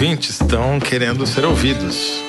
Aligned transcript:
ouvintes 0.00 0.40
estão 0.40 0.80
querendo 0.80 1.26
ser 1.26 1.44
ouvidos. 1.44 2.22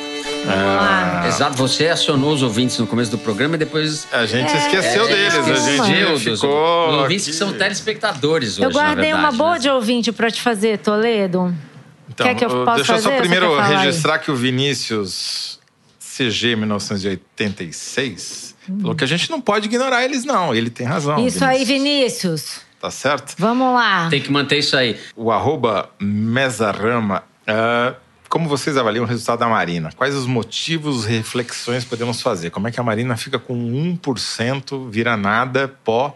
Ah, 0.46 1.24
Exato, 1.26 1.56
você 1.56 1.88
acionou 1.88 2.34
os 2.34 2.44
ouvintes 2.44 2.78
no 2.78 2.86
começo 2.86 3.10
do 3.10 3.18
programa 3.18 3.56
e 3.56 3.58
depois. 3.60 4.06
A 4.12 4.26
gente 4.26 4.52
É, 4.52 4.58
esqueceu 4.58 5.06
é, 5.08 5.08
deles, 5.08 5.36
a 5.36 5.86
gente 5.86 6.06
dos- 6.12 6.22
ficou. 6.42 6.88
dos 6.92 7.02
ouvintes 7.02 7.24
aqui. 7.28 7.32
que 7.32 7.38
são 7.38 7.54
telespectadores 7.54 8.58
hoje. 8.58 8.64
eu 8.66 8.72
guardei 8.72 9.12
na 9.12 9.16
uma 9.20 9.22
verdade, 9.30 9.38
boa 9.38 9.54
né? 9.54 9.60
de 9.60 9.70
ouvinte 9.70 10.12
pra 10.12 10.30
te 10.30 10.42
fazer, 10.42 10.80
Toledo. 10.80 11.56
Então, 12.10 12.28
Quer 12.28 12.36
que 12.36 12.44
eu 12.44 12.50
possa 12.50 12.76
deixa 12.76 12.92
eu 12.92 12.98
só 12.98 13.04
fazer? 13.10 13.20
Primeiro 13.22 13.46
falar 13.52 13.68
aí? 13.68 13.78
registrar 13.86 14.20
que 14.20 14.30
o 14.30 14.36
Vinícius 14.36 15.58
CG 16.18 16.58
1986 16.58 18.54
falou 18.82 18.96
que 18.96 19.06
a 19.06 19.08
gente 19.08 19.30
não 19.32 19.40
pode 19.40 19.68
ignorar 19.68 20.04
eles, 20.04 20.26
não. 20.26 20.54
Ele 20.54 20.70
tem 20.70 20.86
razão. 20.86 21.26
Isso 21.26 21.46
aí, 21.46 21.64
Vinícius. 21.64 22.60
Tá 22.82 22.92
certo? 22.92 23.34
Vamos 23.38 23.74
lá. 23.74 24.10
Tem 24.10 24.20
que 24.20 24.30
manter 24.30 24.58
isso 24.58 24.76
aí. 24.76 25.00
O 25.16 25.32
arroba 25.32 25.90
Mesarama. 26.02 27.24
Ah, 27.48 27.96
como 28.32 28.48
vocês 28.48 28.78
avaliam 28.78 29.04
o 29.04 29.08
resultado 29.08 29.40
da 29.40 29.48
Marina? 29.48 29.90
Quais 29.96 30.16
os 30.16 30.26
motivos, 30.26 31.04
reflexões 31.04 31.84
podemos 31.84 32.22
fazer? 32.22 32.50
Como 32.50 32.66
é 32.66 32.72
que 32.72 32.80
a 32.80 32.84
Marina 32.84 33.18
fica 33.18 33.38
com 33.38 33.54
1%, 33.54 34.90
vira 34.90 35.18
nada, 35.18 35.68
pó, 35.84 36.16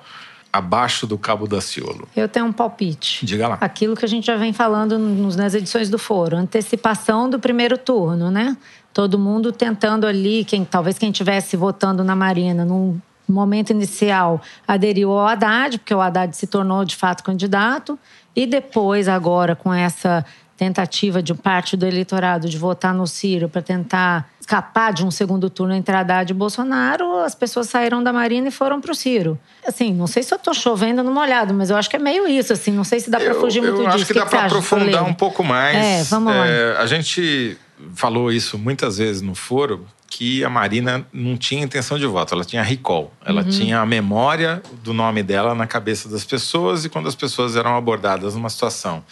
abaixo 0.52 1.06
do 1.06 1.18
Cabo 1.18 1.46
da 1.46 1.60
Ciolo? 1.60 2.08
Eu 2.16 2.30
tenho 2.30 2.46
um 2.46 2.54
palpite. 2.54 3.26
Diga 3.26 3.50
lá. 3.50 3.58
Aquilo 3.60 3.98
que 3.98 4.06
a 4.06 4.08
gente 4.08 4.26
já 4.26 4.38
vem 4.38 4.54
falando 4.54 4.98
nas 4.98 5.54
edições 5.54 5.90
do 5.90 6.00
foro, 6.00 6.38
antecipação 6.38 7.30
do 7.30 7.38
primeiro 7.38 7.78
turno, 7.78 8.32
né? 8.32 8.56
Todo 8.94 9.20
mundo 9.20 9.52
tentando 9.52 10.08
ali, 10.08 10.46
quem 10.46 10.64
talvez 10.64 10.98
quem 10.98 11.10
estivesse 11.10 11.58
votando 11.58 12.02
na 12.02 12.16
Marina 12.16 12.64
num 12.64 12.98
momento 13.28 13.72
inicial 13.72 14.42
aderiu 14.66 15.12
ao 15.12 15.28
Haddad, 15.28 15.80
porque 15.80 15.94
o 15.94 16.00
Haddad 16.00 16.34
se 16.38 16.48
tornou 16.48 16.86
de 16.86 16.96
fato 16.96 17.24
candidato, 17.24 18.00
e 18.34 18.46
depois 18.46 19.10
agora 19.10 19.54
com 19.54 19.74
essa 19.74 20.26
tentativa 20.58 21.22
de 21.22 21.34
parte 21.34 21.76
do 21.76 21.86
eleitorado 21.86 22.48
de 22.48 22.58
votar 22.58 22.94
no 22.94 23.06
Ciro 23.06 23.50
para 23.50 23.62
tentar 23.62 24.30
escapar 24.40 24.94
de 24.94 25.04
um 25.06 25.12
segundo 25.12 25.50
turno 25.50 25.74
entre 25.74 25.94
Haddad 25.96 26.32
e 26.32 26.34
Bolsonaro, 26.34 27.20
as 27.20 27.36
pessoas 27.36 27.68
saíram 27.68 28.02
da 28.04 28.14
Marina 28.14 28.48
e 28.48 28.52
foram 28.52 28.80
para 28.80 28.92
o 28.92 28.96
Ciro. 28.96 29.38
Assim, 29.68 29.94
não 29.94 30.08
sei 30.08 30.24
se 30.24 30.34
eu 30.34 30.38
estou 30.38 30.54
chovendo 30.54 31.04
no 31.04 31.12
molhado, 31.12 31.54
mas 31.54 31.70
eu 31.70 31.76
acho 31.76 31.90
que 31.90 31.96
é 31.96 32.00
meio 32.00 32.28
isso, 32.28 32.54
assim, 32.54 32.72
não 32.72 32.84
sei 32.84 33.00
se 33.00 33.10
dá 33.10 33.18
para 33.20 33.30
Eu- 33.34 33.40
fugir 33.42 33.62
muito 33.62 33.74
eu 33.82 33.86
disso. 33.86 33.96
acho 33.96 34.06
que, 34.06 34.12
O 34.14 34.16
dá 34.16 34.26
para 34.26 34.46
aprofundar 34.46 34.86
Toledo? 34.92 35.06
um 35.10 35.14
pouco 35.14 35.44
mais. 35.44 35.76
É, 35.76 36.04
vamos 36.04 36.34
lá. 36.34 36.48
É, 36.48 36.78
a 36.78 36.86
gente 36.86 37.58
falou 37.94 38.32
isso 38.32 38.58
muitas 38.58 38.98
vezes 38.98 39.22
no 39.22 39.36
foro, 39.36 39.86
que 40.08 40.46
a 40.46 40.50
Marina 40.50 41.06
não 41.12 41.36
tinha 41.36 41.62
intenção 41.62 41.98
de 42.00 42.06
voto, 42.06 42.34
ela 42.34 42.46
tinha 42.46 42.62
recall. 42.64 43.12
Ela 43.26 43.42
Uhum. 43.42 43.50
tinha 43.50 43.82
a 43.82 43.86
memória 43.86 44.64
do 44.84 44.94
nome 44.94 45.22
dela 45.22 45.54
na 45.54 45.68
cabeça 45.68 46.08
das 46.08 46.24
pessoas 46.24 46.86
e 46.86 46.90
quando 46.90 47.10
as 47.10 47.16
pessoas 47.16 47.58
eram 47.58 47.76
abordadas 47.76 48.36
numa 48.36 48.50
situação 48.50 49.04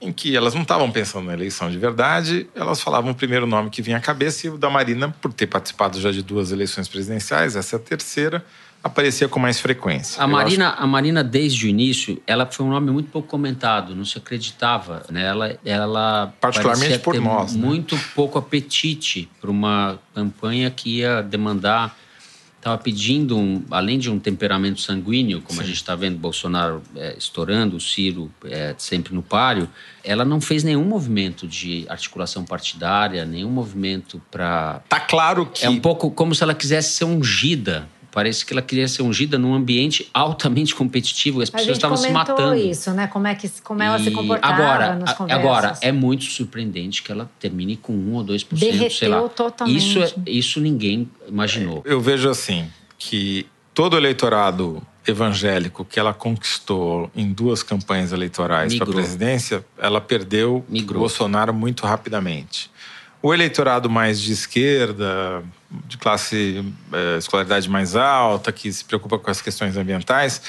em 0.00 0.12
que 0.12 0.36
elas 0.36 0.54
não 0.54 0.62
estavam 0.62 0.90
pensando 0.90 1.26
na 1.26 1.32
eleição 1.32 1.70
de 1.70 1.78
verdade, 1.78 2.46
elas 2.54 2.80
falavam 2.80 3.12
o 3.12 3.14
primeiro 3.14 3.46
nome 3.46 3.70
que 3.70 3.80
vinha 3.80 3.96
à 3.96 4.00
cabeça 4.00 4.46
e 4.46 4.50
o 4.50 4.58
da 4.58 4.68
Marina, 4.68 5.14
por 5.20 5.32
ter 5.32 5.46
participado 5.46 6.00
já 6.00 6.10
de 6.10 6.22
duas 6.22 6.52
eleições 6.52 6.88
presidenciais, 6.88 7.56
essa 7.56 7.76
é 7.76 7.78
a 7.78 7.80
terceira, 7.80 8.44
aparecia 8.86 9.28
com 9.28 9.38
mais 9.38 9.60
frequência. 9.60 10.22
A 10.22 10.26
Marina, 10.26 10.70
a 10.70 10.86
Marina, 10.86 11.24
desde 11.24 11.66
o 11.66 11.68
início, 11.68 12.22
ela 12.26 12.46
foi 12.46 12.64
um 12.64 12.70
nome 12.70 12.90
muito 12.90 13.10
pouco 13.10 13.28
comentado, 13.28 13.94
não 13.94 14.04
se 14.04 14.16
acreditava. 14.18 15.02
Né? 15.10 15.24
Ela, 15.24 15.58
ela 15.64 16.34
Particularmente 16.40 16.98
por 17.00 17.18
nós, 17.20 17.54
né? 17.54 17.66
Muito 17.66 17.98
pouco 18.14 18.38
apetite 18.38 19.28
para 19.40 19.50
uma 19.50 19.98
campanha 20.14 20.70
que 20.70 20.98
ia 20.98 21.22
demandar. 21.22 21.96
Estava 22.66 22.82
pedindo, 22.82 23.38
um, 23.38 23.62
além 23.70 23.96
de 23.96 24.10
um 24.10 24.18
temperamento 24.18 24.80
sanguíneo, 24.80 25.40
como 25.40 25.60
a 25.60 25.64
gente 25.64 25.76
está 25.76 25.94
vendo 25.94 26.18
Bolsonaro 26.18 26.82
é, 26.96 27.14
estourando, 27.16 27.76
o 27.76 27.80
Ciro 27.80 28.28
é, 28.44 28.74
sempre 28.76 29.14
no 29.14 29.22
páreo, 29.22 29.68
ela 30.02 30.24
não 30.24 30.40
fez 30.40 30.64
nenhum 30.64 30.82
movimento 30.82 31.46
de 31.46 31.86
articulação 31.88 32.44
partidária, 32.44 33.24
nenhum 33.24 33.50
movimento 33.50 34.20
para 34.32 34.80
Tá 34.88 34.98
claro 34.98 35.46
que 35.46 35.64
é 35.64 35.70
um 35.70 35.78
pouco 35.78 36.10
como 36.10 36.34
se 36.34 36.42
ela 36.42 36.54
quisesse 36.54 36.94
ser 36.94 37.04
ungida. 37.04 37.88
Parece 38.16 38.46
que 38.46 38.54
ela 38.54 38.62
queria 38.62 38.88
ser 38.88 39.02
ungida 39.02 39.38
num 39.38 39.52
ambiente 39.52 40.08
altamente 40.14 40.74
competitivo 40.74 41.40
e 41.40 41.42
as 41.42 41.50
pessoas 41.50 41.76
estavam 41.76 41.98
se 41.98 42.06
comentou 42.06 42.34
matando. 42.34 42.54
isso, 42.56 42.90
né? 42.92 43.06
Como, 43.08 43.26
é 43.26 43.34
que, 43.34 43.46
como 43.62 43.82
ela 43.82 43.98
se 43.98 44.08
E 44.08 44.10
comportava 44.10 44.54
agora, 44.54 44.94
nas 44.96 45.10
a- 45.10 45.14
conversas. 45.14 45.44
agora, 45.44 45.78
é 45.82 45.92
muito 45.92 46.24
surpreendente 46.24 47.02
que 47.02 47.12
ela 47.12 47.30
termine 47.38 47.76
com 47.76 47.92
1 47.92 48.14
ou 48.14 48.24
2%, 48.24 48.58
sei 48.58 48.70
Derreteu 48.72 49.10
lá. 49.10 49.28
totalmente. 49.28 49.76
Isso, 49.76 50.02
é- 50.02 50.14
isso 50.30 50.60
ninguém 50.62 51.10
imaginou. 51.28 51.82
Eu 51.84 52.00
vejo 52.00 52.30
assim 52.30 52.70
que 52.98 53.44
todo 53.74 53.92
o 53.92 53.96
eleitorado 53.98 54.80
evangélico 55.06 55.84
que 55.84 56.00
ela 56.00 56.14
conquistou 56.14 57.10
em 57.14 57.30
duas 57.30 57.62
campanhas 57.62 58.12
eleitorais 58.12 58.74
para 58.76 58.88
a 58.88 58.92
presidência, 58.94 59.62
ela 59.76 60.00
perdeu 60.00 60.64
Migrou. 60.70 61.00
Bolsonaro 61.00 61.52
muito 61.52 61.84
rapidamente. 61.84 62.70
O 63.20 63.34
eleitorado 63.34 63.90
mais 63.90 64.18
de 64.18 64.32
esquerda, 64.32 65.44
de 65.70 65.96
classe 65.96 66.64
eh, 66.92 67.18
escolaridade 67.18 67.68
mais 67.68 67.96
alta, 67.96 68.52
que 68.52 68.72
se 68.72 68.84
preocupa 68.84 69.18
com 69.18 69.30
as 69.30 69.40
questões 69.40 69.76
ambientais, 69.76 70.42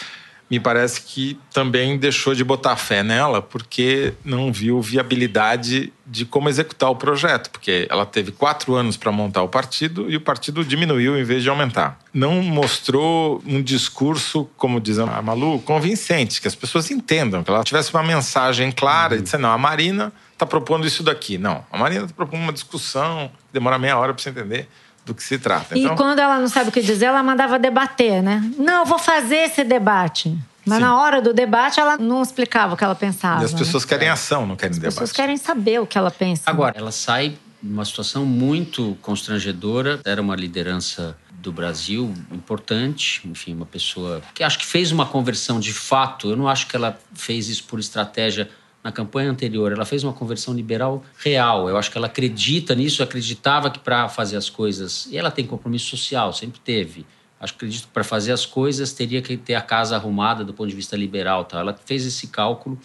me 0.50 0.60
parece 0.60 1.02
que 1.02 1.38
também 1.54 1.98
deixou 1.98 2.34
de 2.34 2.44
botar 2.44 2.78
fé 2.78 3.04
nela 3.04 3.42
porque 3.42 4.14
não 4.24 4.52
viu 4.52 4.82
viabilidade 4.82 5.92
de 6.06 6.26
como 6.26 6.48
executar 6.48 6.90
o 6.90 6.96
projeto, 6.96 7.50
porque 7.50 7.86
ela 7.90 8.06
teve 8.06 8.32
quatro 8.32 8.74
anos 8.74 8.96
para 8.96 9.12
montar 9.12 9.44
o 9.44 9.50
partido 9.50 10.10
e 10.10 10.16
o 10.16 10.22
partido 10.22 10.64
diminuiu 10.64 11.18
em 11.18 11.24
vez 11.24 11.44
de 11.44 11.50
aumentar. 11.50 12.00
Não 12.14 12.42
mostrou 12.42 13.44
um 13.46 13.62
discurso, 13.62 14.50
como 14.56 14.80
diz 14.80 15.00
a 15.00 15.22
Malu, 15.22 15.60
convincente, 15.60 16.40
que 16.40 16.48
as 16.48 16.56
pessoas 16.56 16.90
entendam, 16.90 17.44
que 17.44 17.52
ela 17.52 17.64
tivesse 17.64 17.94
uma 17.94 18.04
mensagem 18.04 18.72
clara 18.72 19.18
e 19.18 19.22
dizer, 19.22 19.38
não, 19.38 19.52
a 19.52 19.58
Marina 19.58 20.14
está 20.32 20.46
propondo 20.46 20.88
isso 20.88 21.04
daqui. 21.04 21.38
Não, 21.38 21.66
a 21.70 21.78
Marina 21.78 22.04
está 22.04 22.16
propondo 22.16 22.42
uma 22.42 22.54
discussão, 22.54 23.30
demora 23.52 23.78
meia 23.78 23.98
hora 23.98 24.14
para 24.14 24.24
você 24.24 24.30
entender 24.30 24.70
do 25.08 25.16
que 25.16 25.24
se 25.24 25.40
trata. 25.40 25.76
E 25.78 25.84
Então, 25.84 25.96
quando 25.96 26.20
ela 26.20 26.38
não 26.38 26.48
sabe 26.50 26.70
o 26.70 26.72
que 26.72 26.82
dizer, 26.82 27.06
ela 27.06 27.24
mandava 27.24 27.58
debater, 27.58 28.22
né? 28.22 28.44
Não, 28.58 28.82
eu 28.82 28.86
vou 28.86 29.00
fazer 29.00 29.38
esse 29.38 29.64
debate. 29.64 30.38
Mas 30.66 30.80
Sim. 30.80 30.84
na 30.84 31.00
hora 31.00 31.22
do 31.22 31.34
debate, 31.34 31.80
ela 31.80 31.98
não 31.98 32.22
explicava 32.22 32.74
o 32.74 32.78
que 32.78 32.84
ela 32.84 32.94
pensava. 32.94 33.42
e 33.42 33.46
as 33.46 33.54
né? 33.54 33.60
pessoas 33.60 33.86
querem 33.86 34.10
ação, 34.10 34.46
não 34.46 34.58
querem 34.58 34.72
As 34.72 34.78
debate. 34.78 34.94
pessoas 34.96 35.12
querem 35.14 35.38
saber 35.38 35.80
o 35.80 35.88
que 35.88 35.98
ela 35.98 36.12
pensa. 36.12 36.44
Agora, 36.46 36.78
ela 36.78 36.92
sai 36.92 37.38
numa 37.64 37.86
situação 37.86 38.26
muito 38.26 38.98
constrangedora. 39.02 40.02
Era 40.04 40.22
uma 40.22 40.36
liderança 40.36 41.18
do 41.32 41.52
Brasil 41.54 42.14
importante, 42.32 43.22
enfim, 43.26 43.54
uma 43.54 43.66
pessoa 43.66 44.22
que 44.34 44.44
acho 44.44 44.60
que 44.60 44.66
fez 44.66 44.92
uma 44.92 45.06
conversão 45.06 45.58
de 45.60 45.72
fato. 45.72 46.30
Eu 46.32 46.36
não 46.36 46.50
acho 46.50 46.68
que 46.68 46.76
ela 46.76 47.00
fez 47.14 47.48
isso 47.48 47.64
por 47.64 47.80
estratégia 47.80 48.50
na 48.84 48.92
campanha 48.92 49.30
anterior. 49.30 49.72
Ela 49.72 49.86
fez 49.86 50.04
uma 50.04 50.14
conversão 50.14 50.54
liberal 50.54 51.04
real. 51.18 51.68
Eu 51.68 51.78
acho 51.78 51.92
que 51.92 51.98
ela 51.98 52.08
acredita 52.08 52.74
nisso, 52.76 53.04
acreditava 53.04 53.70
que 53.70 53.80
para 53.80 54.08
fazer 54.08 54.38
as 54.38 54.50
coisas. 54.50 55.08
E 55.12 55.18
ela 55.18 55.32
tem 55.32 55.46
compromisso 55.46 55.90
social, 55.90 56.32
sempre 56.34 56.60
teve. 56.60 57.06
Acho 57.40 57.54
que 57.54 57.58
acredito 57.58 57.88
que 57.88 57.94
para 57.94 58.04
fazer 58.04 58.32
as 58.32 58.46
coisas 58.46 58.94
teria 58.94 59.22
que 59.22 59.38
ter 59.38 59.56
a 59.56 59.62
casa 59.62 59.96
arrumada 59.96 60.44
do 60.44 60.54
ponto 60.54 60.70
de 60.70 60.76
vista 60.76 60.96
liberal. 60.96 61.46
Tá? 61.46 61.60
Ela 61.60 61.78
fez 61.86 62.06
esse 62.06 62.28
cálculo. 62.28 62.80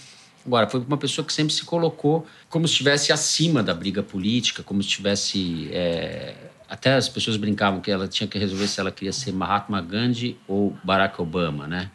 Agora, 0.44 0.68
foi 0.68 0.80
uma 0.80 0.96
pessoa 0.96 1.24
que 1.24 1.32
sempre 1.32 1.54
se 1.54 1.64
colocou 1.64 2.26
como 2.48 2.66
se 2.66 2.72
estivesse 2.72 3.12
acima 3.12 3.62
da 3.62 3.72
briga 3.72 4.02
política, 4.02 4.62
como 4.62 4.82
se 4.82 4.88
estivesse. 4.88 5.70
é, 5.72 6.34
Até 6.68 6.94
as 6.94 7.08
pessoas 7.08 7.36
brincavam 7.36 7.80
que 7.80 7.90
ela 7.90 8.08
tinha 8.08 8.26
que 8.26 8.38
resolver 8.38 8.66
se 8.66 8.80
ela 8.80 8.90
queria 8.90 9.12
ser 9.12 9.32
Mahatma 9.32 9.80
Gandhi 9.80 10.36
ou 10.48 10.76
Barack 10.82 11.22
Obama, 11.22 11.68
né? 11.68 11.90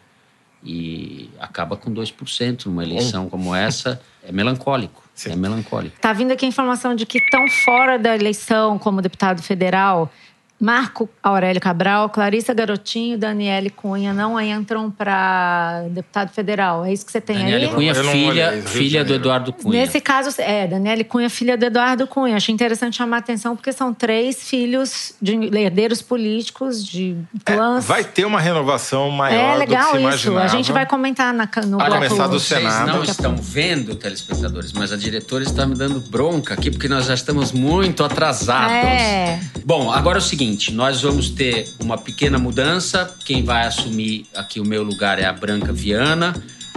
E 0.62 1.30
acaba 1.38 1.76
com 1.76 1.92
2% 1.92 2.66
numa 2.66 2.82
eleição 2.82 3.28
como 3.28 3.54
essa. 3.54 4.00
É 4.22 4.32
melancólico. 4.32 5.02
Sim. 5.14 5.32
É 5.32 5.36
melancólico. 5.36 6.00
Tá 6.00 6.12
vindo 6.12 6.32
aqui 6.32 6.44
a 6.44 6.48
informação 6.48 6.94
de 6.94 7.04
que 7.04 7.18
estão 7.18 7.48
fora 7.48 7.98
da 7.98 8.14
eleição 8.14 8.78
como 8.78 9.02
deputado 9.02 9.42
federal 9.42 10.12
Marco 10.60 11.08
Aurélio 11.22 11.60
Cabral, 11.60 12.08
Clarissa 12.10 12.52
Garotinho 12.52 13.14
e 13.14 13.16
Daniele 13.16 13.70
Cunha 13.70 14.12
não 14.12 14.40
entram 14.40 14.90
para 14.90 15.84
deputado 15.90 16.30
federal. 16.32 16.84
É 16.84 16.92
isso 16.92 17.06
que 17.06 17.12
você 17.12 17.20
tem 17.20 17.36
Daniele 17.38 17.66
aí? 17.66 17.70
Cunha, 17.74 17.94
não 17.94 18.12
filha, 18.12 18.48
olhei, 18.48 18.62
filha 18.62 19.04
do. 19.04 19.14
Eduardo 19.14 19.52
Cunha. 19.52 19.80
Nesse 19.80 20.00
caso, 20.00 20.34
é, 20.40 20.66
Daniele 20.66 21.04
Cunha, 21.04 21.30
filha 21.30 21.56
do 21.56 21.64
Eduardo 21.64 22.06
Cunha. 22.06 22.36
Achei 22.36 22.52
interessante 22.54 22.96
chamar 22.96 23.16
a 23.16 23.18
atenção 23.20 23.54
porque 23.56 23.72
são 23.72 23.92
três 23.94 24.48
filhos 24.48 25.12
de 25.22 25.34
herdeiros 25.56 26.02
políticos, 26.02 26.84
de 26.84 27.16
É, 27.46 27.52
clãs. 27.54 27.84
vai 27.84 28.02
ter 28.04 28.24
uma 28.24 28.40
renovação 28.40 29.10
maior 29.10 29.50
É 29.50 29.52
do 29.54 29.58
legal 29.58 29.84
que 29.84 29.90
se 29.90 29.96
isso. 29.96 30.00
imaginava. 30.28 30.44
A 30.44 30.48
gente 30.48 30.72
vai 30.72 30.86
comentar 30.86 31.32
na, 31.32 31.48
no 31.66 31.78
Vai 31.78 31.90
começar 31.90 32.26
do 32.26 32.38
Vocês 32.38 32.62
Senado. 32.62 32.86
não 32.88 32.94
Daqui 32.98 33.08
a 33.08 33.12
estão 33.12 33.36
vendo, 33.36 33.94
telespectadores, 33.94 34.72
mas 34.72 34.92
a 34.92 34.96
diretora 34.96 35.44
está 35.44 35.66
me 35.66 35.74
dando 35.76 36.00
bronca 36.00 36.54
aqui 36.54 36.70
porque 36.70 36.88
nós 36.88 37.06
já 37.06 37.14
estamos 37.14 37.52
muito 37.52 38.02
atrasados. 38.04 38.72
É. 38.72 39.40
Bom, 39.64 39.90
agora 39.92 40.18
é 40.18 40.20
o 40.20 40.22
seguinte: 40.22 40.47
nós 40.72 41.02
vamos 41.02 41.30
ter 41.30 41.68
uma 41.80 41.98
pequena 41.98 42.38
mudança. 42.38 43.12
Quem 43.24 43.42
vai 43.44 43.66
assumir 43.66 44.26
aqui 44.34 44.60
o 44.60 44.64
meu 44.64 44.82
lugar 44.82 45.18
é 45.18 45.24
a 45.24 45.32
Branca 45.32 45.72
Viana, 45.72 46.34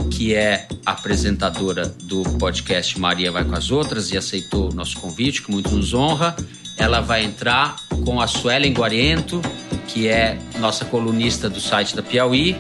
que 0.10 0.34
é 0.34 0.68
apresentadora 0.86 1.94
do 2.04 2.24
podcast 2.38 3.00
Maria 3.00 3.32
Vai 3.32 3.44
com 3.46 3.56
as 3.56 3.72
Outras 3.72 4.12
e 4.12 4.18
aceitou 4.18 4.72
o 4.72 4.74
nosso 4.74 4.98
convite, 5.00 5.42
que 5.42 5.52
muito 5.52 5.70
nos 5.76 5.94
honra. 5.94 6.36
Ela 6.78 7.02
vai 7.02 7.24
entrar 7.24 7.76
com 8.04 8.20
a 8.20 8.28
Suelen 8.28 8.74
Guariento, 8.74 9.42
que 9.88 10.08
é 10.08 10.38
nossa 10.60 10.86
colunista 10.86 11.50
do 11.50 11.60
site 11.62 11.96
da 11.96 12.02
Piauí, 12.02 12.56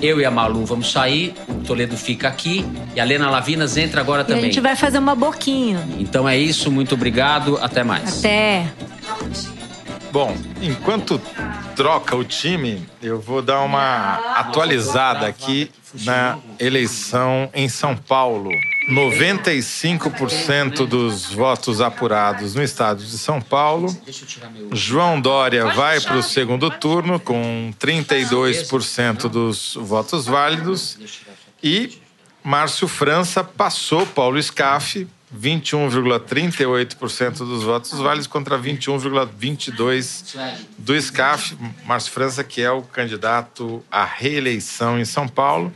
Eu 0.00 0.20
e 0.20 0.24
a 0.24 0.30
Malu 0.30 0.64
vamos 0.64 0.90
sair, 0.92 1.34
o 1.48 1.64
Toledo 1.66 1.96
fica 1.96 2.28
aqui 2.28 2.64
e 2.94 3.00
a 3.00 3.04
Lena 3.04 3.28
Lavinas 3.30 3.76
entra 3.76 4.00
agora 4.00 4.22
E 4.22 4.24
também. 4.26 4.42
a 4.42 4.46
gente 4.46 4.60
vai 4.60 4.76
fazer 4.76 4.98
uma 4.98 5.14
boquinha. 5.14 5.86
Então 5.98 6.28
é 6.28 6.36
isso, 6.38 6.70
muito 6.70 6.94
obrigado, 6.94 7.58
até 7.60 7.82
mais. 7.82 8.18
Até. 8.20 8.72
Bom, 10.16 10.34
enquanto 10.62 11.20
troca 11.76 12.16
o 12.16 12.24
time, 12.24 12.88
eu 13.02 13.20
vou 13.20 13.42
dar 13.42 13.60
uma 13.60 14.14
atualizada 14.38 15.26
aqui 15.26 15.70
na 16.06 16.38
eleição 16.58 17.50
em 17.52 17.68
São 17.68 17.94
Paulo. 17.94 18.48
95% 18.90 20.86
dos 20.86 21.30
votos 21.34 21.82
apurados 21.82 22.54
no 22.54 22.62
estado 22.62 23.04
de 23.04 23.18
São 23.18 23.42
Paulo. 23.42 23.94
João 24.72 25.20
Dória 25.20 25.66
vai 25.74 26.00
para 26.00 26.16
o 26.16 26.22
segundo 26.22 26.70
turno 26.70 27.20
com 27.20 27.74
32% 27.78 29.28
dos 29.28 29.74
votos 29.78 30.24
válidos. 30.24 30.98
E 31.62 32.00
Márcio 32.42 32.88
França 32.88 33.44
passou 33.44 34.06
Paulo 34.06 34.42
Scaff, 34.42 35.06
21,38% 35.34 37.38
dos 37.38 37.64
votos 37.64 37.98
válidos 37.98 38.26
contra 38.26 38.58
21,22% 38.58 40.58
do 40.78 41.00
Scaff. 41.00 41.56
Márcio 41.84 42.12
França, 42.12 42.44
que 42.44 42.60
é 42.62 42.70
o 42.70 42.82
candidato 42.82 43.82
à 43.90 44.04
reeleição 44.04 44.98
em 44.98 45.04
São 45.04 45.26
Paulo. 45.26 45.72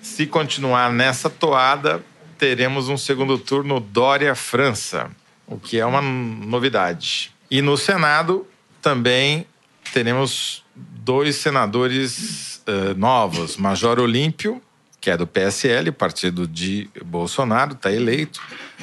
Se 0.00 0.26
continuar 0.26 0.92
nessa 0.92 1.28
toada, 1.28 2.02
teremos 2.38 2.88
um 2.88 2.96
segundo 2.96 3.36
turno 3.38 3.80
Dória-França, 3.80 5.10
o 5.46 5.58
que 5.58 5.78
é 5.78 5.84
uma 5.84 6.00
novidade. 6.00 7.32
E 7.50 7.60
no 7.60 7.76
Senado 7.76 8.46
também 8.80 9.46
teremos 9.92 10.64
dois 10.74 11.36
senadores 11.36 12.62
uh, 12.66 12.94
novos. 12.96 13.56
Major 13.56 13.98
Olímpio, 13.98 14.62
que 15.00 15.10
é 15.10 15.16
do 15.16 15.26
PSL, 15.26 15.92
partido 15.92 16.46
de 16.46 16.90
Bolsonaro, 17.04 17.72
está 17.72 17.92
eleito, 17.92 18.40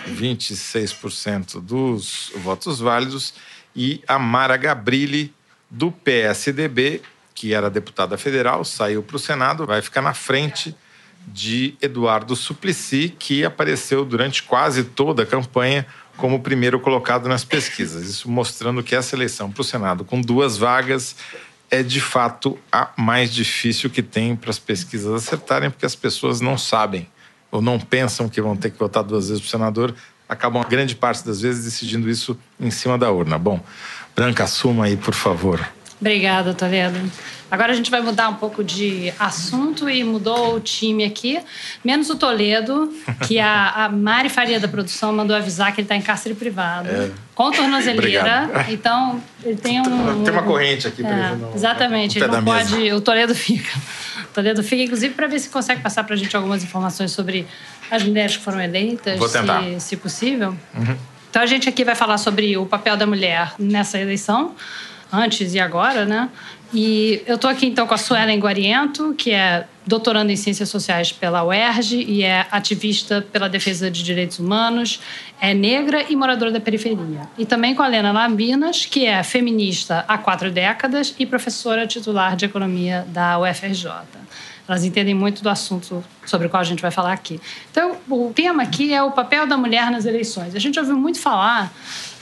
26% 0.10 1.62
dos 1.62 2.32
votos 2.38 2.80
válidos, 2.80 3.34
e 3.76 4.02
a 4.08 4.18
Mara 4.18 4.56
Gabrilli, 4.56 5.34
do 5.70 5.92
PSDB, 5.92 7.02
que 7.34 7.54
era 7.54 7.70
deputada 7.70 8.18
federal, 8.18 8.64
saiu 8.64 9.04
para 9.04 9.18
o 9.18 9.20
Senado, 9.20 9.66
vai 9.66 9.82
ficar 9.82 10.02
na 10.02 10.14
frente 10.14 10.76
de 11.28 11.76
Eduardo 11.82 12.36
Suplicy, 12.36 13.10
que 13.18 13.44
apareceu 13.44 14.06
durante 14.06 14.44
quase 14.44 14.84
toda 14.84 15.24
a 15.24 15.26
campanha 15.26 15.86
como 16.16 16.42
primeiro 16.42 16.80
colocado 16.80 17.28
nas 17.28 17.44
pesquisas. 17.44 18.08
Isso 18.08 18.30
mostrando 18.30 18.84
que 18.84 18.96
essa 18.96 19.16
eleição 19.16 19.52
para 19.52 19.62
o 19.62 19.66
Senado, 19.66 20.06
com 20.06 20.22
duas 20.22 20.58
vagas, 20.58 21.16
é 21.75 21.83
de 21.83 22.01
fato 22.01 22.57
a 22.72 22.89
mais 22.98 23.33
difícil 23.33 23.89
que 23.89 24.01
tem 24.01 24.36
para 24.36 24.50
as 24.50 24.60
pesquisas 24.60 25.13
acertarem, 25.13 25.69
porque 25.69 25.86
as 25.86 25.95
pessoas 25.95 26.42
não 26.42 26.57
sabem 26.57 27.07
ou 27.51 27.62
não 27.62 27.80
pensam 27.80 28.27
que 28.27 28.42
vão 28.42 28.56
ter 28.56 28.72
que 28.72 28.80
votar 28.80 29.04
duas 29.04 29.30
vezes 29.30 29.42
para 29.42 29.48
o 29.48 29.51
senador, 29.51 29.95
acabam 30.27 30.63
grande 30.68 30.95
parte 30.95 31.25
das 31.25 31.42
vezes 31.42 31.63
decidindo 31.63 32.10
isso 32.10 32.38
em 32.60 32.72
cima 32.72 32.98
da 32.98 33.12
urna. 33.12 33.38
Bom, 33.38 33.60
Branca, 34.16 34.44
assuma 34.44 34.86
aí, 34.86 34.98
por 34.98 35.13
favor. 35.13 35.66
Obrigada, 36.06 36.54
Toledo. 36.54 37.00
Agora 37.50 37.72
a 37.74 37.75
gente 37.75 37.90
vai 37.90 38.00
mudar 38.00 38.30
um 38.30 38.36
pouco 38.36 38.63
de 38.63 39.12
assunto 39.18 39.90
e 39.90 40.04
mudou 40.04 40.56
o 40.56 40.60
time 40.60 41.04
aqui, 41.04 41.40
menos 41.84 42.12
o 42.12 42.16
Toledo, 42.16 42.94
que 43.28 43.40
a, 43.40 43.86
a 43.86 43.90
Mari 43.90 44.30
Faria 44.30 44.60
da 44.60 44.68
produção 44.68 45.12
mandou 45.12 45.36
avisar 45.36 45.74
que 45.74 45.81
ele 45.81 45.86
está 45.86 45.96
em 45.96 46.02
cárcere 46.04 46.36
privado, 46.36 46.90
é. 46.90 47.10
com 47.34 47.50
tornozeleira. 47.50 48.44
Obrigado. 48.44 48.72
Então, 48.72 49.24
ele 49.44 49.56
tem 49.56 49.81
um. 49.81 50.24
Tem 50.24 50.31
uma 50.31 50.44
corrente 50.44 50.88
aqui 50.88 51.04
é, 51.04 51.07
preso 51.07 51.36
no, 51.38 51.56
Exatamente, 51.56 52.19
no 52.19 52.25
ele 52.25 52.31
não 52.34 52.44
pode. 52.44 52.75
mesa. 52.75 52.96
O 52.96 53.01
Toledo 53.01 53.34
fica. 53.34 53.75
O 54.25 54.34
Toledo 54.36 54.62
fica, 54.62 54.84
inclusive, 54.84 55.16
para 55.16 55.25
ver 55.25 55.40
se 55.40 55.50
consegue 55.50 55.81
passar 55.81 56.04
para 56.04 56.13
a 56.13 56.18
gente 56.18 56.36
algumas 56.38 56.63
informações 56.63 57.12
sobre 57.12 57.48
as 57.90 58.04
mulheres 58.04 58.38
que 58.38 58.44
foram 58.44 58.62
eleitas, 58.62 59.18
Vou 59.18 59.30
tentar. 59.30 59.63
Se, 59.63 59.80
se 59.80 59.98
possível. 59.98 60.56
Uhum. 60.75 60.96
Então, 61.31 61.42
a 61.42 61.48
gente 61.48 61.68
aqui 61.68 61.84
vai 61.84 61.96
falar 61.96 62.19
sobre 62.19 62.56
o 62.58 62.66
papel 62.68 62.96
da 62.96 63.08
mulher 63.08 63.54
nessa 63.58 63.98
eleição 64.00 64.54
antes 65.12 65.54
e 65.54 65.60
agora, 65.60 66.06
né? 66.06 66.30
E 66.74 67.22
eu 67.25 67.36
estou 67.36 67.50
aqui 67.50 67.66
então 67.68 67.88
com 67.88 67.94
a 67.94 67.98
Suelen 67.98 68.40
Guariento, 68.40 69.13
que 69.18 69.31
é 69.31 69.66
doutoranda 69.86 70.31
em 70.31 70.36
Ciências 70.36 70.68
Sociais 70.68 71.12
pela 71.12 71.44
UERJ 71.44 72.04
e 72.04 72.24
é 72.24 72.46
ativista 72.52 73.25
pela 73.31 73.48
defesa 73.48 73.90
de 73.90 74.04
direitos 74.04 74.40
humanos, 74.40 75.00
é 75.40 75.54
negra 75.54 76.06
e 76.10 76.16
moradora 76.16 76.52
da 76.52 76.60
periferia. 76.60 77.30
E 77.38 77.46
também 77.46 77.75
com 77.75 77.81
a 77.84 77.88
Lena 77.88 78.12
Labinas, 78.12 78.86
que 78.86 79.06
é 79.06 79.22
feminista 79.24 80.04
há 80.07 80.18
quatro 80.18 80.52
décadas 80.52 81.16
e 81.18 81.25
professora 81.25 81.86
titular 81.86 82.36
de 82.36 82.46
economia 82.46 83.06
da 83.10 83.40
UFRJ. 83.40 83.92
Elas 84.68 84.84
entendem 84.84 85.13
muito 85.13 85.44
do 85.44 85.50
assunto 85.50 86.04
sobre 86.25 86.48
o 86.48 86.50
qual 86.50 86.62
a 86.62 86.66
gente 86.66 86.81
vai 86.81 86.90
falar 86.90 87.13
aqui. 87.13 87.40
Então, 87.69 87.98
o 88.10 88.34
tema 88.36 88.63
aqui 88.63 88.94
é 88.94 89.04
o 89.04 89.12
papel 89.12 89.46
da 89.46 89.56
mulher 89.56 89.92
nas 89.92 90.06
eleições. 90.06 90.56
A 90.56 90.60
gente 90.60 90.80
ouviu 90.80 90.98
muito 90.98 91.19
falar 91.19 91.72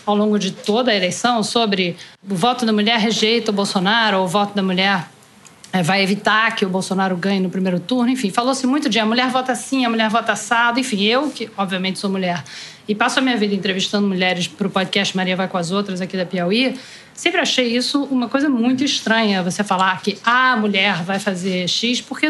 ao 0.06 0.16
longo 0.16 0.38
de 0.38 0.52
toda 0.52 0.92
a 0.92 0.96
eleição 0.96 1.44
sobre 1.44 1.96
o 2.30 2.36
voto 2.36 2.66
da 2.66 2.74
mulher 2.74 3.00
rejeita 3.00 3.52
o 3.52 3.54
Bolsonaro, 3.54 4.18
ou 4.18 4.26
o 4.26 4.28
voto 4.28 4.56
da 4.56 4.64
mulher 4.64 5.08
é, 5.72 5.82
vai 5.82 6.04
evitar 6.04 6.56
que 6.56 6.66
o 6.66 6.70
Bolsonaro 6.70 7.18
ganhe 7.18 7.40
no 7.40 7.50
primeiro 7.50 7.80
turno. 7.80 8.10
Enfim, 8.10 8.30
falou-se 8.30 8.66
muito 8.68 8.90
de 8.90 9.00
a 9.00 9.06
mulher 9.06 9.30
vota 9.30 9.52
assim, 9.52 9.86
a 9.86 9.90
mulher 9.90 10.10
vota 10.10 10.34
assado. 10.34 10.80
Enfim, 10.80 11.04
eu, 11.04 11.30
que 11.30 11.50
obviamente 11.58 12.00
sou 12.00 12.10
mulher 12.10 12.44
e 12.88 12.94
passo 12.94 13.20
a 13.20 13.22
minha 13.22 13.38
vida 13.38 13.56
entrevistando 13.56 14.08
mulheres 14.08 14.48
para 14.48 14.68
o 14.68 14.70
podcast 14.70 15.16
Maria 15.16 15.36
Vai 15.36 15.48
com 15.48 15.58
as 15.58 15.72
Outras 15.72 16.02
aqui 16.02 16.18
da 16.18 16.26
Piauí, 16.26 16.78
sempre 17.14 17.40
achei 17.40 17.76
isso 17.76 18.04
uma 18.04 18.28
coisa 18.28 18.50
muito 18.50 18.84
estranha, 18.84 19.42
você 19.42 19.64
falar 19.64 20.02
que 20.02 20.18
a 20.24 20.58
mulher 20.58 21.02
vai 21.04 21.18
fazer 21.18 21.68
X, 21.68 22.02
porque 22.02 22.30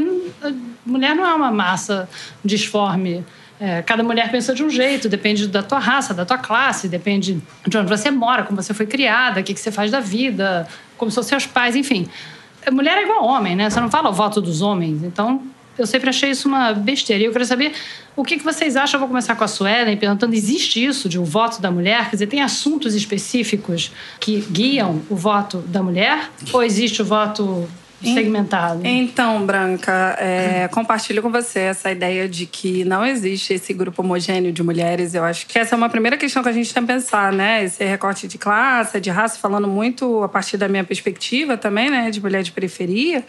mulher 0.85 1.15
não 1.15 1.25
é 1.25 1.33
uma 1.33 1.51
massa 1.51 2.07
disforme. 2.45 3.25
É, 3.65 3.81
cada 3.81 4.03
mulher 4.03 4.29
pensa 4.29 4.53
de 4.53 4.61
um 4.61 4.69
jeito, 4.69 5.07
depende 5.07 5.47
da 5.47 5.63
tua 5.63 5.79
raça, 5.79 6.13
da 6.13 6.25
tua 6.25 6.37
classe, 6.37 6.89
depende 6.89 7.41
de 7.65 7.77
onde 7.77 7.87
você 7.87 8.11
mora, 8.11 8.43
como 8.43 8.61
você 8.61 8.73
foi 8.73 8.85
criada, 8.85 9.39
o 9.39 9.43
que, 9.43 9.53
que 9.53 9.59
você 9.61 9.71
faz 9.71 9.89
da 9.89 10.01
vida, 10.01 10.67
como 10.97 11.09
são 11.09 11.23
seus 11.23 11.45
pais, 11.45 11.73
enfim. 11.73 12.05
Mulher 12.69 12.97
é 12.97 13.03
igual 13.03 13.23
homem, 13.23 13.55
né? 13.55 13.69
Você 13.69 13.79
não 13.79 13.89
fala 13.89 14.09
o 14.09 14.13
voto 14.13 14.41
dos 14.41 14.61
homens. 14.61 15.01
Então, 15.01 15.41
eu 15.77 15.87
sempre 15.87 16.09
achei 16.09 16.31
isso 16.31 16.45
uma 16.45 16.73
besteira. 16.73 17.23
E 17.23 17.25
eu 17.25 17.31
queria 17.31 17.47
saber 17.47 17.71
o 18.17 18.23
que, 18.25 18.37
que 18.37 18.43
vocês 18.43 18.75
acham. 18.75 18.97
Eu 18.97 18.99
vou 18.99 19.07
começar 19.07 19.33
com 19.33 19.45
a 19.45 19.47
Suelen, 19.47 19.95
perguntando: 19.95 20.35
existe 20.35 20.83
isso 20.83 21.07
de 21.07 21.17
um 21.17 21.23
voto 21.23 21.61
da 21.61 21.71
mulher? 21.71 22.09
Quer 22.09 22.17
dizer, 22.17 22.27
tem 22.27 22.41
assuntos 22.41 22.93
específicos 22.93 23.93
que 24.19 24.41
guiam 24.51 25.01
o 25.09 25.15
voto 25.15 25.59
da 25.59 25.81
mulher? 25.81 26.29
Ou 26.51 26.61
existe 26.61 27.01
o 27.01 27.05
voto 27.05 27.65
segmentado. 28.03 28.81
Então, 28.83 29.45
Branca, 29.45 30.15
é, 30.19 30.67
compartilho 30.73 31.21
com 31.21 31.29
você 31.29 31.59
essa 31.59 31.91
ideia 31.91 32.27
de 32.27 32.45
que 32.45 32.83
não 32.83 33.05
existe 33.05 33.53
esse 33.53 33.73
grupo 33.73 34.01
homogêneo 34.01 34.51
de 34.51 34.63
mulheres. 34.63 35.13
Eu 35.13 35.23
acho 35.23 35.45
que 35.47 35.57
essa 35.57 35.75
é 35.75 35.77
uma 35.77 35.89
primeira 35.89 36.17
questão 36.17 36.43
que 36.43 36.49
a 36.49 36.53
gente 36.53 36.73
tem 36.73 36.83
que 36.83 36.93
pensar, 36.93 37.31
né? 37.31 37.63
Esse 37.63 37.83
recorte 37.83 38.27
de 38.27 38.37
classe, 38.37 38.99
de 38.99 39.09
raça, 39.09 39.39
falando 39.39 39.67
muito 39.67 40.23
a 40.23 40.29
partir 40.29 40.57
da 40.57 40.67
minha 40.67 40.83
perspectiva 40.83 41.57
também, 41.57 41.89
né? 41.89 42.09
De 42.09 42.21
mulher 42.21 42.43
de 42.43 42.51
periferia. 42.51 43.23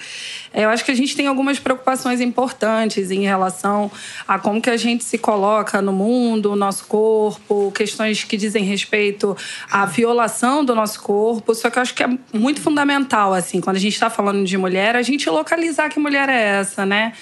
Eu 0.53 0.69
acho 0.69 0.85
que 0.85 0.91
a 0.91 0.95
gente 0.95 1.17
tem 1.17 1.27
algumas 1.27 1.59
preocupações 1.59 2.21
importantes 2.21 3.11
em 3.11 3.23
relação 3.23 3.91
a 4.27 4.39
como 4.39 4.61
que 4.61 4.71
a 4.71 4.77
gente 4.77 5.05
se 5.05 5.19
coloca 5.19 5.83
no 5.83 5.93
mundo, 5.93 6.53
o 6.53 6.57
nosso 6.57 6.87
corpo, 6.87 7.73
questões 7.73 8.25
que 8.25 8.37
dizem 8.37 8.65
respeito 8.65 9.37
à 9.71 9.85
violação 9.85 10.65
do 10.65 10.75
nosso 10.75 11.01
corpo. 11.03 11.55
Só 11.55 11.71
que 11.71 11.79
eu 11.79 11.83
acho 11.83 11.95
que 11.95 12.03
é 12.03 12.09
muito 12.33 12.61
fundamental, 12.61 13.33
assim, 13.35 13.61
quando 13.61 13.77
a 13.77 13.81
gente 13.81 13.95
está 13.95 14.09
falando 14.09 14.45
de 14.45 14.57
mulher, 14.65 14.97
a 14.97 15.03
gente 15.03 15.29
localizar 15.29 15.91
que 15.91 16.01
mulher 16.01 16.29
é 16.31 16.61
essa, 16.61 16.87
né? 16.87 17.13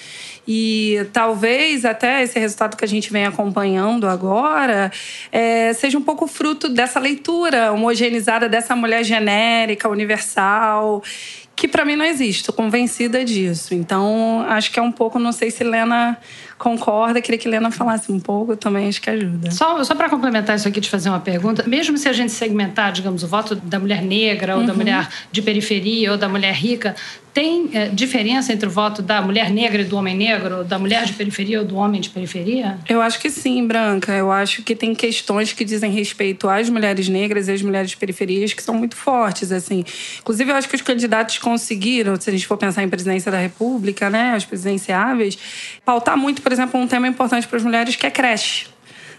E 0.47 1.05
talvez 1.11 1.85
até 1.85 2.21
esse 2.23 2.39
resultado 2.39 2.77
que 2.77 2.85
a 2.85 2.87
gente 2.87 3.11
vem 3.11 3.25
acompanhando 3.25 4.07
agora 4.07 4.91
é, 5.31 5.73
seja 5.73 5.97
um 5.97 6.01
pouco 6.01 6.27
fruto 6.27 6.69
dessa 6.69 6.99
leitura 6.99 7.71
homogeneizada 7.71 8.47
dessa 8.47 8.75
mulher 8.75 9.03
genérica, 9.03 9.89
universal, 9.89 11.01
que 11.55 11.67
para 11.67 11.85
mim 11.85 11.95
não 11.95 12.05
existe. 12.05 12.39
Estou 12.39 12.55
convencida 12.55 13.23
disso. 13.23 13.73
Então, 13.73 14.45
acho 14.47 14.71
que 14.71 14.79
é 14.79 14.81
um 14.81 14.91
pouco, 14.91 15.19
não 15.19 15.31
sei 15.31 15.51
se 15.51 15.63
Lena 15.63 16.17
concorda, 16.63 17.21
queria 17.21 17.37
que 17.37 17.45
Helena 17.45 17.69
falasse 17.69 18.09
um 18.09 18.21
pouco, 18.21 18.55
também 18.55 18.87
acho 18.87 19.01
que 19.01 19.09
ajuda. 19.09 19.51
Só, 19.51 19.83
só 19.83 19.93
para 19.93 20.09
complementar 20.09 20.55
isso 20.55 20.65
aqui, 20.65 20.79
te 20.79 20.89
fazer 20.89 21.09
uma 21.09 21.19
pergunta. 21.19 21.67
Mesmo 21.67 21.97
se 21.97 22.07
a 22.07 22.13
gente 22.13 22.31
segmentar, 22.31 22.93
digamos, 22.93 23.21
o 23.21 23.27
voto 23.27 23.53
da 23.53 23.77
mulher 23.77 24.01
negra, 24.01 24.55
ou 24.55 24.61
uhum. 24.61 24.67
da 24.67 24.73
mulher 24.73 25.09
de 25.29 25.41
periferia, 25.41 26.13
ou 26.13 26.17
da 26.17 26.29
mulher 26.29 26.53
rica, 26.53 26.95
tem 27.33 27.71
é, 27.73 27.87
diferença 27.87 28.53
entre 28.53 28.67
o 28.67 28.71
voto 28.71 29.01
da 29.01 29.19
mulher 29.21 29.49
negra 29.49 29.81
e 29.81 29.85
do 29.85 29.97
homem 29.97 30.15
negro, 30.15 30.63
da 30.63 30.77
mulher 30.77 31.03
de 31.03 31.13
periferia 31.13 31.59
ou 31.59 31.65
do 31.65 31.75
homem 31.75 31.99
de 31.99 32.09
periferia? 32.09 32.77
Eu 32.87 33.01
acho 33.01 33.19
que 33.19 33.29
sim, 33.29 33.65
Branca. 33.65 34.13
Eu 34.13 34.31
acho 34.31 34.61
que 34.61 34.75
tem 34.75 34.93
questões 34.93 35.51
que 35.51 35.65
dizem 35.65 35.91
respeito 35.91 36.47
às 36.47 36.69
mulheres 36.69 37.09
negras 37.09 37.47
e 37.47 37.51
às 37.51 37.61
mulheres 37.63 37.89
de 37.89 37.97
periferias 37.97 38.53
que 38.53 38.61
são 38.61 38.75
muito 38.75 38.95
fortes, 38.95 39.51
assim. 39.51 39.83
Inclusive, 40.19 40.51
eu 40.51 40.55
acho 40.55 40.69
que 40.69 40.75
os 40.75 40.81
candidatos 40.83 41.39
conseguiram, 41.39 42.15
se 42.21 42.29
a 42.29 42.33
gente 42.33 42.45
for 42.45 42.55
pensar 42.55 42.83
em 42.83 42.89
presidência 42.89 43.31
da 43.31 43.39
República, 43.39 44.11
né, 44.11 44.35
os 44.37 44.45
presidenciáveis, 44.45 45.35
pautar 45.83 46.15
muito, 46.15 46.39
por 46.39 46.51
exemplo, 46.53 46.79
um 46.79 46.87
tema 46.87 47.07
importante 47.07 47.47
para 47.47 47.57
as 47.57 47.63
mulheres 47.63 47.95
que 47.95 48.07
é 48.07 48.11
creche. 48.11 48.72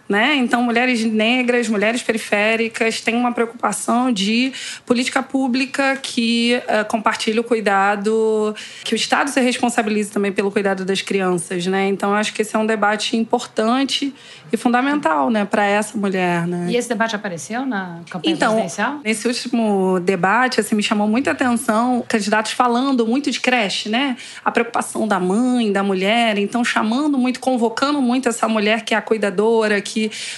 Né? 0.08 0.36
Então, 0.36 0.62
mulheres 0.62 1.04
negras, 1.04 1.68
mulheres 1.68 2.02
periféricas 2.02 3.00
têm 3.00 3.14
uma 3.14 3.32
preocupação 3.32 4.12
de 4.12 4.52
política 4.84 5.22
pública 5.22 5.96
que 5.96 6.60
uh, 6.64 6.84
compartilhe 6.88 7.40
o 7.40 7.44
cuidado, 7.44 8.54
que 8.84 8.94
o 8.94 8.96
Estado 8.96 9.30
se 9.30 9.40
responsabilize 9.40 10.10
também 10.10 10.32
pelo 10.32 10.50
cuidado 10.50 10.84
das 10.84 11.00
crianças, 11.00 11.66
né? 11.66 11.88
Então, 11.88 12.14
acho 12.14 12.34
que 12.34 12.42
esse 12.42 12.54
é 12.54 12.58
um 12.58 12.66
debate 12.66 13.16
importante 13.16 14.14
e 14.52 14.56
fundamental, 14.56 15.30
né, 15.30 15.44
para 15.44 15.64
essa 15.64 15.96
mulher, 15.96 16.46
né? 16.46 16.66
E 16.70 16.76
esse 16.76 16.88
debate 16.88 17.16
apareceu 17.16 17.66
na 17.66 18.00
campanha 18.08 18.34
então, 18.34 18.52
presidencial? 18.52 19.00
Nesse 19.02 19.26
último 19.26 19.98
debate, 20.00 20.60
assim, 20.60 20.74
me 20.74 20.82
chamou 20.82 21.08
muita 21.08 21.30
atenção 21.30 22.04
candidatos 22.06 22.52
falando 22.52 23.06
muito 23.06 23.30
de 23.30 23.40
creche, 23.40 23.88
né? 23.88 24.16
A 24.44 24.50
preocupação 24.50 25.08
da 25.08 25.18
mãe, 25.18 25.72
da 25.72 25.82
mulher, 25.82 26.38
então 26.38 26.64
chamando 26.64 27.18
muito, 27.18 27.40
convocando 27.40 28.00
muito 28.00 28.28
essa 28.28 28.46
mulher 28.46 28.84
que 28.84 28.94
é 28.94 28.96
a 28.96 29.02
cuidadora, 29.02 29.80
que 29.80 29.93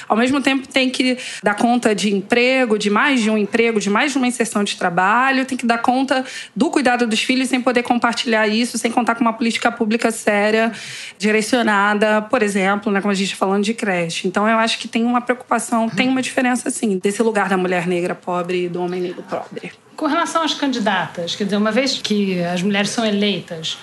ao 0.09 0.17
mesmo 0.17 0.41
tempo 0.41 0.67
tem 0.69 0.91
que 0.91 1.19
dar 1.43 1.55
conta 1.55 1.95
de 1.95 2.15
emprego, 2.15 2.79
de 2.79 2.91
mais 2.91 3.23
de 3.23 3.31
um 3.31 3.39
emprego, 3.39 3.81
de 3.81 3.91
mais 3.91 4.13
de 4.13 4.19
uma 4.19 4.27
inserção 4.27 4.65
de 4.65 4.77
trabalho, 4.77 5.45
tem 5.45 5.57
que 5.57 5.67
dar 5.67 5.79
conta 5.79 6.25
do 6.55 6.71
cuidado 6.71 7.07
dos 7.07 7.21
filhos 7.21 7.49
sem 7.49 7.61
poder 7.61 7.83
compartilhar 7.83 8.47
isso, 8.47 8.79
sem 8.79 8.91
contar 8.91 9.15
com 9.15 9.23
uma 9.23 9.33
política 9.33 9.71
pública 9.71 10.11
séria, 10.11 10.73
direcionada, 11.19 12.23
por 12.23 12.43
exemplo, 12.43 12.93
né, 12.93 13.01
como 13.01 13.13
a 13.13 13.15
gente 13.15 13.33
está 13.33 13.39
falando 13.39 13.65
de 13.65 13.75
creche. 13.75 14.27
Então 14.29 14.49
eu 14.49 14.59
acho 14.59 14.79
que 14.79 14.89
tem 14.89 15.05
uma 15.05 15.21
preocupação, 15.21 15.89
tem 15.89 16.09
uma 16.09 16.23
diferença 16.23 16.69
assim, 16.69 16.99
desse 16.99 17.23
lugar 17.23 17.49
da 17.49 17.57
mulher 17.57 17.87
negra 17.87 18.15
pobre 18.15 18.65
e 18.65 18.69
do 18.69 18.83
homem 18.83 19.01
negro 19.01 19.23
pobre. 19.23 19.73
Com 19.97 20.07
relação 20.07 20.43
às 20.43 20.53
candidatas, 20.53 21.35
quer 21.35 21.45
dizer, 21.45 21.57
uma 21.57 21.73
vez 21.73 21.99
que 21.99 22.43
as 22.45 22.63
mulheres 22.63 22.91
são 22.91 23.05
eleitas, 23.05 23.79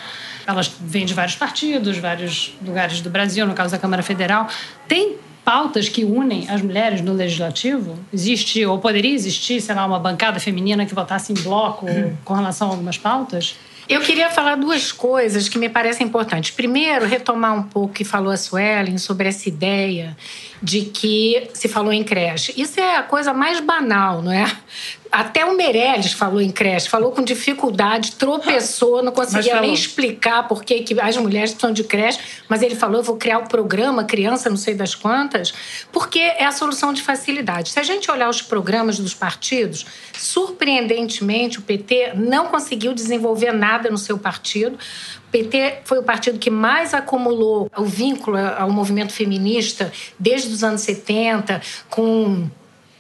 elas 0.45 0.71
vêm 0.79 1.05
de 1.05 1.13
vários 1.13 1.35
partidos, 1.35 1.97
vários 1.97 2.53
lugares 2.61 3.01
do 3.01 3.09
Brasil, 3.09 3.45
no 3.47 3.53
caso 3.53 3.71
da 3.71 3.79
Câmara 3.79 4.03
Federal, 4.03 4.47
tem 4.87 5.15
pautas 5.43 5.89
que 5.89 6.03
unem 6.03 6.49
as 6.49 6.61
mulheres 6.61 7.01
no 7.01 7.13
legislativo? 7.13 7.97
Existe, 8.11 8.65
ou 8.65 8.79
poderia 8.79 9.13
existir, 9.13 9.61
sei 9.61 9.75
lá, 9.75 9.85
uma 9.85 9.99
bancada 9.99 10.39
feminina 10.39 10.85
que 10.85 10.95
votasse 10.95 11.31
em 11.31 11.35
bloco 11.35 11.85
com 12.23 12.33
relação 12.33 12.69
a 12.69 12.71
algumas 12.71 12.97
pautas? 12.97 13.55
Eu 13.87 13.99
queria 13.99 14.29
falar 14.29 14.55
duas 14.55 14.91
coisas 14.91 15.49
que 15.49 15.57
me 15.57 15.67
parecem 15.67 16.07
importantes. 16.07 16.51
Primeiro, 16.51 17.05
retomar 17.05 17.53
um 17.53 17.63
pouco 17.63 17.89
o 17.89 17.93
que 17.93 18.05
falou 18.05 18.31
a 18.31 18.37
Suelen 18.37 18.97
sobre 18.97 19.27
essa 19.27 19.49
ideia 19.49 20.15
de 20.61 20.83
que 20.83 21.49
se 21.53 21.67
falou 21.67 21.91
em 21.91 22.03
creche. 22.03 22.53
Isso 22.55 22.79
é 22.79 22.95
a 22.95 23.03
coisa 23.03 23.33
mais 23.33 23.59
banal, 23.59 24.21
não 24.21 24.31
é? 24.31 24.45
Até 25.13 25.45
o 25.45 25.55
Meirelles 25.55 26.11
falou 26.11 26.41
em 26.41 26.49
creche, 26.49 26.89
falou 26.89 27.11
com 27.11 27.21
dificuldade, 27.21 28.13
tropeçou, 28.13 29.03
não 29.03 29.11
conseguia 29.11 29.61
nem 29.61 29.71
explicar 29.71 30.47
por 30.47 30.63
que, 30.63 30.83
as 30.99 31.17
mulheres 31.17 31.51
precisam 31.51 31.71
de 31.71 31.83
creche, 31.83 32.19
mas 32.49 32.63
ele 32.63 32.73
falou: 32.73 32.97
eu 32.97 33.03
vou 33.03 33.15
criar 33.15 33.37
o 33.37 33.43
um 33.43 33.45
programa 33.45 34.05
Criança 34.05 34.49
Não 34.49 34.57
Sei 34.57 34.73
das 34.73 34.95
Quantas, 34.95 35.53
porque 35.91 36.17
é 36.17 36.45
a 36.45 36.51
solução 36.51 36.91
de 36.91 37.03
facilidade. 37.03 37.69
Se 37.69 37.79
a 37.79 37.83
gente 37.83 38.09
olhar 38.09 38.27
os 38.27 38.41
programas 38.41 38.97
dos 38.97 39.13
partidos, 39.13 39.85
surpreendentemente 40.17 41.59
o 41.59 41.61
PT 41.61 42.13
não 42.15 42.47
conseguiu 42.47 42.91
desenvolver 42.91 43.51
nada 43.51 43.91
no 43.91 43.99
seu 43.99 44.17
partido. 44.17 44.79
O 45.27 45.31
PT 45.31 45.81
foi 45.83 45.99
o 45.99 46.03
partido 46.03 46.39
que 46.39 46.49
mais 46.49 46.91
acumulou 46.91 47.69
o 47.77 47.85
vínculo 47.85 48.37
ao 48.57 48.71
movimento 48.71 49.13
feminista 49.13 49.93
desde 50.17 50.51
os 50.51 50.63
anos 50.63 50.81
70, 50.81 51.61
com 51.87 52.49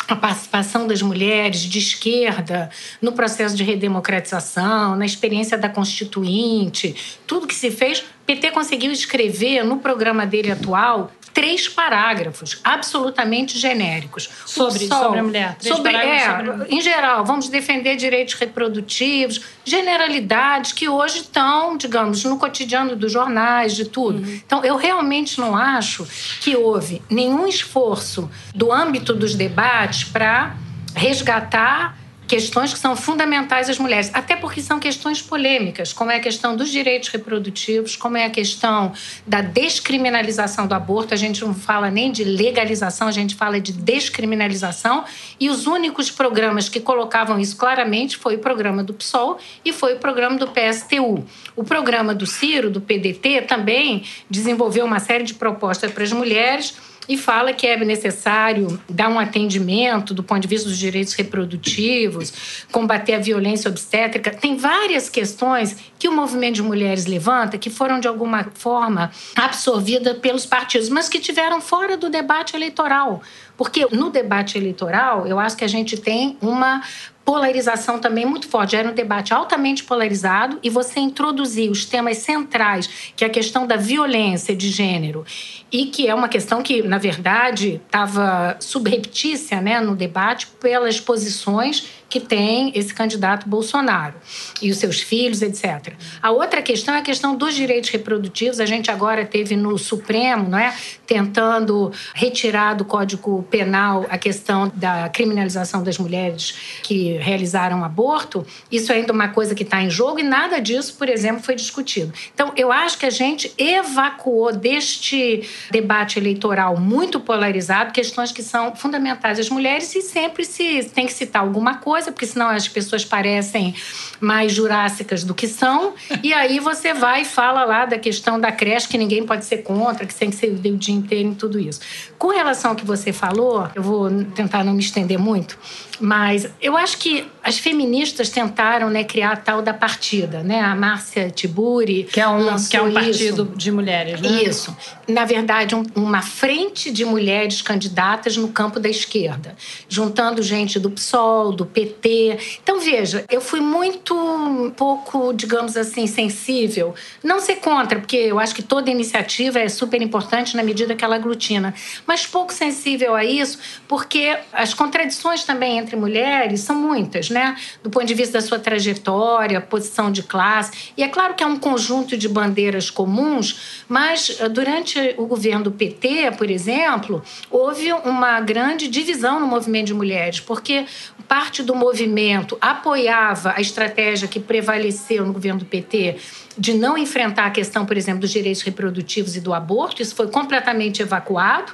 a 0.07 0.15
participação 0.15 0.87
das 0.87 1.01
mulheres 1.01 1.61
de 1.61 1.79
esquerda 1.79 2.69
no 3.01 3.13
processo 3.13 3.55
de 3.55 3.63
redemocratização, 3.63 4.95
na 4.95 5.05
experiência 5.05 5.57
da 5.57 5.69
Constituinte, 5.69 6.95
tudo 7.25 7.47
que 7.47 7.55
se 7.55 7.71
fez, 7.71 8.03
PT 8.25 8.51
conseguiu 8.51 8.91
escrever 8.91 9.63
no 9.63 9.77
programa 9.79 10.25
dele 10.25 10.51
atual 10.51 11.11
três 11.33 11.67
parágrafos 11.67 12.59
absolutamente 12.63 13.57
genéricos 13.57 14.29
sobre, 14.45 14.87
Sol, 14.87 15.03
sobre 15.03 15.19
a 15.19 15.23
mulher. 15.23 15.55
Três 15.55 15.75
sobre, 15.75 15.95
é, 15.95 16.35
sobre... 16.35 16.75
Em 16.75 16.79
geral, 16.79 17.25
vamos 17.25 17.49
defender 17.49 17.95
direitos 17.95 18.35
reprodutivos, 18.35 19.41
generalidades 19.65 20.71
que 20.71 20.87
hoje 20.87 21.19
estão, 21.21 21.75
digamos, 21.75 22.23
no 22.23 22.37
cotidiano 22.37 22.95
dos 22.95 23.11
jornais, 23.11 23.75
de 23.75 23.85
tudo. 23.85 24.19
Uhum. 24.19 24.41
Então, 24.45 24.63
eu 24.63 24.75
realmente 24.75 25.39
não 25.39 25.55
acho 25.55 26.07
que 26.39 26.55
houve 26.55 27.01
nenhum 27.09 27.47
esforço 27.47 28.29
do 28.53 28.71
âmbito 28.71 29.13
dos 29.13 29.33
debates 29.33 30.03
para 30.03 30.55
resgatar 30.95 31.97
questões 32.33 32.73
que 32.73 32.79
são 32.79 32.95
fundamentais 32.95 33.69
às 33.69 33.77
mulheres, 33.77 34.09
até 34.11 34.35
porque 34.35 34.59
são 34.59 34.79
questões 34.79 35.21
polêmicas, 35.21 35.93
como 35.93 36.09
é 36.09 36.15
a 36.15 36.19
questão 36.19 36.57
dos 36.57 36.71
direitos 36.71 37.09
reprodutivos, 37.09 37.95
como 37.95 38.17
é 38.17 38.25
a 38.25 38.29
questão 38.31 38.91
da 39.27 39.39
descriminalização 39.39 40.65
do 40.65 40.73
aborto. 40.73 41.13
A 41.13 41.17
gente 41.17 41.45
não 41.45 41.53
fala 41.53 41.91
nem 41.91 42.11
de 42.11 42.23
legalização, 42.23 43.07
a 43.07 43.11
gente 43.11 43.35
fala 43.35 43.61
de 43.61 43.71
descriminalização. 43.71 45.05
E 45.39 45.47
os 45.47 45.67
únicos 45.67 46.09
programas 46.09 46.67
que 46.67 46.79
colocavam 46.79 47.39
isso 47.39 47.55
claramente 47.55 48.17
foi 48.17 48.37
o 48.37 48.39
programa 48.39 48.83
do 48.83 48.95
PSOL 48.95 49.37
e 49.63 49.71
foi 49.71 49.93
o 49.93 49.99
programa 49.99 50.35
do 50.35 50.47
PSTU. 50.47 51.23
O 51.55 51.63
programa 51.63 52.15
do 52.15 52.25
Ciro, 52.25 52.71
do 52.71 52.81
PDT, 52.81 53.43
também 53.43 54.05
desenvolveu 54.27 54.85
uma 54.85 54.99
série 54.99 55.23
de 55.23 55.35
propostas 55.35 55.91
para 55.91 56.03
as 56.03 56.11
mulheres 56.11 56.73
e 57.07 57.17
fala 57.17 57.53
que 57.53 57.67
é 57.67 57.77
necessário 57.83 58.79
dar 58.89 59.09
um 59.09 59.19
atendimento 59.19 60.13
do 60.13 60.23
ponto 60.23 60.41
de 60.41 60.47
vista 60.47 60.69
dos 60.69 60.77
direitos 60.77 61.13
reprodutivos, 61.13 62.65
combater 62.71 63.13
a 63.13 63.19
violência 63.19 63.69
obstétrica. 63.69 64.31
Tem 64.31 64.55
várias 64.55 65.09
questões 65.09 65.75
que 65.99 66.07
o 66.07 66.11
movimento 66.11 66.55
de 66.55 66.63
mulheres 66.63 67.05
levanta 67.05 67.57
que 67.57 67.69
foram 67.69 67.99
de 67.99 68.07
alguma 68.07 68.49
forma 68.53 69.11
absorvidas 69.35 70.17
pelos 70.17 70.45
partidos, 70.45 70.89
mas 70.89 71.09
que 71.09 71.19
tiveram 71.19 71.61
fora 71.61 71.97
do 71.97 72.09
debate 72.09 72.55
eleitoral. 72.55 73.21
Porque 73.55 73.85
no 73.91 74.09
debate 74.09 74.57
eleitoral, 74.57 75.27
eu 75.27 75.39
acho 75.39 75.55
que 75.55 75.63
a 75.63 75.67
gente 75.67 75.95
tem 75.97 76.37
uma 76.41 76.81
polarização 77.25 77.99
também 77.99 78.25
muito 78.25 78.47
forte. 78.47 78.75
Era 78.75 78.89
um 78.89 78.93
debate 78.93 79.33
altamente 79.33 79.83
polarizado 79.83 80.59
e 80.61 80.69
você 80.69 80.99
introduzir 80.99 81.69
os 81.71 81.85
temas 81.85 82.17
centrais, 82.17 83.13
que 83.15 83.23
é 83.23 83.27
a 83.27 83.29
questão 83.29 83.65
da 83.65 83.75
violência 83.75 84.55
de 84.55 84.69
gênero, 84.69 85.25
e 85.71 85.85
que 85.85 86.07
é 86.07 86.13
uma 86.13 86.29
questão 86.29 86.61
que, 86.61 86.83
na 86.83 86.97
verdade, 86.97 87.81
estava 87.85 88.57
subreptícia 88.59 89.61
né, 89.61 89.79
no 89.79 89.95
debate 89.95 90.47
pelas 90.59 90.99
posições 90.99 92.02
que 92.13 92.19
tem 92.19 92.71
esse 92.75 92.93
candidato 92.93 93.49
Bolsonaro 93.49 94.13
e 94.61 94.69
os 94.69 94.77
seus 94.77 95.01
filhos, 95.01 95.41
etc. 95.41 95.95
A 96.21 96.29
outra 96.29 96.61
questão 96.61 96.93
é 96.93 96.99
a 96.99 97.01
questão 97.01 97.35
dos 97.35 97.55
direitos 97.55 97.89
reprodutivos. 97.89 98.59
A 98.59 98.67
gente 98.67 98.91
agora 98.91 99.25
teve 99.25 99.55
no 99.55 99.79
Supremo, 99.79 100.47
não 100.47 100.59
é, 100.59 100.75
tentando 101.07 101.91
retirar 102.13 102.75
do 102.75 102.85
Código 102.85 103.41
Penal 103.49 104.05
a 104.11 104.17
questão 104.19 104.71
da 104.75 105.09
criminalização 105.09 105.81
das 105.81 105.97
mulheres 105.97 106.53
que 106.83 107.13
realizaram 107.13 107.83
aborto. 107.83 108.45
Isso 108.71 108.91
é 108.91 108.97
ainda 108.97 109.11
uma 109.11 109.29
coisa 109.29 109.55
que 109.55 109.63
está 109.63 109.81
em 109.81 109.89
jogo 109.89 110.19
e 110.19 110.23
nada 110.23 110.59
disso, 110.59 110.93
por 110.99 111.09
exemplo, 111.09 111.41
foi 111.41 111.55
discutido. 111.55 112.13
Então, 112.31 112.53
eu 112.55 112.71
acho 112.71 112.99
que 112.99 113.07
a 113.07 113.09
gente 113.09 113.51
evacuou 113.57 114.55
deste 114.55 115.49
debate 115.71 116.19
eleitoral 116.19 116.79
muito 116.79 117.19
polarizado 117.19 117.91
questões 117.91 118.31
que 118.31 118.43
são 118.43 118.75
fundamentais 118.75 119.39
às 119.39 119.49
mulheres 119.49 119.95
e 119.95 120.03
sempre 120.03 120.45
se 120.45 120.83
tem 120.93 121.07
que 121.07 121.13
citar 121.13 121.41
alguma 121.41 121.77
coisa 121.79 122.02
porque 122.11 122.25
senão 122.25 122.49
as 122.49 122.67
pessoas 122.67 123.05
parecem 123.05 123.75
mais 124.19 124.51
jurássicas 124.51 125.23
do 125.23 125.33
que 125.33 125.47
são. 125.47 125.93
E 126.21 126.33
aí 126.33 126.59
você 126.59 126.93
vai 126.93 127.21
e 127.21 127.25
fala 127.25 127.63
lá 127.63 127.85
da 127.85 127.97
questão 127.97 128.39
da 128.39 128.51
creche, 128.51 128.87
que 128.87 128.97
ninguém 128.97 129.25
pode 129.25 129.45
ser 129.45 129.57
contra, 129.57 130.05
que 130.05 130.15
tem 130.15 130.29
que 130.29 130.35
ser 130.35 130.47
o 130.47 130.77
dia 130.77 130.95
inteiro 130.95 131.31
e 131.31 131.35
tudo 131.35 131.59
isso. 131.59 131.79
Com 132.17 132.29
relação 132.29 132.71
ao 132.71 132.75
que 132.75 132.85
você 132.85 133.11
falou, 133.11 133.67
eu 133.75 133.83
vou 133.83 134.09
tentar 134.35 134.63
não 134.63 134.73
me 134.73 134.81
estender 134.81 135.19
muito, 135.19 135.57
mas 135.99 136.47
eu 136.61 136.75
acho 136.75 136.97
que 136.97 137.25
as 137.43 137.59
feministas 137.59 138.29
tentaram 138.29 138.89
né, 138.89 139.03
criar 139.03 139.33
a 139.33 139.35
tal 139.35 139.61
da 139.61 139.73
partida, 139.73 140.41
né? 140.41 140.61
A 140.61 140.75
Márcia 140.75 141.29
Tiburi 141.29 142.05
que 142.05 142.19
é 142.19 142.27
um 142.27 142.55
que 142.69 142.77
é 142.77 142.81
um 142.81 142.91
partido 142.91 143.43
isso. 143.43 143.57
de 143.57 143.71
mulheres, 143.71 144.21
né? 144.21 144.43
Isso, 144.43 144.75
na 145.07 145.25
verdade, 145.25 145.75
um, 145.75 145.83
uma 145.95 146.21
frente 146.21 146.91
de 146.91 147.05
mulheres 147.05 147.61
candidatas 147.61 148.37
no 148.37 148.47
campo 148.47 148.79
da 148.79 148.89
esquerda, 148.89 149.55
juntando 149.87 150.41
gente 150.41 150.79
do 150.79 150.89
PSOL, 150.89 151.51
do 151.51 151.65
PT. 151.65 152.37
Então 152.63 152.79
veja, 152.79 153.25
eu 153.29 153.41
fui 153.41 153.59
muito 153.59 154.15
um 154.15 154.71
pouco, 154.71 155.33
digamos 155.33 155.77
assim, 155.77 156.07
sensível. 156.07 156.95
Não 157.23 157.39
ser 157.39 157.57
contra, 157.57 157.99
porque 157.99 158.17
eu 158.17 158.39
acho 158.39 158.55
que 158.55 158.63
toda 158.63 158.89
iniciativa 158.89 159.59
é 159.59 159.69
super 159.69 160.01
importante 160.01 160.55
na 160.55 160.63
medida 160.63 160.95
que 160.95 161.03
ela 161.03 161.15
aglutina, 161.15 161.73
mas 162.07 162.25
pouco 162.25 162.53
sensível 162.53 163.15
a 163.15 163.23
isso, 163.23 163.59
porque 163.87 164.37
as 164.51 164.73
contradições 164.73 165.43
também 165.43 165.82
entre 165.83 165.95
mulheres 165.95 166.61
são 166.61 166.75
muitas 166.75 167.29
né? 167.29 167.55
Do 167.83 167.89
ponto 167.89 168.05
de 168.05 168.13
vista 168.13 168.39
da 168.39 168.41
sua 168.41 168.59
trajetória, 168.59 169.59
posição 169.59 170.11
de 170.11 170.23
classe. 170.23 170.91
E 170.97 171.03
é 171.03 171.07
claro 171.07 171.33
que 171.33 171.43
é 171.43 171.47
um 171.47 171.57
conjunto 171.57 172.17
de 172.17 172.27
bandeiras 172.27 172.89
comuns, 172.89 173.83
mas 173.87 174.37
eh, 174.39 174.49
durante 174.49 175.15
o 175.17 175.25
governo 175.25 175.65
do 175.65 175.71
PT, 175.71 176.31
por 176.37 176.49
exemplo, 176.49 177.21
houve 177.49 177.91
uma 177.91 178.39
grande 178.41 178.87
divisão 178.87 179.39
no 179.39 179.47
movimento 179.47 179.87
de 179.87 179.93
mulheres, 179.93 180.39
porque 180.39 180.85
parte 181.27 181.63
do 181.63 181.75
movimento 181.75 182.57
apoiava 182.59 183.53
a 183.55 183.61
estratégia 183.61 184.27
que 184.27 184.39
prevaleceu 184.39 185.25
no 185.25 185.33
governo 185.33 185.59
do 185.59 185.65
PT 185.65 186.17
de 186.57 186.73
não 186.73 186.97
enfrentar 186.97 187.47
a 187.47 187.51
questão, 187.51 187.85
por 187.85 187.97
exemplo, 187.97 188.21
dos 188.21 188.31
direitos 188.31 188.61
reprodutivos 188.61 189.35
e 189.35 189.41
do 189.41 189.53
aborto. 189.53 190.01
Isso 190.01 190.15
foi 190.15 190.27
completamente 190.27 191.01
evacuado 191.01 191.73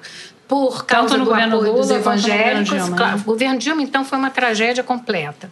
por 0.50 0.84
causa 0.84 1.16
do 1.16 1.26
governo 1.26 1.58
apoio 1.58 1.74
dos 1.74 1.90
Lula 1.90 2.02
quanto 2.02 2.16
no 2.16 2.22
governo 2.24 2.62
evangélicos. 2.64 2.86
Dilma, 2.86 3.06
né? 3.06 3.22
O 3.22 3.24
governo 3.24 3.60
Dilma, 3.60 3.82
então, 3.84 4.04
foi 4.04 4.18
uma 4.18 4.32
tragédia 4.32 4.84
completa. 4.84 5.52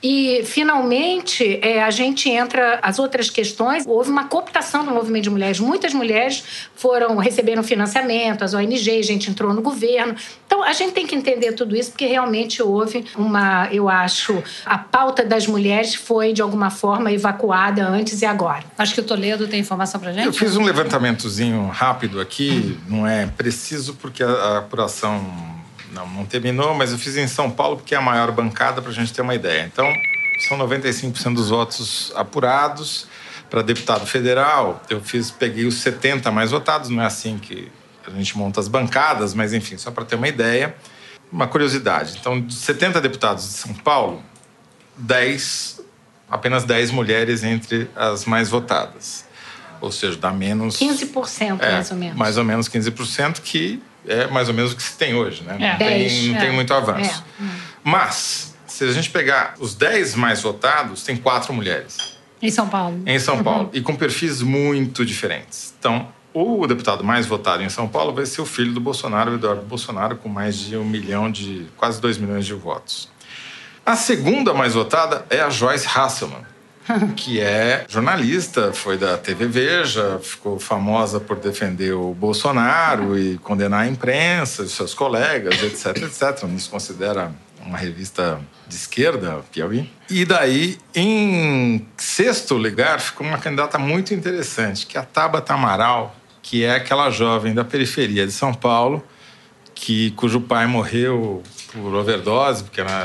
E, 0.00 0.42
finalmente, 0.44 1.58
é, 1.60 1.82
a 1.82 1.90
gente 1.90 2.30
entra 2.30 2.78
as 2.80 3.00
outras 3.00 3.28
questões. 3.30 3.84
Houve 3.84 4.10
uma 4.10 4.28
cooptação 4.28 4.84
do 4.84 4.92
movimento 4.92 5.24
de 5.24 5.30
mulheres. 5.30 5.58
Muitas 5.58 5.92
mulheres 5.92 6.44
foram 6.76 7.16
receberam 7.16 7.64
financiamento, 7.64 8.44
as 8.44 8.54
ONGs, 8.54 8.88
a 8.88 9.02
gente 9.02 9.28
entrou 9.28 9.52
no 9.52 9.60
governo. 9.60 10.14
Então, 10.46 10.62
a 10.62 10.72
gente 10.72 10.92
tem 10.92 11.04
que 11.04 11.16
entender 11.16 11.50
tudo 11.54 11.74
isso, 11.74 11.90
porque 11.90 12.06
realmente 12.06 12.62
houve 12.62 13.04
uma, 13.16 13.68
eu 13.72 13.88
acho, 13.88 14.40
a 14.64 14.78
pauta 14.78 15.24
das 15.24 15.48
mulheres 15.48 15.96
foi, 15.96 16.32
de 16.32 16.40
alguma 16.40 16.70
forma, 16.70 17.10
evacuada 17.10 17.84
antes 17.84 18.22
e 18.22 18.24
agora. 18.24 18.62
Acho 18.78 18.94
que 18.94 19.00
o 19.00 19.04
Toledo 19.04 19.48
tem 19.48 19.58
informação 19.58 20.00
pra 20.00 20.12
gente. 20.12 20.26
Eu 20.26 20.32
fiz 20.32 20.56
um 20.56 20.62
levantamentozinho 20.62 21.66
rápido 21.66 22.20
aqui, 22.20 22.78
não 22.86 23.04
é 23.04 23.26
preciso 23.26 23.94
porque 23.94 24.27
a, 24.28 24.58
apuração 24.58 25.24
não, 25.92 26.06
não 26.08 26.26
terminou, 26.26 26.74
mas 26.74 26.92
eu 26.92 26.98
fiz 26.98 27.16
em 27.16 27.26
São 27.26 27.50
Paulo 27.50 27.76
porque 27.76 27.94
é 27.94 27.98
a 27.98 28.02
maior 28.02 28.30
bancada 28.32 28.80
para 28.80 28.90
a 28.90 28.94
gente 28.94 29.12
ter 29.12 29.22
uma 29.22 29.34
ideia. 29.34 29.64
Então, 29.72 29.92
são 30.48 30.58
95% 30.58 31.34
dos 31.34 31.50
votos 31.50 32.12
apurados. 32.14 33.06
Para 33.50 33.62
deputado 33.62 34.04
federal, 34.04 34.82
eu 34.90 35.00
fiz, 35.00 35.30
peguei 35.30 35.64
os 35.64 35.76
70 35.76 36.30
mais 36.30 36.50
votados, 36.50 36.90
não 36.90 37.02
é 37.02 37.06
assim 37.06 37.38
que 37.38 37.72
a 38.06 38.10
gente 38.10 38.36
monta 38.36 38.60
as 38.60 38.68
bancadas, 38.68 39.32
mas 39.32 39.54
enfim, 39.54 39.78
só 39.78 39.90
para 39.90 40.04
ter 40.04 40.16
uma 40.16 40.28
ideia. 40.28 40.74
Uma 41.32 41.46
curiosidade. 41.46 42.16
Então, 42.20 42.40
de 42.40 42.54
70 42.54 43.00
deputados 43.00 43.44
de 43.44 43.54
São 43.54 43.74
Paulo, 43.74 44.22
10, 44.96 45.80
apenas 46.30 46.64
10 46.64 46.90
mulheres 46.90 47.44
entre 47.44 47.88
as 47.94 48.24
mais 48.24 48.48
votadas. 48.48 49.26
Ou 49.80 49.92
seja, 49.92 50.16
dá 50.16 50.30
menos. 50.30 50.78
15%, 50.78 51.60
É, 51.60 51.72
mais 51.72 51.90
ou 51.90 51.96
menos. 51.96 52.16
Mais 52.18 52.38
ou 52.38 52.44
menos 52.44 52.68
15%, 52.68 53.40
que 53.40 53.82
é 54.08 54.26
mais 54.28 54.48
ou 54.48 54.54
menos 54.54 54.72
o 54.72 54.76
que 54.76 54.82
se 54.82 54.96
tem 54.96 55.14
hoje, 55.14 55.42
né? 55.42 55.56
É. 55.58 55.70
Não, 55.72 55.78
tem, 55.78 55.98
Dez, 55.98 56.26
não 56.26 56.38
tem 56.38 56.48
é. 56.48 56.52
muito 56.52 56.72
avanço. 56.74 57.24
É. 57.40 57.44
Mas, 57.84 58.54
se 58.66 58.84
a 58.84 58.92
gente 58.92 59.10
pegar 59.10 59.54
os 59.58 59.74
10 59.74 60.14
mais 60.14 60.40
votados, 60.42 61.02
tem 61.02 61.16
quatro 61.16 61.52
mulheres 61.52 62.16
Em 62.40 62.50
São 62.50 62.68
Paulo. 62.68 63.02
em 63.06 63.18
São 63.18 63.42
Paulo 63.42 63.70
e 63.72 63.80
com 63.80 63.94
perfis 63.94 64.42
muito 64.42 65.04
diferentes. 65.04 65.74
Então, 65.78 66.08
o 66.34 66.66
deputado 66.66 67.02
mais 67.02 67.26
votado 67.26 67.62
em 67.62 67.68
São 67.68 67.88
Paulo 67.88 68.12
vai 68.12 68.26
ser 68.26 68.40
o 68.40 68.46
filho 68.46 68.72
do 68.72 68.80
Bolsonaro, 68.80 69.32
o 69.32 69.34
Eduardo 69.34 69.62
Bolsonaro, 69.62 70.16
com 70.16 70.28
mais 70.28 70.56
de 70.58 70.76
um 70.76 70.84
milhão 70.84 71.30
de. 71.30 71.66
quase 71.76 72.00
dois 72.00 72.18
milhões 72.18 72.46
de 72.46 72.54
votos. 72.54 73.08
A 73.84 73.96
segunda 73.96 74.52
mais 74.52 74.74
votada 74.74 75.24
é 75.30 75.40
a 75.40 75.48
Joyce 75.48 75.86
Hasselman, 75.88 76.42
que 77.16 77.40
é 77.40 77.84
jornalista, 77.88 78.72
foi 78.72 78.96
da 78.96 79.16
TV 79.16 79.46
Veja, 79.46 80.18
ficou 80.22 80.58
famosa 80.58 81.20
por 81.20 81.36
defender 81.36 81.92
o 81.92 82.14
Bolsonaro 82.14 83.18
e 83.18 83.38
condenar 83.38 83.80
a 83.80 83.86
imprensa, 83.86 84.66
seus 84.66 84.94
colegas, 84.94 85.62
etc, 85.62 86.02
etc. 86.02 86.42
Não 86.44 86.58
se 86.58 86.68
considera 86.68 87.32
uma 87.64 87.78
revista 87.78 88.40
de 88.66 88.74
esquerda, 88.74 89.40
Piauí. 89.52 89.90
E 90.10 90.24
daí, 90.24 90.78
em 90.94 91.86
sexto 91.96 92.56
lugar, 92.56 93.00
ficou 93.00 93.26
uma 93.26 93.38
candidata 93.38 93.78
muito 93.78 94.14
interessante, 94.14 94.86
que 94.86 94.96
é 94.96 95.00
a 95.00 95.04
Tabata 95.04 95.54
Amaral, 95.54 96.14
que 96.42 96.64
é 96.64 96.74
aquela 96.74 97.10
jovem 97.10 97.54
da 97.54 97.64
periferia 97.64 98.26
de 98.26 98.32
São 98.32 98.54
Paulo, 98.54 99.04
que 99.74 100.10
cujo 100.12 100.40
pai 100.40 100.66
morreu 100.66 101.42
por 101.72 101.94
overdose, 101.94 102.64
porque 102.64 102.80
ela 102.80 103.04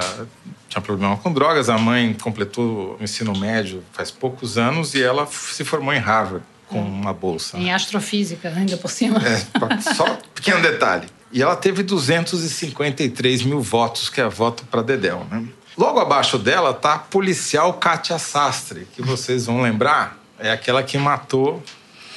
tinha 0.74 0.82
problema 0.82 1.16
com 1.18 1.32
drogas. 1.32 1.70
A 1.70 1.78
mãe 1.78 2.14
completou 2.14 2.98
o 3.00 3.04
ensino 3.04 3.38
médio 3.38 3.84
faz 3.92 4.10
poucos 4.12 4.58
anos 4.58 4.94
e 4.96 5.04
ela 5.04 5.26
se 5.28 5.64
formou 5.64 5.94
em 5.94 6.00
Harvard 6.00 6.44
com 6.68 6.82
uma 6.82 7.14
bolsa. 7.14 7.58
Em 7.58 7.72
astrofísica, 7.72 8.50
ainda 8.50 8.76
por 8.78 8.90
cima. 8.90 9.20
É, 9.20 9.82
só 9.94 10.06
um 10.06 10.16
pequeno 10.34 10.62
detalhe. 10.62 11.08
E 11.32 11.42
ela 11.42 11.56
teve 11.56 11.84
253 11.84 13.44
mil 13.44 13.62
votos, 13.62 14.10
que 14.10 14.20
é 14.22 14.28
voto 14.28 14.64
para 14.66 14.82
Dedéu. 14.82 15.26
Né? 15.30 15.46
Logo 15.78 16.00
abaixo 16.00 16.38
dela 16.38 16.74
tá 16.74 16.94
a 16.94 17.00
policial 17.00 17.74
Kátia 17.74 18.18
Sastre, 18.20 18.88
que 18.96 19.02
vocês 19.02 19.46
vão 19.48 19.62
lembrar, 19.62 20.18
é 20.40 20.52
aquela 20.52 20.84
que 20.84 20.98
matou. 20.98 21.62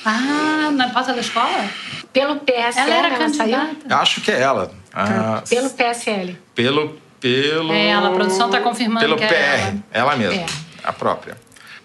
Ah, 0.05 0.71
na 0.73 0.91
porta 0.91 1.13
da 1.13 1.21
escola? 1.21 1.69
Pelo 2.13 2.37
PSL, 2.37 2.91
Ela 2.91 2.95
era 2.95 3.29
saiu? 3.33 3.57
candidata. 3.57 3.97
Acho 3.97 4.21
que 4.21 4.31
é 4.31 4.41
ela. 4.41 4.73
Ah, 4.93 5.43
Pelo 5.49 5.71
PSL. 5.71 6.39
pelo 6.55 6.97
pelo 7.21 7.73
É 7.73 7.89
ela, 7.89 8.09
a 8.09 8.13
produção 8.13 8.51
tá 8.51 8.61
confirmando 8.61 9.01
pelo 9.01 9.15
é 9.23 9.27
PR, 9.27 9.35
ela. 9.35 9.75
ela 9.93 10.17
mesma, 10.17 10.43
É. 10.43 10.47
a 10.85 10.93
própria. 10.93 11.37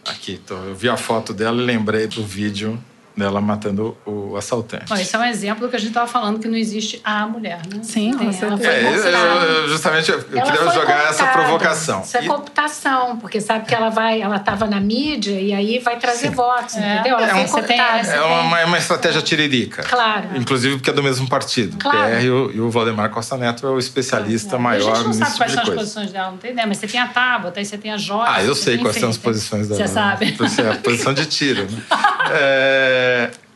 Aqui, 0.06 0.38
tô, 0.46 0.56
eu 0.56 0.76
vi 0.76 0.90
a 0.90 0.98
foto 0.98 1.34
dela 1.34 1.62
e 1.62 1.66
lembrei 1.66 2.08
do 2.08 2.24
vídeo 2.24 2.82
dela 3.22 3.40
matando 3.40 3.96
o 4.06 4.36
assaltante. 4.36 4.86
Bom, 4.90 4.96
esse 4.96 5.16
é 5.16 5.20
um 5.20 5.26
exemplo 5.26 5.62
do 5.66 5.70
que 5.70 5.76
a 5.76 5.80
gente 5.80 5.90
estava 5.90 6.08
falando, 6.08 6.40
que 6.40 6.48
não 6.48 6.58
existe 6.58 7.00
a 7.04 7.26
mulher, 7.28 7.62
né? 7.74 7.80
Sim, 7.84 8.14
com 8.14 8.24
ela 8.24 8.58
foi 8.58 8.68
É, 8.68 8.84
eu- 8.84 8.92
eu- 8.96 9.70
justamente 9.70 10.12
eu 10.12 10.18
Ela 10.32 10.52
queria 10.52 10.72
jogar 10.72 11.10
essa 11.10 11.26
provocação. 11.28 12.02
Isso 12.02 12.18
é 12.18 12.24
E- 12.24 12.28
cooptação, 12.28 13.18
porque 13.18 13.40
sabe 13.40 13.66
que 13.66 13.74
ela 13.76 13.90
vai, 13.90 14.22
ela 14.22 14.38
estava 14.38 14.66
na 14.68 14.80
mídia 14.80 15.40
e 15.40 15.54
aí 15.54 15.80
vai 15.80 15.98
trazer 15.98 16.32
votos, 16.32 16.76
É. 16.76 16.96
entendeu? 16.96 17.18
Ela 17.18 17.28
É 17.28 17.30
foi 17.32 17.42
um- 17.44 17.48
cooptada. 17.48 18.00
essa- 18.00 18.14
É 18.16 18.22
uma, 18.22 18.66
uma 18.66 18.78
estratégia 18.78 19.22
tiririca. 19.22 19.84
Claro. 19.84 20.30
Inclusive 20.36 20.76
porque 20.78 20.90
é 20.90 20.94
do 20.94 21.04
mesmo 21.04 21.28
partido. 21.30 21.78
Claro. 21.78 21.98
PR 22.16 22.24
e 22.26 22.30
o, 22.30 22.52
e 22.52 22.60
o 22.60 22.70
Valdemar 22.72 23.10
Costa 23.10 23.38
Neto 23.38 23.66
é 23.68 23.70
o 23.70 23.78
especialista 23.80 24.56
a 24.56 24.60
maior 24.60 24.96
gente 24.96 25.06
não 25.06 25.14
sabe 25.14 25.26
tipo 25.26 25.38
quais 25.38 25.52
são 25.52 25.62
as 25.62 25.68
coisa. 25.68 25.82
posições 25.82 26.12
dela, 26.12 26.32
não 26.32 26.38
tem 26.38 26.52
ideia, 26.52 26.68
mas 26.68 26.78
você 26.78 26.88
tem 26.88 27.00
a 27.00 27.08
Tabata, 27.08 27.60
aí 27.60 27.66
você 27.66 27.78
tem 27.78 27.92
a 27.92 27.98
Joyce. 27.98 28.32
Ah, 28.34 28.44
eu 28.44 28.56
sei 28.56 28.78
quais 28.78 28.96
enfim, 28.96 29.02
são 29.02 29.10
as 29.10 29.18
posições 29.18 29.68
dela. 29.68 29.80
Você 29.80 29.88
sabe. 29.94 30.32
Você 30.32 30.62
é 30.62 30.72
a 30.72 30.76
posição 30.76 31.14
de 31.14 31.26
tiro. 31.26 31.64
Né? 31.70 31.82
É, 32.32 33.11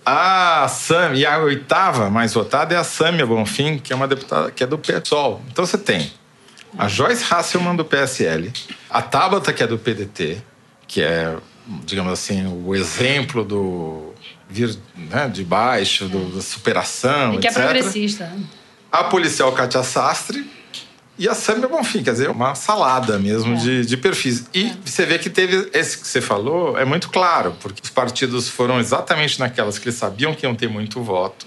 a 0.06 0.68
Sam, 0.68 1.14
e 1.16 1.26
a 1.26 1.40
oitava 1.40 2.10
mais 2.10 2.34
votada 2.34 2.76
é 2.76 2.78
a 2.78 2.84
Sâmia 2.84 3.26
Bonfim, 3.26 3.80
que 3.80 3.92
é 3.92 3.96
uma 3.96 4.08
deputada 4.08 4.52
que 4.52 4.64
é 4.64 4.68
do 4.68 4.78
PSOL. 4.78 5.42
Então 5.52 5.66
você 5.66 5.78
tem 5.78 6.12
a 6.78 6.88
Joyce 6.88 7.26
Hasselman 7.34 7.76
do 7.76 7.86
PSL, 7.86 8.52
a 8.90 9.02
Tabata, 9.02 9.52
que 9.52 9.64
é 9.64 9.68
do 9.68 9.78
PDT, 9.78 10.42
que 10.88 11.02
é, 11.02 11.36
digamos 11.86 12.14
assim, 12.14 12.46
o 12.46 12.76
exemplo 12.76 13.44
do 13.44 14.14
vir 14.48 14.78
né, 14.96 15.28
de 15.28 15.44
baixo, 15.44 16.08
do, 16.08 16.36
da 16.36 16.42
superação, 16.42 17.36
E 17.36 17.40
que 17.40 17.48
é 17.48 17.50
etc. 17.50 17.64
progressista. 17.64 18.26
né? 18.26 18.44
a 18.92 19.04
policial 19.06 19.52
Katia 19.52 19.84
Sastre 19.84 20.50
e 21.18 21.30
a 21.30 21.34
Samia 21.34 21.68
Bonfim, 21.68 22.04
quer 22.04 22.12
dizer, 22.12 22.30
uma 22.30 22.56
salada 22.56 23.18
mesmo 23.18 23.54
É. 23.54 23.58
de, 23.58 23.86
de 23.86 23.98
perfis. 23.98 24.46
E 24.54 24.74
você 24.84 25.06
vê 25.06 25.18
que 25.18 25.30
teve 25.30 25.70
esse 25.74 25.98
que 25.98 26.08
você 26.08 26.20
falou, 26.22 26.78
é 26.78 26.84
muito 26.86 27.10
claro, 27.10 27.56
porque 27.62 27.82
os 27.84 27.90
partidos 27.90 28.50
foram 28.50 28.80
exatamente 28.80 29.40
naquelas 29.40 29.80
que 29.80 29.88
eles 29.88 29.98
sabiam 29.98 30.34
que 30.34 30.46
iam 30.46 30.54
ter 30.54 30.68
muito 30.68 31.02
voto, 31.02 31.46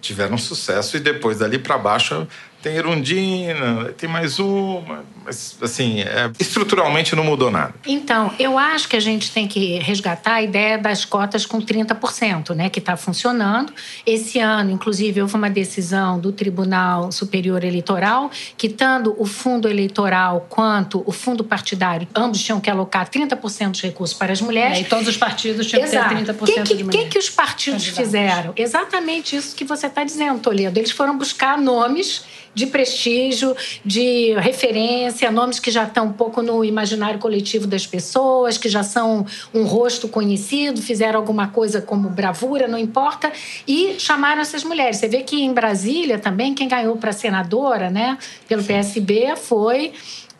tiveram 0.00 0.36
sucesso, 0.38 0.96
e 0.96 1.00
depois 1.00 1.38
dali 1.38 1.58
para 1.58 1.78
baixo 1.78 2.26
tem 2.64 2.76
Erundina, 2.76 3.92
tem 3.94 4.08
mais 4.08 4.38
uma, 4.38 5.04
mas 5.22 5.54
assim, 5.60 6.00
é, 6.00 6.30
estruturalmente 6.40 7.14
não 7.14 7.22
mudou 7.22 7.50
nada. 7.50 7.74
Então, 7.86 8.32
eu 8.38 8.58
acho 8.58 8.88
que 8.88 8.96
a 8.96 9.00
gente 9.00 9.30
tem 9.30 9.46
que 9.46 9.78
resgatar 9.80 10.36
a 10.36 10.42
ideia 10.42 10.78
das 10.78 11.04
cotas 11.04 11.44
com 11.44 11.60
30%, 11.60 12.54
né, 12.54 12.70
que 12.70 12.78
está 12.78 12.96
funcionando. 12.96 13.70
Esse 14.06 14.38
ano, 14.38 14.70
inclusive, 14.70 15.20
houve 15.20 15.34
uma 15.34 15.50
decisão 15.50 16.18
do 16.18 16.32
Tribunal 16.32 17.12
Superior 17.12 17.62
Eleitoral 17.62 18.30
que, 18.56 18.70
tanto 18.70 19.14
o 19.18 19.26
fundo 19.26 19.68
eleitoral 19.68 20.46
quanto 20.48 21.02
o 21.04 21.12
fundo 21.12 21.44
partidário, 21.44 22.08
ambos 22.14 22.42
tinham 22.42 22.62
que 22.62 22.70
alocar 22.70 23.06
30% 23.10 23.72
dos 23.72 23.82
recursos 23.82 24.16
para 24.16 24.32
as 24.32 24.40
mulheres. 24.40 24.78
É, 24.78 24.80
e 24.80 24.84
todos 24.84 25.06
os 25.06 25.18
partidos 25.18 25.66
tinham 25.66 25.84
que 25.84 25.90
ter 25.90 25.96
Exato. 25.98 26.14
30% 26.14 26.42
O 26.42 26.46
que, 26.46 26.52
que, 26.54 26.62
de 26.62 26.74
que, 26.76 26.84
mulheres. 26.84 27.12
que 27.12 27.18
os 27.18 27.28
partidos 27.28 27.84
candidatos. 27.84 28.06
fizeram? 28.06 28.52
Exatamente 28.56 29.36
isso 29.36 29.54
que 29.54 29.64
você 29.64 29.86
está 29.86 30.02
dizendo, 30.02 30.40
Toledo. 30.40 30.78
Eles 30.78 30.92
foram 30.92 31.18
buscar 31.18 31.58
nomes 31.58 32.24
de 32.54 32.66
prestígio, 32.66 33.54
de 33.84 34.34
referência, 34.34 35.30
nomes 35.30 35.58
que 35.58 35.70
já 35.70 35.84
estão 35.84 36.06
um 36.06 36.12
pouco 36.12 36.40
no 36.42 36.64
imaginário 36.64 37.18
coletivo 37.18 37.66
das 37.66 37.86
pessoas, 37.86 38.56
que 38.56 38.68
já 38.68 38.82
são 38.82 39.26
um 39.52 39.64
rosto 39.64 40.08
conhecido, 40.08 40.80
fizeram 40.80 41.18
alguma 41.18 41.48
coisa 41.48 41.80
como 41.80 42.08
bravura, 42.08 42.68
não 42.68 42.78
importa, 42.78 43.32
e 43.66 43.96
chamaram 43.98 44.40
essas 44.40 44.62
mulheres. 44.64 44.98
Você 44.98 45.08
vê 45.08 45.22
que 45.22 45.42
em 45.42 45.52
Brasília 45.52 46.18
também, 46.18 46.54
quem 46.54 46.68
ganhou 46.68 46.96
para 46.96 47.12
senadora, 47.12 47.90
né, 47.90 48.16
pelo 48.48 48.62
PSB, 48.62 49.34
foi 49.36 49.92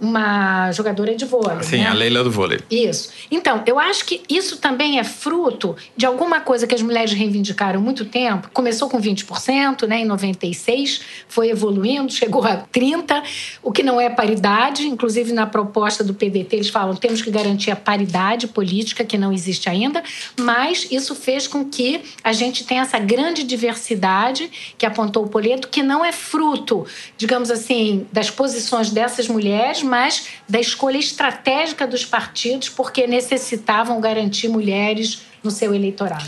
uma 0.05 0.71
jogadora 0.73 1.15
de 1.15 1.25
vôlei. 1.25 1.63
Sim, 1.63 1.79
né? 1.79 1.89
a 1.89 1.93
Leila 1.93 2.25
do 2.25 2.31
vôlei. 2.31 2.61
Isso. 2.71 3.11
Então, 3.31 3.63
eu 3.67 3.79
acho 3.79 4.05
que 4.05 4.23
isso 4.29 4.59
também 4.59 4.99
é 4.99 5.05
fruto 5.05 5.77
de 5.97 6.07
alguma 6.07 6.41
coisa 6.41 6.67
que 6.67 6.75
as 6.75 6.83
mulheres 6.83 7.13
reivindicaram 7.13 7.81
há 7.81 7.83
muito 7.83 8.05
tempo. 8.05 8.51
Começou 8.53 8.89
com 8.89 9.01
20%, 9.01 9.87
né, 9.87 10.01
em 10.01 10.05
96, 10.05 11.01
foi 11.29 11.51
evoluindo, 11.51 12.13
chegou 12.13 12.45
a 12.45 12.59
30%, 12.59 13.23
o 13.63 13.73
que 13.73 13.83
não 13.83 14.01
é 14.01 14.11
paridade. 14.11 14.87
Inclusive, 14.87 15.33
na 15.33 15.47
proposta 15.47 16.03
do 16.05 16.15
PDT, 16.15 16.57
eles 16.57 16.69
falam 16.69 16.95
temos 16.95 17.23
que 17.23 17.31
garantir 17.31 17.71
a 17.71 17.77
paridade 17.77 18.47
política, 18.47 19.05
que 19.05 19.19
não 19.19 19.33
existe 19.33 19.69
ainda, 19.69 20.03
mas 20.41 20.89
isso 20.91 21.15
fez 21.15 21.47
com 21.47 21.65
que 21.65 22.01
a 22.23 22.33
gente 22.33 22.65
tenha 22.65 22.83
essa 22.83 22.99
grande 22.99 23.43
diversidade 23.43 24.51
que 24.79 24.87
apontou 24.87 25.25
o 25.25 25.29
Poleto, 25.29 25.69
que 25.69 25.83
não 25.83 26.05
é 26.05 26.13
fruto, 26.13 26.87
digamos 27.17 27.51
assim, 27.51 28.07
das 28.13 28.31
posições 28.31 28.91
dessas 28.91 29.29
mulheres, 29.29 29.83
mas 29.95 30.27
da 30.49 30.59
escolha 30.59 30.99
estratégica 30.99 31.87
dos 31.87 32.05
partidos, 32.05 32.69
porque 32.69 33.07
necessitavam 33.07 34.01
garantir 34.01 34.49
mulheres 34.49 35.23
no 35.41 35.53
seu 35.53 35.73
eleitorado. 35.73 36.25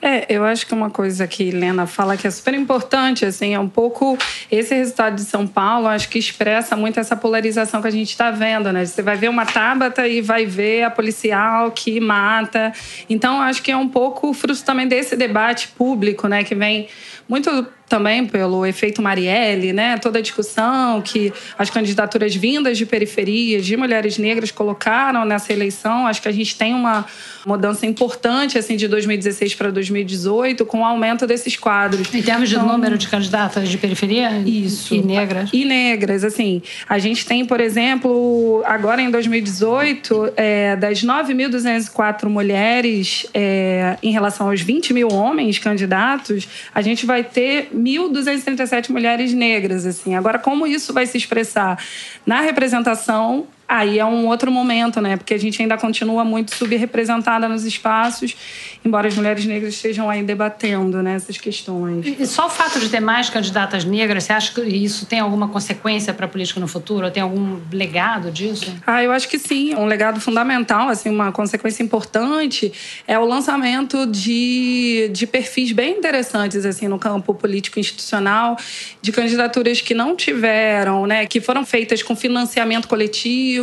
É, 0.00 0.24
eu 0.34 0.42
acho 0.42 0.66
que 0.66 0.72
uma 0.72 0.88
coisa 0.88 1.26
que 1.26 1.48
Helena 1.48 1.86
fala 1.86 2.16
que 2.16 2.26
é 2.26 2.30
super 2.30 2.54
importante, 2.54 3.26
assim, 3.26 3.52
é 3.52 3.60
um 3.60 3.68
pouco 3.68 4.16
esse 4.50 4.74
resultado 4.74 5.16
de 5.16 5.24
São 5.24 5.46
Paulo, 5.46 5.86
acho 5.88 6.08
que 6.08 6.18
expressa 6.18 6.74
muito 6.76 6.98
essa 6.98 7.14
polarização 7.14 7.82
que 7.82 7.88
a 7.88 7.90
gente 7.90 8.08
está 8.08 8.30
vendo, 8.30 8.72
né? 8.72 8.86
Você 8.86 9.02
vai 9.02 9.16
ver 9.16 9.28
uma 9.28 9.44
Tabata 9.44 10.08
e 10.08 10.22
vai 10.22 10.46
ver 10.46 10.84
a 10.84 10.90
policial 10.90 11.72
que 11.72 12.00
mata. 12.00 12.72
Então, 13.06 13.38
acho 13.38 13.60
que 13.60 13.70
é 13.70 13.76
um 13.76 13.88
pouco 13.88 14.32
fruto 14.32 14.64
também 14.64 14.88
desse 14.88 15.14
debate 15.14 15.68
público, 15.68 16.26
né, 16.26 16.42
que 16.42 16.54
vem 16.54 16.88
muito 17.28 17.66
também 17.90 18.24
pelo 18.24 18.64
efeito 18.64 19.02
Marielle, 19.02 19.72
né? 19.72 19.98
Toda 19.98 20.20
a 20.20 20.22
discussão 20.22 21.02
que 21.02 21.32
as 21.58 21.68
candidaturas 21.68 22.34
vindas 22.36 22.78
de 22.78 22.86
periferias, 22.86 23.66
de 23.66 23.76
mulheres 23.76 24.16
negras 24.16 24.52
colocaram 24.52 25.24
nessa 25.24 25.52
eleição. 25.52 26.06
Acho 26.06 26.22
que 26.22 26.28
a 26.28 26.32
gente 26.32 26.56
tem 26.56 26.72
uma 26.72 27.04
mudança 27.44 27.86
importante 27.86 28.56
assim 28.56 28.76
de 28.76 28.86
2016 28.86 29.54
para 29.56 29.70
2018 29.70 30.64
com 30.66 30.80
o 30.80 30.84
aumento 30.84 31.26
desses 31.26 31.56
quadros. 31.56 32.14
Em 32.14 32.22
termos 32.22 32.48
de 32.48 32.54
então, 32.54 32.68
número 32.68 32.96
de 32.96 33.08
candidatas 33.08 33.68
de 33.68 33.76
periferia 33.76 34.38
isso. 34.46 34.94
e 34.94 35.02
negras. 35.02 35.50
E 35.52 35.64
negras, 35.64 36.22
assim. 36.22 36.62
A 36.88 36.98
gente 37.00 37.26
tem, 37.26 37.44
por 37.44 37.60
exemplo, 37.60 38.62
agora 38.66 39.02
em 39.02 39.10
2018, 39.10 40.32
é, 40.36 40.76
das 40.76 41.02
9.204 41.02 42.26
mulheres 42.26 43.26
é, 43.34 43.96
em 44.00 44.12
relação 44.12 44.48
aos 44.48 44.60
20 44.60 44.94
mil 44.94 45.08
homens 45.08 45.58
candidatos, 45.58 46.46
a 46.72 46.82
gente 46.82 47.04
vai 47.04 47.24
ter 47.24 47.68
1.237 47.80 48.90
mulheres 48.90 49.32
negras, 49.32 49.86
assim. 49.86 50.14
Agora, 50.14 50.38
como 50.38 50.66
isso 50.66 50.92
vai 50.92 51.06
se 51.06 51.16
expressar 51.16 51.82
na 52.26 52.40
representação 52.40 53.46
Aí 53.70 54.00
é 54.00 54.04
um 54.04 54.26
outro 54.26 54.50
momento, 54.50 55.00
né? 55.00 55.16
Porque 55.16 55.32
a 55.32 55.38
gente 55.38 55.62
ainda 55.62 55.78
continua 55.78 56.24
muito 56.24 56.52
subrepresentada 56.56 57.48
nos 57.48 57.64
espaços, 57.64 58.36
embora 58.84 59.06
as 59.06 59.14
mulheres 59.14 59.46
negras 59.46 59.74
estejam 59.74 60.10
aí 60.10 60.24
debatendo 60.24 61.00
né, 61.00 61.14
essas 61.14 61.38
questões. 61.38 62.04
E 62.04 62.26
só 62.26 62.46
o 62.46 62.50
fato 62.50 62.80
de 62.80 62.88
ter 62.88 62.98
mais 62.98 63.30
candidatas 63.30 63.84
negras, 63.84 64.24
você 64.24 64.32
acha 64.32 64.52
que 64.52 64.60
isso 64.62 65.06
tem 65.06 65.20
alguma 65.20 65.46
consequência 65.46 66.12
para 66.12 66.26
a 66.26 66.28
política 66.28 66.58
no 66.58 66.66
futuro? 66.66 67.04
Ou 67.04 67.12
tem 67.12 67.22
algum 67.22 67.60
legado 67.72 68.32
disso? 68.32 68.74
Ah, 68.84 69.04
eu 69.04 69.12
acho 69.12 69.28
que 69.28 69.38
sim. 69.38 69.72
Um 69.76 69.86
legado 69.86 70.20
fundamental, 70.20 70.88
assim, 70.88 71.08
uma 71.08 71.30
consequência 71.30 71.80
importante 71.80 72.72
é 73.06 73.16
o 73.16 73.24
lançamento 73.24 74.04
de, 74.04 75.10
de 75.12 75.28
perfis 75.28 75.70
bem 75.70 75.96
interessantes 75.96 76.64
assim 76.64 76.88
no 76.88 76.98
campo 76.98 77.32
político 77.34 77.78
institucional, 77.78 78.56
de 79.00 79.12
candidaturas 79.12 79.80
que 79.80 79.94
não 79.94 80.16
tiveram, 80.16 81.06
né, 81.06 81.24
que 81.24 81.40
foram 81.40 81.64
feitas 81.64 82.02
com 82.02 82.16
financiamento 82.16 82.88
coletivo 82.88 83.59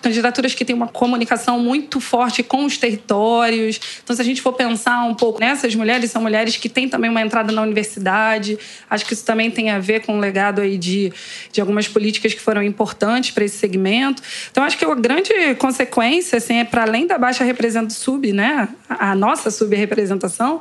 candidaturas 0.00 0.54
que 0.54 0.64
têm 0.64 0.76
uma 0.76 0.88
comunicação 0.88 1.58
muito 1.58 2.00
forte 2.00 2.42
com 2.42 2.64
os 2.64 2.76
territórios. 2.76 3.80
Então, 4.02 4.14
se 4.14 4.22
a 4.22 4.24
gente 4.24 4.42
for 4.42 4.52
pensar 4.52 5.02
um 5.04 5.14
pouco 5.14 5.40
nessas 5.40 5.74
mulheres, 5.74 6.10
são 6.10 6.22
mulheres 6.22 6.56
que 6.56 6.68
têm 6.68 6.88
também 6.88 7.10
uma 7.10 7.20
entrada 7.20 7.52
na 7.52 7.62
universidade. 7.62 8.58
Acho 8.88 9.06
que 9.06 9.14
isso 9.14 9.24
também 9.24 9.50
tem 9.50 9.70
a 9.70 9.78
ver 9.78 10.04
com 10.04 10.16
o 10.16 10.20
legado 10.20 10.60
aí 10.60 10.76
de, 10.76 11.12
de 11.50 11.60
algumas 11.60 11.88
políticas 11.88 12.34
que 12.34 12.40
foram 12.40 12.62
importantes 12.62 13.30
para 13.30 13.44
esse 13.44 13.56
segmento. 13.56 14.22
Então, 14.50 14.62
acho 14.62 14.76
que 14.76 14.84
a 14.84 14.94
grande 14.94 15.32
consequência, 15.58 16.38
assim, 16.38 16.56
é 16.56 16.64
para 16.64 16.82
além 16.82 17.06
da 17.06 17.18
baixa 17.18 17.42
representação 17.42 18.02
sub, 18.02 18.32
né, 18.32 18.68
a 18.88 19.14
nossa 19.14 19.50
subrepresentação, 19.50 20.60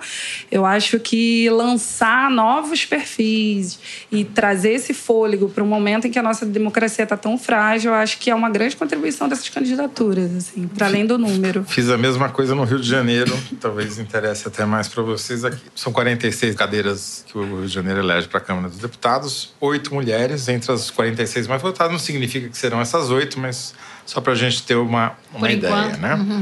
eu 0.51 0.65
acho 0.65 0.99
que 0.99 1.49
lançar 1.49 2.29
novos 2.29 2.85
perfis 2.85 3.79
e 4.11 4.23
trazer 4.23 4.73
esse 4.73 4.93
fôlego 4.93 5.49
para 5.49 5.63
um 5.63 5.67
momento 5.67 6.07
em 6.07 6.11
que 6.11 6.19
a 6.19 6.23
nossa 6.23 6.45
democracia 6.45 7.03
está 7.03 7.17
tão 7.17 7.37
frágil, 7.37 7.91
eu 7.91 7.95
acho 7.95 8.19
que 8.19 8.29
é 8.29 8.35
uma 8.35 8.49
grande 8.51 8.75
contribuição 8.75 9.27
dessas 9.27 9.49
candidaturas, 9.49 10.35
assim, 10.35 10.67
para 10.67 10.87
além 10.87 11.05
do 11.05 11.17
número. 11.17 11.63
Fiz 11.69 11.89
a 11.89 11.97
mesma 11.97 12.29
coisa 12.29 12.53
no 12.53 12.63
Rio 12.63 12.79
de 12.79 12.87
Janeiro, 12.87 13.37
talvez 13.59 13.97
interesse 13.97 14.47
até 14.47 14.65
mais 14.65 14.87
para 14.87 15.03
vocês 15.03 15.43
aqui. 15.43 15.61
São 15.75 15.91
46 15.91 16.55
cadeiras 16.55 17.25
que 17.27 17.37
o 17.37 17.43
Rio 17.43 17.67
de 17.67 17.73
Janeiro 17.73 17.99
elege 17.99 18.27
para 18.27 18.39
a 18.39 18.41
Câmara 18.41 18.69
dos 18.69 18.79
Deputados, 18.79 19.53
oito 19.59 19.93
mulheres 19.93 20.47
entre 20.47 20.71
as 20.71 20.89
46 20.91 21.47
mais 21.47 21.61
votadas. 21.61 21.91
Não 21.91 21.99
significa 21.99 22.49
que 22.49 22.57
serão 22.57 22.81
essas 22.81 23.09
oito, 23.09 23.39
mas 23.39 23.73
só 24.05 24.21
para 24.21 24.33
a 24.33 24.35
gente 24.35 24.63
ter 24.63 24.75
uma, 24.75 25.13
uma 25.33 25.51
ideia, 25.51 25.73
enquanto. 25.73 25.99
né? 25.99 26.15
Uhum. 26.15 26.41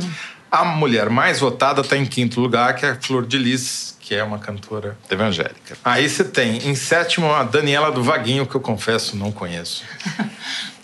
A 0.51 0.65
mulher 0.65 1.09
mais 1.09 1.39
votada 1.39 1.81
está 1.81 1.95
em 1.95 2.05
quinto 2.05 2.41
lugar, 2.41 2.75
que 2.75 2.85
é 2.85 2.89
a 2.89 2.95
Flor 2.95 3.25
de 3.25 3.37
Lis, 3.37 3.95
que 3.99 4.15
é 4.15 4.23
uma 4.23 4.39
cantora 4.39 4.97
evangélica. 5.09 5.77
Aí 5.85 6.09
você 6.09 6.23
tem, 6.23 6.67
em 6.67 6.73
sétimo, 6.73 7.31
a 7.31 7.43
Daniela 7.43 7.91
do 7.91 8.01
Vaguinho, 8.01 8.47
que 8.47 8.55
eu 8.55 8.61
confesso 8.61 9.15
não 9.15 9.31
conheço. 9.31 9.83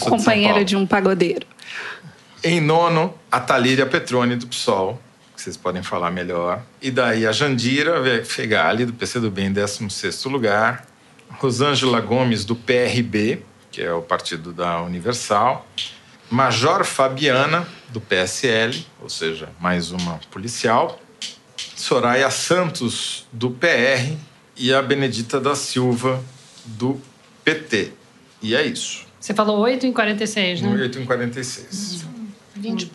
companheira 0.00 0.60
de, 0.60 0.70
de, 0.70 0.76
um 0.76 0.86
pagodeiro. 0.86 1.46
Em 2.42 2.60
nono, 2.60 3.14
a 3.30 3.40
Talíria 3.40 3.86
Petrone, 3.86 4.36
do 4.36 4.46
PSOL, 4.46 5.00
que 5.34 5.42
vocês 5.42 5.56
podem 5.56 5.82
falar 5.82 6.10
melhor. 6.10 6.62
E 6.80 6.90
daí 6.90 7.26
a 7.26 7.32
Jandira 7.32 8.24
Fegali, 8.24 8.84
do 8.84 8.92
PCdoB, 8.92 9.42
em 9.42 9.52
16 9.52 10.24
lugar. 10.24 10.86
Rosângela 11.38 12.00
Gomes, 12.00 12.44
do 12.44 12.54
PRB, 12.54 13.42
que 13.70 13.82
é 13.82 13.92
o 13.92 14.02
partido 14.02 14.52
da 14.52 14.82
Universal. 14.82 15.66
Major 16.30 16.84
Fabiana, 16.84 17.66
do 17.88 18.00
PSL, 18.00 18.86
ou 19.00 19.08
seja, 19.08 19.48
mais 19.60 19.90
uma 19.90 20.18
policial. 20.30 21.00
Soraya 21.76 22.30
Santos, 22.30 23.26
do 23.32 23.50
PR. 23.50 24.16
E 24.56 24.72
a 24.72 24.82
Benedita 24.82 25.40
da 25.40 25.54
Silva, 25.54 26.22
do 26.64 27.00
PT. 27.44 27.92
E 28.40 28.54
é 28.54 28.64
isso. 28.64 29.06
Você 29.22 29.32
falou 29.32 29.58
8 29.60 29.86
em 29.86 29.92
46, 29.92 30.62
né? 30.62 30.72
8 30.82 30.98
em 30.98 31.06
46. 31.06 32.04
20%. 32.60 32.90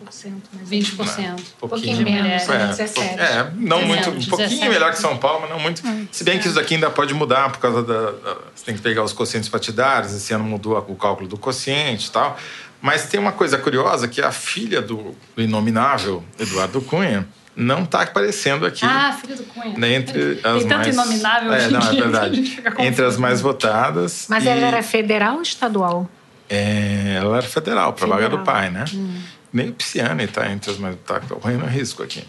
Mais 0.52 0.68
20%. 0.68 0.96
Não, 1.26 1.36
um 1.62 1.68
pouquinho 1.68 2.02
menos, 2.02 2.48
é, 2.48 2.66
17. 2.68 3.00
É, 3.18 3.50
não 3.56 3.82
muito, 3.86 4.10
um 4.10 4.24
pouquinho 4.24 4.70
melhor 4.70 4.92
que 4.92 4.98
São 4.98 5.16
Paulo, 5.16 5.40
mas 5.42 5.50
não 5.50 5.58
muito. 5.58 5.86
Hum, 5.86 6.06
Se 6.12 6.24
bem 6.24 6.38
que 6.38 6.46
isso 6.46 6.54
daqui 6.54 6.74
ainda 6.74 6.90
pode 6.90 7.14
mudar 7.14 7.50
por 7.50 7.58
causa 7.58 7.82
da, 7.82 8.10
da 8.10 8.36
você 8.54 8.64
tem 8.64 8.74
que 8.74 8.82
pegar 8.82 9.02
os 9.02 9.12
quocientes 9.14 9.48
partidários, 9.48 10.12
esse 10.14 10.32
ano 10.34 10.44
mudou 10.44 10.76
o 10.88 10.96
cálculo 10.96 11.26
do 11.28 11.38
quociente 11.38 12.08
e 12.08 12.10
tal. 12.10 12.38
Mas 12.80 13.06
tem 13.06 13.18
uma 13.18 13.32
coisa 13.32 13.56
curiosa 13.56 14.06
que 14.06 14.20
a 14.20 14.30
filha 14.30 14.82
do, 14.82 15.16
do 15.34 15.42
inominável 15.42 16.22
Eduardo 16.38 16.80
Cunha 16.82 17.26
não 17.56 17.82
está 17.82 18.02
aparecendo 18.02 18.64
aqui. 18.64 18.84
Ah, 18.84 19.18
filho 19.20 19.36
do 19.36 19.42
Cunha. 19.44 19.76
Né, 19.76 19.94
entre 19.94 20.36
Tem 20.36 20.52
as 20.52 20.62
tanto 20.62 20.74
mais, 20.76 20.94
inominável 20.94 21.52
é, 21.52 21.68
não, 21.68 21.80
é 21.80 21.90
verdade. 21.92 22.62
Entre 22.78 23.04
as 23.04 23.16
mais 23.16 23.40
votadas. 23.40 24.26
Mas 24.28 24.44
e... 24.44 24.48
ela 24.48 24.64
era 24.64 24.82
federal 24.82 25.36
ou 25.36 25.42
estadual? 25.42 26.08
É, 26.48 27.16
ela 27.20 27.38
era 27.38 27.46
federal, 27.46 27.92
para 27.92 28.06
vaga 28.06 28.28
do 28.28 28.38
pai, 28.40 28.70
né? 28.70 28.84
Hum. 28.94 29.20
Nem 29.52 29.70
o 29.70 29.72
Pisciani 29.72 30.24
está 30.24 30.50
entre 30.50 30.70
as 30.70 30.78
mais. 30.78 30.94
Está 30.94 31.20
correndo 31.20 31.64
risco 31.66 32.02
aqui. 32.02 32.24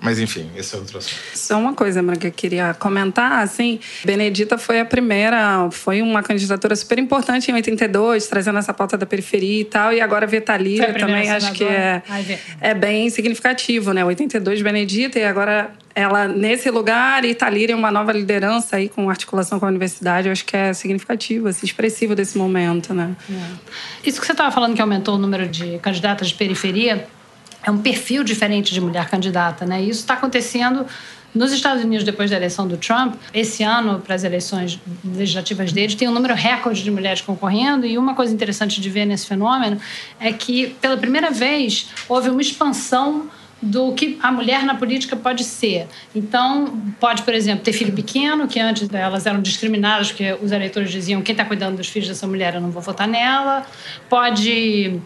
Mas 0.00 0.18
enfim, 0.18 0.50
esse 0.56 0.74
é 0.74 0.78
outro 0.78 0.98
assunto. 0.98 1.16
Só 1.34 1.58
uma 1.58 1.74
coisa, 1.74 2.02
Mara, 2.02 2.18
que 2.18 2.26
eu 2.26 2.32
queria 2.32 2.74
comentar, 2.74 3.42
assim, 3.42 3.78
Benedita 4.04 4.56
foi 4.56 4.80
a 4.80 4.84
primeira, 4.84 5.68
foi 5.70 6.00
uma 6.00 6.22
candidatura 6.22 6.74
super 6.74 6.98
importante 6.98 7.50
em 7.50 7.54
82, 7.54 8.26
trazendo 8.26 8.58
essa 8.58 8.72
pauta 8.72 8.96
da 8.96 9.04
periferia 9.04 9.60
e 9.60 9.64
tal, 9.64 9.92
e 9.92 10.00
agora 10.00 10.26
Vetalira 10.26 10.94
também 10.94 11.30
acho 11.30 11.52
que 11.52 11.64
é, 11.64 12.02
é 12.60 12.74
bem 12.74 13.10
significativo, 13.10 13.92
né? 13.92 14.04
82 14.04 14.62
Benedita 14.62 15.18
e 15.18 15.24
agora 15.24 15.70
ela 15.94 16.28
nesse 16.28 16.70
lugar 16.70 17.24
e 17.24 17.34
Talira 17.34 17.72
é 17.72 17.74
uma 17.74 17.90
nova 17.90 18.12
liderança 18.12 18.76
aí 18.76 18.88
com 18.88 19.10
articulação 19.10 19.58
com 19.58 19.66
a 19.66 19.68
universidade, 19.68 20.28
eu 20.28 20.32
acho 20.32 20.44
que 20.44 20.56
é 20.56 20.72
significativo, 20.72 21.48
assim, 21.48 21.66
expressivo 21.66 22.14
desse 22.14 22.38
momento, 22.38 22.94
né? 22.94 23.14
É. 23.28 24.08
Isso 24.08 24.20
que 24.20 24.26
você 24.26 24.32
estava 24.32 24.50
falando 24.50 24.74
que 24.74 24.80
aumentou 24.80 25.16
o 25.16 25.18
número 25.18 25.48
de 25.48 25.78
candidatas 25.78 26.28
de 26.28 26.34
periferia, 26.34 27.06
é 27.62 27.70
um 27.70 27.78
perfil 27.78 28.24
diferente 28.24 28.72
de 28.72 28.80
mulher 28.80 29.08
candidata, 29.08 29.66
né? 29.66 29.82
E 29.82 29.90
isso 29.90 30.00
está 30.00 30.14
acontecendo 30.14 30.86
nos 31.34 31.52
Estados 31.52 31.84
Unidos, 31.84 32.04
depois 32.04 32.30
da 32.30 32.36
eleição 32.36 32.66
do 32.66 32.76
Trump, 32.76 33.14
esse 33.32 33.62
ano, 33.62 34.00
para 34.00 34.16
as 34.16 34.24
eleições 34.24 34.80
legislativas 35.04 35.72
dele, 35.72 35.94
tem 35.94 36.08
um 36.08 36.12
número 36.12 36.34
recorde 36.34 36.82
de 36.82 36.90
mulheres 36.90 37.20
concorrendo. 37.20 37.86
E 37.86 37.96
uma 37.96 38.14
coisa 38.14 38.34
interessante 38.34 38.80
de 38.80 38.90
ver 38.90 39.04
nesse 39.04 39.26
fenômeno 39.26 39.80
é 40.18 40.32
que, 40.32 40.68
pela 40.80 40.96
primeira 40.96 41.30
vez, 41.30 41.88
houve 42.08 42.30
uma 42.30 42.40
expansão 42.40 43.30
do 43.62 43.92
que 43.92 44.18
a 44.22 44.32
mulher 44.32 44.64
na 44.64 44.74
política 44.74 45.14
pode 45.14 45.44
ser. 45.44 45.86
Então, 46.14 46.82
pode, 46.98 47.22
por 47.22 47.34
exemplo, 47.34 47.62
ter 47.62 47.74
filho 47.74 47.92
pequeno, 47.92 48.48
que 48.48 48.58
antes 48.58 48.88
elas 48.92 49.26
eram 49.26 49.40
discriminadas, 49.40 50.08
porque 50.08 50.36
os 50.42 50.50
eleitores 50.50 50.90
diziam: 50.90 51.22
quem 51.22 51.32
está 51.32 51.44
cuidando 51.44 51.76
dos 51.76 51.88
filhos 51.88 52.08
dessa 52.08 52.26
mulher, 52.26 52.54
eu 52.54 52.60
não 52.60 52.70
vou 52.70 52.82
votar 52.82 53.06
nela. 53.06 53.64
Pode 54.08 55.00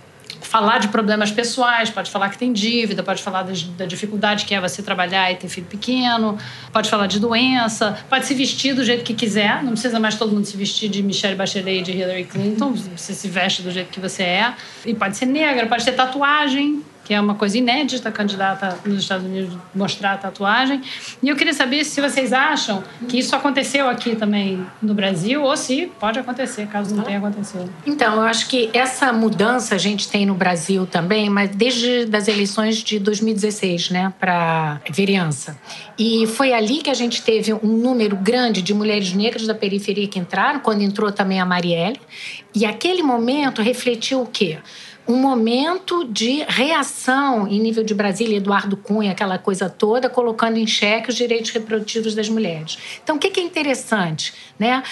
falar 0.55 0.79
de 0.79 0.87
problemas 0.87 1.33
pessoais, 1.33 1.91
pode 1.91 2.13
falar 2.13 2.29
que 2.29 2.39
tem 2.39 2.53
dívida, 2.53 3.03
pode 3.03 3.21
falar 3.21 3.45
da 3.77 3.87
dificuldade 3.87 4.45
que 4.45 4.55
é 4.55 4.61
você 4.61 4.85
trabalhar 4.85 5.33
e 5.33 5.35
ter 5.35 5.49
filho 5.49 5.67
pequeno, 5.67 6.39
pode 6.73 6.89
falar 6.89 7.09
de 7.09 7.19
doença, 7.19 7.99
pode 8.09 8.25
se 8.25 8.35
vestir 8.35 8.73
do 8.73 8.85
jeito 8.85 9.03
que 9.03 9.15
quiser, 9.15 9.65
não 9.65 9.73
precisa 9.73 9.99
mais 9.99 10.15
todo 10.15 10.31
mundo 10.33 10.45
se 10.45 10.57
vestir 10.57 10.89
de 10.89 11.03
Michelle 11.03 11.35
Bachelet 11.35 11.81
e 11.81 11.83
de 11.83 11.91
Hillary 11.91 12.23
Clinton, 12.27 12.73
você 12.97 13.13
se 13.13 13.27
veste 13.27 13.63
do 13.63 13.73
jeito 13.73 13.91
que 13.91 13.99
você 13.99 14.23
é. 14.23 14.55
E 14.87 14.95
pode 14.95 15.17
ser 15.17 15.27
negra, 15.27 15.67
pode 15.67 15.85
ter 15.85 15.91
tatuagem, 15.91 16.85
que 17.05 17.13
é 17.13 17.21
uma 17.21 17.35
coisa 17.35 17.59
inédita 17.59 18.11
candidata 18.11 18.79
nos 18.85 19.01
Estados 19.01 19.27
Unidos 19.27 19.57
mostrar 19.75 20.15
a 20.15 20.17
tatuagem. 20.17 20.81
E 21.23 21.29
eu 21.29 21.37
queria 21.37 21.53
saber 21.53 21.85
se 21.85 22.01
vocês 22.01 22.33
acham 22.33 22.83
que 23.09 23.19
isso 23.19 23.37
aconteceu 23.37 23.89
aqui 23.89 24.17
também 24.17 24.65
no 24.81 24.95
Brasil 24.95 25.43
ou 25.43 25.57
se 25.57 25.87
pode 26.01 26.19
acontecer, 26.19 26.67
caso 26.67 26.95
não 26.95 27.05
tenha 27.05 27.19
acontecido. 27.19 27.71
Então, 27.87 28.15
eu 28.17 28.23
acho 28.23 28.49
que 28.49 28.71
essa 28.73 29.13
mudança 29.13 29.75
a 29.75 29.79
gente 29.79 30.09
tem 30.09 30.25
no 30.25 30.35
Brasil 30.35 30.87
também, 30.87 31.29
mas 31.29 31.51
desde 31.51 32.09
as 32.15 32.27
eleições 32.27 32.79
de 32.79 32.99
2016, 32.99 33.91
né, 33.91 34.13
para 34.19 34.81
vereança. 34.91 35.59
E 35.99 36.27
foi 36.27 36.53
ali 36.53 36.79
que 36.79 36.91
a 36.91 36.95
gente 36.95 37.23
teve 37.23 37.53
um 37.53 37.69
número 37.69 38.17
grande 38.17 38.63
de 38.63 38.73
mulheres 38.73 39.13
negras 39.13 39.47
da 39.47 39.55
periferia 39.55 40.09
que 40.09 40.19
entraram, 40.19 40.61
quando 40.61 40.83
entrou 40.83 41.13
também 41.13 41.41
a 41.41 41.45
Marielle. 41.45 42.01
E 42.55 42.65
aquele 42.65 43.03
momento 43.03 43.61
refletiu 43.61 44.23
o 44.23 44.27
quê? 44.27 44.59
Um 45.07 45.17
momento 45.17 46.05
de 46.05 46.45
reação 46.49 47.47
em 47.47 47.61
nível 47.61 47.85
de 47.85 47.95
Brasília, 47.95 48.39
Eduardo 48.39 48.77
Cunha, 48.77 49.13
aquela 49.13 49.39
coisa 49.39 49.69
toda, 49.69 50.09
colocando 50.09 50.57
em 50.57 50.67
xeque 50.67 51.11
os 51.11 51.15
direitos 51.15 51.51
reprodutivos 51.51 52.15
das 52.15 52.29
mulheres. 52.29 52.79
Então, 53.03 53.17
o 53.17 53.19
que 53.19 53.39
é 53.39 53.43
interessante? 53.43 54.33
Né? 54.59 54.83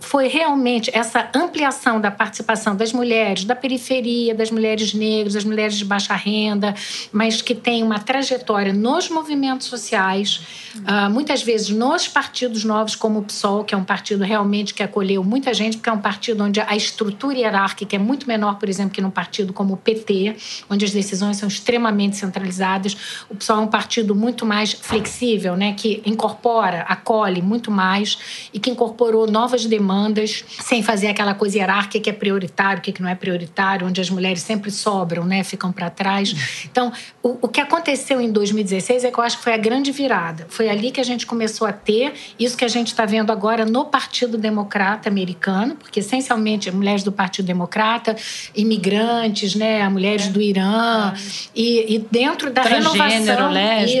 Foi 0.00 0.26
realmente 0.26 0.90
essa 0.92 1.28
ampliação 1.34 2.00
da 2.00 2.10
participação 2.10 2.74
das 2.74 2.92
mulheres 2.92 3.44
da 3.44 3.54
periferia, 3.54 4.34
das 4.34 4.50
mulheres 4.50 4.92
negras, 4.92 5.34
das 5.34 5.44
mulheres 5.44 5.76
de 5.76 5.84
baixa 5.84 6.14
renda, 6.14 6.74
mas 7.12 7.40
que 7.40 7.54
têm 7.54 7.82
uma 7.82 7.98
trajetória 7.98 8.72
nos 8.72 9.08
movimentos 9.08 9.66
sociais, 9.66 10.40
uh, 10.76 11.10
muitas 11.10 11.42
vezes 11.42 11.68
nos 11.70 12.08
partidos 12.08 12.64
novos, 12.64 12.96
como 12.96 13.20
o 13.20 13.22
PSOL, 13.22 13.64
que 13.64 13.74
é 13.74 13.78
um 13.78 13.84
partido 13.84 14.24
realmente 14.24 14.74
que 14.74 14.82
acolheu 14.82 15.22
muita 15.22 15.54
gente, 15.54 15.76
porque 15.76 15.88
é 15.88 15.92
um 15.92 16.00
partido 16.00 16.42
onde 16.42 16.60
a 16.60 16.74
estrutura 16.74 17.38
hierárquica 17.38 17.96
é 17.96 17.98
muito 17.98 18.26
menor, 18.26 18.58
por 18.58 18.68
exemplo, 18.68 18.92
que 18.92 19.00
no 19.00 19.10
partido 19.10 19.52
como 19.60 19.74
o 19.74 19.76
PT, 19.76 20.36
onde 20.70 20.86
as 20.86 20.90
decisões 20.90 21.36
são 21.36 21.46
extremamente 21.46 22.16
centralizadas. 22.16 22.96
O 23.28 23.34
PSOL 23.34 23.58
é 23.58 23.60
um 23.60 23.66
partido 23.66 24.14
muito 24.14 24.46
mais 24.46 24.72
flexível, 24.72 25.54
né, 25.54 25.74
que 25.74 26.00
incorpora, 26.06 26.80
acolhe 26.88 27.42
muito 27.42 27.70
mais 27.70 28.48
e 28.54 28.58
que 28.58 28.70
incorporou 28.70 29.30
novas 29.30 29.66
demandas 29.66 30.46
sem 30.62 30.82
fazer 30.82 31.08
aquela 31.08 31.34
coisa 31.34 31.58
hierárquica 31.58 32.00
que 32.04 32.08
é 32.08 32.12
prioritário, 32.14 32.78
o 32.78 32.82
que 32.82 33.02
não 33.02 33.08
é 33.10 33.14
prioritário, 33.14 33.86
onde 33.86 34.00
as 34.00 34.08
mulheres 34.08 34.40
sempre 34.40 34.70
sobram, 34.70 35.26
né, 35.26 35.44
ficam 35.44 35.70
para 35.70 35.90
trás. 35.90 36.64
Então, 36.64 36.90
o, 37.22 37.36
o 37.42 37.48
que 37.48 37.60
aconteceu 37.60 38.18
em 38.18 38.32
2016 38.32 39.04
é 39.04 39.10
que 39.10 39.18
eu 39.18 39.24
acho 39.24 39.36
que 39.36 39.44
foi 39.44 39.52
a 39.52 39.58
grande 39.58 39.92
virada. 39.92 40.46
Foi 40.48 40.70
ali 40.70 40.90
que 40.90 41.02
a 41.02 41.04
gente 41.04 41.26
começou 41.26 41.66
a 41.66 41.72
ter 41.72 42.14
isso 42.38 42.56
que 42.56 42.64
a 42.64 42.68
gente 42.68 42.86
está 42.86 43.04
vendo 43.04 43.30
agora 43.30 43.66
no 43.66 43.84
Partido 43.84 44.38
Democrata 44.38 45.10
americano, 45.10 45.76
porque 45.76 46.00
essencialmente 46.00 46.70
mulheres 46.70 47.04
do 47.04 47.12
Partido 47.12 47.44
Democrata, 47.44 48.16
imigrantes, 48.54 49.49
mulheres, 49.54 49.80
né? 49.80 49.88
Mulheres 49.88 50.28
do 50.28 50.40
Irã. 50.40 51.14
E, 51.54 51.94
e 51.94 51.98
dentro 51.98 52.50
da 52.50 52.62
renovação. 52.62 53.00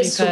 Isso, 0.00 0.22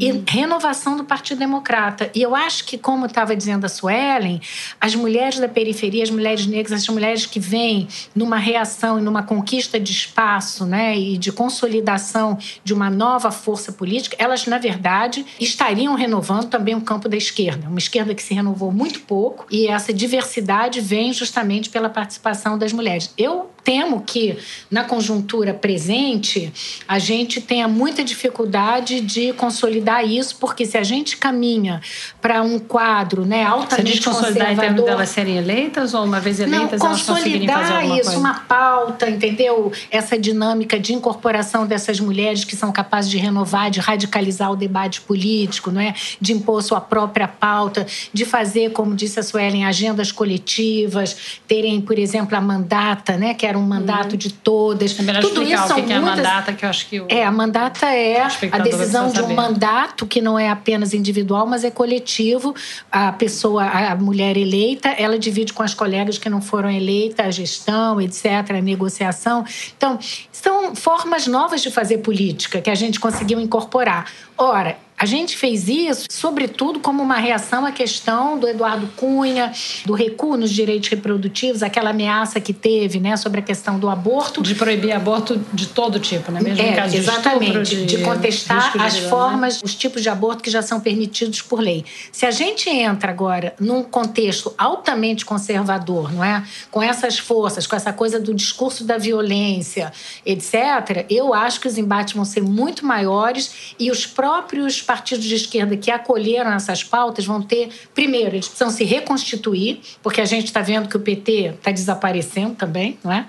e 0.00 0.22
renovação 0.28 0.96
do 0.96 1.04
Partido 1.04 1.38
Democrata. 1.38 2.10
E 2.14 2.22
eu 2.22 2.34
acho 2.34 2.64
que, 2.64 2.78
como 2.78 3.06
estava 3.06 3.34
dizendo 3.34 3.64
a 3.64 3.68
Suelen, 3.68 4.40
as 4.80 4.94
mulheres 4.94 5.38
da 5.38 5.48
periferia, 5.48 6.02
as 6.02 6.10
mulheres 6.10 6.46
negras, 6.46 6.72
as 6.82 6.88
mulheres 6.88 7.26
que 7.26 7.40
vêm 7.40 7.88
numa 8.14 8.36
reação 8.36 8.98
e 8.98 9.02
numa 9.02 9.22
conquista 9.22 9.78
de 9.78 9.92
espaço, 9.92 10.64
né? 10.64 10.98
E 10.98 11.18
de 11.18 11.32
consolidação 11.32 12.38
de 12.64 12.72
uma 12.72 12.90
nova 12.90 13.30
força 13.30 13.72
política, 13.72 14.16
elas, 14.18 14.46
na 14.46 14.58
verdade, 14.58 15.24
estariam 15.40 15.94
renovando 15.94 16.48
também 16.48 16.74
o 16.74 16.80
campo 16.80 17.08
da 17.08 17.16
esquerda. 17.16 17.68
Uma 17.68 17.78
esquerda 17.78 18.14
que 18.14 18.22
se 18.22 18.34
renovou 18.34 18.72
muito 18.72 19.00
pouco. 19.00 19.46
E 19.50 19.68
essa 19.68 19.92
diversidade 19.92 20.80
vem 20.80 21.12
justamente 21.12 21.70
pela 21.70 21.88
participação 21.88 22.58
das 22.58 22.72
mulheres. 22.72 23.12
Eu 23.16 23.50
temo 23.68 24.00
que 24.00 24.38
na 24.70 24.82
conjuntura 24.82 25.52
presente 25.52 26.50
a 26.88 26.98
gente 26.98 27.38
tenha 27.38 27.68
muita 27.68 28.02
dificuldade 28.02 29.02
de 29.02 29.34
consolidar 29.34 30.08
isso, 30.08 30.36
porque 30.40 30.64
se 30.64 30.78
a 30.78 30.82
gente 30.82 31.18
caminha 31.18 31.82
para 32.18 32.40
um 32.40 32.58
quadro 32.58 33.26
né, 33.26 33.44
altamente 33.44 33.90
Você 33.90 33.96
diz 33.98 34.04
consolidar 34.06 34.52
em 34.54 34.56
termos 34.56 34.84
delas 34.86 35.10
serem 35.10 35.36
eleitas 35.36 35.92
ou 35.92 36.02
uma 36.02 36.18
vez 36.18 36.40
eleitas 36.40 36.80
Não, 36.80 36.86
elas 36.86 37.02
conseguirem 37.02 37.46
fazer 37.46 37.74
alguma 37.74 37.94
isso, 37.96 38.04
coisa? 38.04 38.18
uma 38.18 38.34
pauta, 38.40 39.10
entendeu? 39.10 39.70
Essa 39.90 40.18
dinâmica 40.18 40.80
de 40.80 40.94
incorporação 40.94 41.66
dessas 41.66 42.00
mulheres 42.00 42.44
que 42.44 42.56
são 42.56 42.72
capazes 42.72 43.10
de 43.10 43.18
renovar, 43.18 43.70
de 43.70 43.80
radicalizar 43.80 44.50
o 44.50 44.56
debate 44.56 45.02
político, 45.02 45.70
não 45.70 45.82
é? 45.82 45.94
de 46.18 46.32
impor 46.32 46.62
sua 46.62 46.80
própria 46.80 47.28
pauta, 47.28 47.86
de 48.14 48.24
fazer, 48.24 48.72
como 48.72 48.94
disse 48.94 49.20
a 49.20 49.22
Suelen, 49.22 49.66
agendas 49.66 50.10
coletivas, 50.10 51.38
terem, 51.46 51.82
por 51.82 51.98
exemplo, 51.98 52.34
a 52.34 52.40
mandata, 52.40 53.18
né, 53.18 53.34
que 53.34 53.44
era 53.44 53.57
um 53.58 53.66
mandato 53.66 54.12
uhum. 54.12 54.18
de 54.18 54.32
todas. 54.32 54.98
É 54.98 55.02
melhor 55.02 55.20
Tudo 55.20 55.42
isso 55.42 55.72
o 55.72 55.74
que, 55.74 55.82
que 55.82 55.92
é 55.92 55.96
a 55.96 56.00
mandata, 56.00 56.52
que 56.52 56.64
eu 56.64 56.68
acho 56.68 56.88
que 56.88 57.00
o... 57.00 57.06
É, 57.08 57.24
a 57.24 57.32
mandata 57.32 57.86
é 57.86 58.22
a 58.22 58.58
decisão 58.58 59.10
de 59.10 59.20
um 59.20 59.34
mandato 59.34 60.06
que 60.06 60.20
não 60.20 60.38
é 60.38 60.48
apenas 60.48 60.94
individual, 60.94 61.46
mas 61.46 61.64
é 61.64 61.70
coletivo. 61.70 62.54
A 62.90 63.12
pessoa, 63.12 63.64
a 63.64 63.96
mulher 63.96 64.36
eleita, 64.36 64.88
ela 64.90 65.18
divide 65.18 65.52
com 65.52 65.62
as 65.62 65.74
colegas 65.74 66.18
que 66.18 66.28
não 66.28 66.40
foram 66.40 66.70
eleitas 66.70 67.26
a 67.26 67.30
gestão, 67.30 68.00
etc., 68.00 68.24
a 68.50 68.60
negociação. 68.60 69.44
Então, 69.76 69.98
são 70.32 70.74
formas 70.74 71.26
novas 71.26 71.60
de 71.62 71.70
fazer 71.70 71.98
política 71.98 72.60
que 72.60 72.70
a 72.70 72.74
gente 72.74 73.00
conseguiu 73.00 73.40
incorporar. 73.40 74.06
Ora, 74.36 74.76
a 74.98 75.06
gente 75.06 75.36
fez 75.36 75.68
isso, 75.68 76.06
sobretudo, 76.10 76.80
como 76.80 77.00
uma 77.02 77.16
reação 77.16 77.64
à 77.64 77.70
questão 77.70 78.36
do 78.36 78.48
Eduardo 78.48 78.88
Cunha, 78.96 79.52
do 79.86 79.92
recuo 79.92 80.36
nos 80.36 80.50
direitos 80.50 80.88
reprodutivos, 80.88 81.62
aquela 81.62 81.90
ameaça 81.90 82.40
que 82.40 82.52
teve 82.52 82.98
né, 82.98 83.16
sobre 83.16 83.38
a 83.38 83.42
questão 83.42 83.78
do 83.78 83.88
aborto. 83.88 84.42
De 84.42 84.56
proibir 84.56 84.90
aborto 84.90 85.40
de 85.52 85.68
todo 85.68 86.00
tipo, 86.00 86.32
né? 86.32 86.40
mesmo 86.40 86.60
é, 86.60 86.72
em 86.72 86.74
caso 86.74 86.96
exatamente, 86.96 87.52
de, 87.52 87.62
estupro, 87.62 87.86
de, 87.86 87.96
de 87.96 88.02
contestar 88.02 88.72
de 88.72 88.78
as 88.80 88.94
vida, 88.94 89.04
né? 89.04 89.10
formas, 89.10 89.54
né? 89.54 89.60
os 89.64 89.74
tipos 89.76 90.02
de 90.02 90.08
aborto 90.08 90.42
que 90.42 90.50
já 90.50 90.62
são 90.62 90.80
permitidos 90.80 91.42
por 91.42 91.60
lei. 91.60 91.84
Se 92.10 92.26
a 92.26 92.32
gente 92.32 92.68
entra 92.68 93.12
agora 93.12 93.54
num 93.60 93.84
contexto 93.84 94.52
altamente 94.58 95.24
conservador, 95.24 96.12
não 96.12 96.24
é? 96.24 96.42
Com 96.72 96.82
essas 96.82 97.18
forças, 97.18 97.68
com 97.68 97.76
essa 97.76 97.92
coisa 97.92 98.18
do 98.18 98.34
discurso 98.34 98.82
da 98.82 98.98
violência, 98.98 99.92
etc., 100.26 101.06
eu 101.08 101.32
acho 101.32 101.60
que 101.60 101.68
os 101.68 101.78
embates 101.78 102.14
vão 102.14 102.24
ser 102.24 102.42
muito 102.42 102.84
maiores 102.84 103.74
e 103.78 103.92
os 103.92 104.04
próprios 104.04 104.87
partidos 104.88 105.26
de 105.26 105.34
esquerda 105.34 105.76
que 105.76 105.90
acolheram 105.90 106.50
essas 106.50 106.82
pautas 106.82 107.26
vão 107.26 107.42
ter, 107.42 107.68
primeiro, 107.94 108.34
eles 108.34 108.48
precisam 108.48 108.70
se 108.70 108.84
reconstituir, 108.84 109.80
porque 110.02 110.18
a 110.18 110.24
gente 110.24 110.46
está 110.46 110.62
vendo 110.62 110.88
que 110.88 110.96
o 110.96 111.00
PT 111.00 111.56
está 111.58 111.70
desaparecendo 111.70 112.54
também, 112.54 112.98
não 113.04 113.12
é? 113.12 113.26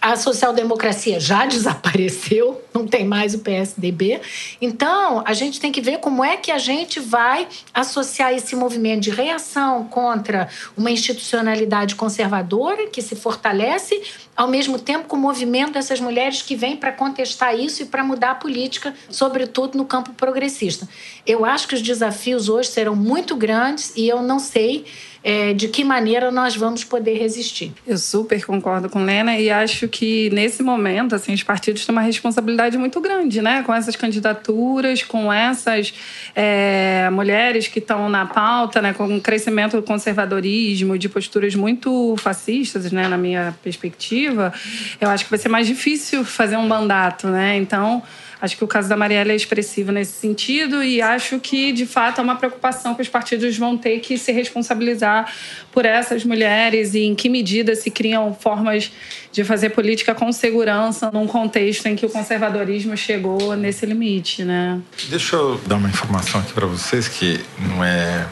A 0.00 0.16
social-democracia 0.16 1.18
já 1.18 1.44
desapareceu, 1.46 2.62
não 2.72 2.86
tem 2.86 3.04
mais 3.04 3.34
o 3.34 3.40
PSDB. 3.40 4.20
Então, 4.60 5.22
a 5.26 5.32
gente 5.32 5.60
tem 5.60 5.72
que 5.72 5.80
ver 5.80 5.98
como 5.98 6.24
é 6.24 6.36
que 6.36 6.50
a 6.50 6.58
gente 6.58 7.00
vai 7.00 7.48
associar 7.74 8.32
esse 8.32 8.54
movimento 8.54 9.02
de 9.02 9.10
reação 9.10 9.84
contra 9.84 10.48
uma 10.76 10.90
institucionalidade 10.90 11.94
conservadora 11.94 12.86
que 12.86 13.02
se 13.02 13.16
fortalece, 13.16 14.00
ao 14.36 14.48
mesmo 14.48 14.78
tempo 14.78 15.08
com 15.08 15.16
o 15.16 15.20
movimento 15.20 15.72
dessas 15.72 16.00
mulheres 16.00 16.42
que 16.42 16.54
vêm 16.54 16.76
para 16.76 16.92
contestar 16.92 17.58
isso 17.58 17.82
e 17.82 17.86
para 17.86 18.04
mudar 18.04 18.32
a 18.32 18.34
política, 18.34 18.94
sobretudo 19.10 19.76
no 19.76 19.84
campo 19.84 20.12
progressista. 20.12 20.88
Eu 21.26 21.44
acho 21.44 21.66
que 21.66 21.74
os 21.74 21.82
desafios 21.82 22.48
hoje 22.48 22.68
serão 22.68 22.94
muito 22.94 23.34
grandes 23.34 23.92
e 23.96 24.08
eu 24.08 24.22
não 24.22 24.38
sei 24.38 24.84
é, 25.28 25.52
de 25.52 25.68
que 25.68 25.84
maneira 25.84 26.30
nós 26.30 26.56
vamos 26.56 26.84
poder 26.84 27.18
resistir. 27.18 27.70
Eu 27.86 27.98
super 27.98 28.42
concordo 28.46 28.88
com 28.88 29.04
Lena 29.04 29.36
e 29.36 29.50
acho 29.50 29.86
que 29.86 30.30
nesse 30.30 30.62
momento, 30.62 31.14
assim, 31.14 31.34
os 31.34 31.42
partidos 31.42 31.84
têm 31.84 31.94
uma 31.94 32.00
responsabilidade 32.00 32.78
muito 32.78 32.98
grande, 32.98 33.42
né? 33.42 33.62
Com 33.62 33.74
essas 33.74 33.94
candidaturas, 33.94 35.02
com 35.02 35.30
essas 35.30 35.92
é, 36.34 37.10
mulheres 37.10 37.68
que 37.68 37.78
estão 37.78 38.08
na 38.08 38.24
pauta, 38.24 38.80
né? 38.80 38.94
Com 38.94 39.18
o 39.18 39.20
crescimento 39.20 39.76
do 39.76 39.82
conservadorismo, 39.82 40.96
de 40.96 41.10
posturas 41.10 41.54
muito 41.54 42.16
fascistas, 42.16 42.90
né? 42.90 43.06
Na 43.06 43.18
minha 43.18 43.54
perspectiva, 43.62 44.50
eu 44.98 45.10
acho 45.10 45.24
que 45.24 45.30
vai 45.30 45.38
ser 45.38 45.50
mais 45.50 45.66
difícil 45.66 46.24
fazer 46.24 46.56
um 46.56 46.66
mandato, 46.66 47.26
né? 47.26 47.54
Então 47.58 48.02
Acho 48.40 48.56
que 48.56 48.62
o 48.62 48.68
caso 48.68 48.88
da 48.88 48.96
Marielle 48.96 49.32
é 49.32 49.34
expressivo 49.34 49.90
nesse 49.90 50.12
sentido 50.12 50.82
e 50.82 51.02
acho 51.02 51.40
que, 51.40 51.72
de 51.72 51.84
fato, 51.84 52.20
é 52.20 52.24
uma 52.24 52.36
preocupação 52.36 52.94
que 52.94 53.02
os 53.02 53.08
partidos 53.08 53.56
vão 53.58 53.76
ter 53.76 53.98
que 53.98 54.16
se 54.16 54.30
responsabilizar 54.30 55.32
por 55.72 55.84
essas 55.84 56.24
mulheres 56.24 56.94
e 56.94 57.00
em 57.00 57.14
que 57.14 57.28
medida 57.28 57.74
se 57.74 57.90
criam 57.90 58.32
formas 58.32 58.92
de 59.32 59.42
fazer 59.42 59.70
política 59.70 60.14
com 60.14 60.30
segurança 60.30 61.10
num 61.12 61.26
contexto 61.26 61.86
em 61.86 61.96
que 61.96 62.06
o 62.06 62.10
conservadorismo 62.10 62.96
chegou 62.96 63.56
nesse 63.56 63.84
limite, 63.84 64.44
né? 64.44 64.80
Deixa 65.08 65.34
eu 65.34 65.60
dar 65.66 65.76
uma 65.76 65.88
informação 65.88 66.40
aqui 66.40 66.52
para 66.52 66.66
vocês 66.66 67.08
que 67.08 67.40
não 67.58 67.82
é... 67.82 68.26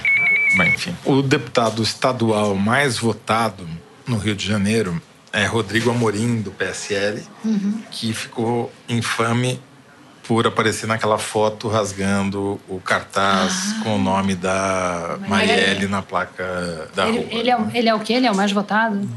Bem, 0.57 0.73
enfim. 0.73 0.97
O 1.05 1.21
deputado 1.21 1.83
estadual 1.83 2.55
mais 2.55 2.97
votado 2.97 3.69
no 4.07 4.16
Rio 4.16 4.35
de 4.35 4.47
Janeiro 4.47 5.03
é 5.33 5.45
Rodrigo 5.45 5.90
Amorim, 5.90 6.40
do 6.40 6.51
PSL, 6.51 7.23
uhum. 7.45 7.83
que 7.90 8.14
ficou 8.14 8.73
infame 8.88 9.61
por 10.27 10.47
aparecer 10.47 10.87
naquela 10.87 11.19
foto 11.19 11.69
rasgando 11.69 12.61
o 12.69 12.81
cartaz 12.81 13.75
ah, 13.79 13.85
com 13.85 13.97
o 13.97 13.99
nome 13.99 14.35
da 14.35 15.19
Marielle 15.29 15.87
na 15.87 16.03
placa 16.03 16.89
da 16.95 17.09
ele, 17.09 17.19
rua. 17.19 17.29
Ele 17.31 17.51
é, 17.51 17.59
ele 17.75 17.89
é 17.89 17.95
o 17.95 18.01
quê? 18.01 18.15
Ele 18.15 18.27
é 18.27 18.31
o 18.31 18.37
mais 18.37 18.51
votado? 18.51 19.09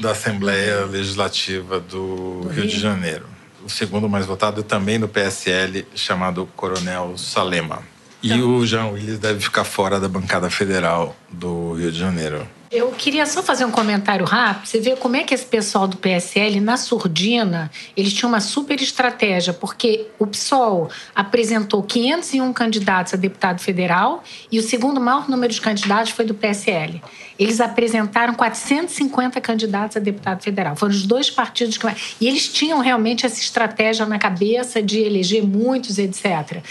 Da 0.00 0.10
Assembleia 0.10 0.84
Legislativa 0.86 1.78
do, 1.78 2.40
do 2.42 2.48
Rio, 2.48 2.62
Rio, 2.62 2.66
de 2.66 2.78
Janeiro. 2.78 3.26
o 3.64 3.70
segundo 3.70 4.08
mais 4.08 4.26
votado 4.26 4.62
também 4.62 4.98
do 4.98 5.08
PSL, 5.08 5.86
chamado 5.94 6.48
Coronel 6.56 7.16
Salema. 7.16 7.82
E 8.22 8.32
então, 8.32 8.56
o 8.56 8.66
Jean 8.66 8.86
Willis 8.86 9.18
deve 9.18 9.40
ficar 9.40 9.64
fora 9.64 10.00
da 10.00 10.08
bancada 10.08 10.50
federal 10.50 11.14
do 11.30 11.74
Rio 11.74 11.92
de 11.92 11.98
Janeiro. 11.98 12.46
Eu 12.70 12.90
queria 12.90 13.24
só 13.26 13.42
fazer 13.42 13.64
um 13.64 13.70
comentário 13.70 14.24
rápido. 14.24 14.66
Você 14.66 14.80
vê 14.80 14.96
como 14.96 15.16
é 15.16 15.22
que 15.22 15.32
esse 15.32 15.44
pessoal 15.46 15.86
do 15.86 15.96
PSL, 15.96 16.60
na 16.60 16.76
surdina, 16.76 17.70
eles 17.96 18.12
tinham 18.12 18.28
uma 18.28 18.40
super 18.40 18.80
estratégia, 18.80 19.52
porque 19.52 20.08
o 20.18 20.26
PSOL 20.26 20.90
apresentou 21.14 21.82
501 21.82 22.52
candidatos 22.52 23.14
a 23.14 23.16
deputado 23.16 23.60
federal 23.60 24.22
e 24.50 24.58
o 24.58 24.62
segundo 24.62 25.00
maior 25.00 25.28
número 25.28 25.52
de 25.52 25.60
candidatos 25.60 26.10
foi 26.12 26.24
do 26.24 26.34
PSL. 26.34 27.00
Eles 27.38 27.60
apresentaram 27.60 28.34
450 28.34 29.40
candidatos 29.40 29.96
a 29.96 30.00
deputado 30.00 30.42
federal. 30.42 30.74
Foram 30.76 30.92
os 30.92 31.06
dois 31.06 31.30
partidos 31.30 31.76
que. 31.76 31.86
E 32.20 32.26
eles 32.26 32.48
tinham 32.48 32.80
realmente 32.80 33.26
essa 33.26 33.40
estratégia 33.40 34.06
na 34.06 34.18
cabeça 34.18 34.82
de 34.82 35.00
eleger 35.00 35.44
muitos, 35.44 35.98
etc. 35.98 36.62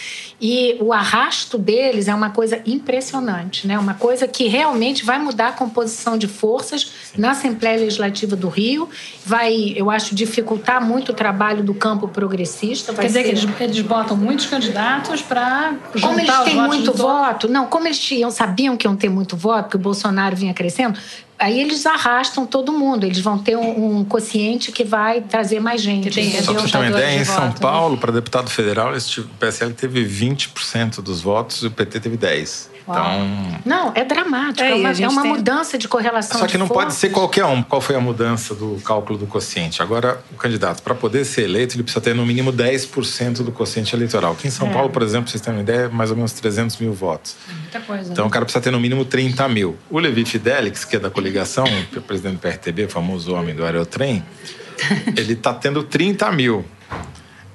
E 0.42 0.78
o 0.80 0.92
arrasto 0.92 1.58
deles 1.58 2.08
é 2.08 2.16
uma 2.16 2.30
coisa 2.30 2.62
impressionante, 2.66 3.68
né? 3.68 3.78
Uma 3.78 3.94
coisa 3.94 4.28
que 4.28 4.48
realmente 4.48 5.06
vai 5.06 5.20
mudar 5.20 5.50
a 5.50 5.52
composição 5.52 6.18
de 6.18 6.28
forças 6.28 6.92
na 7.18 7.32
Assembleia 7.32 7.80
Legislativa 7.80 8.36
do 8.36 8.50
Rio, 8.50 8.90
vai, 9.26 9.74
eu 9.76 9.90
acho, 9.90 10.14
dificultar 10.14 10.84
muito 10.84 11.12
o 11.12 11.16
trabalho 11.16 11.64
do 11.64 11.74
campo 11.74 12.08
progressista. 12.08 12.94
Quer 12.94 13.08
dizer 13.08 13.20
ser... 13.20 13.24
que 13.24 13.30
eles, 13.30 13.62
eles 13.62 13.82
botam 13.82 14.18
muitos 14.18 14.46
candidatos 14.46 15.22
para 15.22 15.76
Como 16.02 16.20
eles 16.20 16.38
têm 16.40 16.56
muito 16.56 16.92
voto, 16.92 17.48
não, 17.48 17.68
como 17.68 17.88
eles 17.88 18.00
tinham, 18.00 18.32
sabiam 18.32 18.76
que 18.76 18.88
iam 18.88 18.96
ter 18.96 19.10
muito 19.10 19.38
voto, 19.38 19.64
porque 19.64 19.78
o 19.78 19.80
Bolsonaro 19.80 20.36
vinha 20.36 20.54
crescendo, 20.56 20.98
aí 21.38 21.60
eles 21.60 21.86
arrastam 21.86 22.46
todo 22.46 22.72
mundo. 22.72 23.06
Eles 23.06 23.20
vão 23.20 23.38
ter 23.38 23.56
um, 23.56 24.00
um 24.00 24.06
quociente 24.06 24.72
que 24.72 24.84
vai 24.84 25.22
trazer 25.22 25.60
mais 25.60 25.82
gente. 25.82 26.10
Tem, 26.10 26.32
Só 26.42 26.54
para 26.54 26.64
você 26.64 26.72
ter 26.72 26.78
uma 26.78 26.88
ideia, 26.88 27.22
em 27.22 27.26
São 27.26 27.48
voto, 27.48 27.62
Paulo, 27.62 27.96
né? 27.96 28.02
para 28.02 28.12
deputado 28.12 28.50
federal, 28.50 28.94
o 28.94 29.24
PSL 29.40 29.74
teve 29.74 30.04
20% 30.04 31.02
dos 31.02 31.22
votos 31.22 31.62
e 31.62 31.68
o 31.68 31.72
PT 31.72 32.00
teve 32.00 32.18
10%. 32.18 32.75
Então. 32.88 33.62
Não, 33.66 33.92
é 33.96 34.04
dramático. 34.04 34.64
É, 34.64 34.72
é 34.72 34.76
uma, 34.76 34.92
é 34.92 35.08
uma 35.08 35.22
tem... 35.24 35.32
mudança 35.32 35.78
de 35.78 35.88
correlação. 35.88 36.40
Só 36.40 36.46
que 36.46 36.58
não 36.58 36.68
forças. 36.68 36.84
pode 36.84 36.96
ser 36.96 37.10
qualquer 37.10 37.46
um. 37.46 37.64
Qual 37.64 37.82
foi 37.82 37.96
a 37.96 38.00
mudança 38.00 38.54
do 38.54 38.80
cálculo 38.86 39.18
do 39.18 39.26
quociente? 39.26 39.82
Agora, 39.82 40.22
o 40.32 40.36
candidato, 40.36 40.84
para 40.84 40.94
poder 40.94 41.26
ser 41.26 41.44
eleito, 41.44 41.76
ele 41.76 41.84
precisa 41.84 42.02
ter 42.02 42.14
no 42.14 42.26
mínimo 42.26 42.54
10% 42.54 43.44
do 43.44 43.52
quociente 43.52 43.96
eleitoral. 43.96 44.34
Aqui 44.34 44.48
em 44.48 44.52
São 44.52 44.68
é. 44.68 44.74
Paulo, 44.74 44.90
por 44.92 45.02
exemplo, 45.02 45.30
vocês 45.30 45.42
têm 45.42 45.52
uma 45.52 45.62
ideia, 45.62 45.86
é 45.86 45.88
mais 45.88 46.12
ou 46.12 46.16
menos 46.16 46.32
300 46.34 46.78
mil 46.78 46.94
votos. 46.94 47.36
É 47.50 47.54
muita 47.54 47.80
coisa. 47.82 48.12
Então, 48.12 48.26
né? 48.26 48.30
o 48.30 48.32
cara 48.32 48.46
precisa 48.46 48.62
ter 48.64 48.72
no 48.72 48.80
mínimo 48.80 49.04
30 49.04 49.48
mil. 49.50 49.78
O 49.90 49.98
Levi 49.98 50.24
Fidelix, 50.24 50.86
que 50.86 50.96
é 50.96 51.00
da 51.00 51.10
coligação, 51.10 51.66
o 51.96 52.02
presidente 52.02 52.36
do 52.36 52.40
PRTB, 52.40 52.86
o 52.86 52.90
famoso 52.90 53.34
homem 53.34 53.56
do 53.56 53.66
Aerotrem, 53.66 54.24
ele 55.18 55.34
está 55.34 55.54
tendo 55.54 55.82
30 55.82 56.32
mil. 56.32 56.64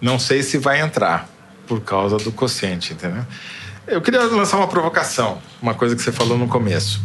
Não 0.00 0.18
sei 0.18 0.42
se 0.42 0.58
vai 0.58 0.80
entrar 0.80 1.28
por 1.68 1.80
causa 1.82 2.16
do 2.16 2.32
quociente, 2.32 2.94
entendeu? 2.94 3.24
Eu 3.90 4.00
queria 4.00 4.22
lançar 4.22 4.56
uma 4.56 4.68
provocação, 4.68 5.42
uma 5.60 5.74
coisa 5.74 5.96
que 5.96 6.02
você 6.02 6.12
falou 6.12 6.38
no 6.38 6.46
começo. 6.46 7.00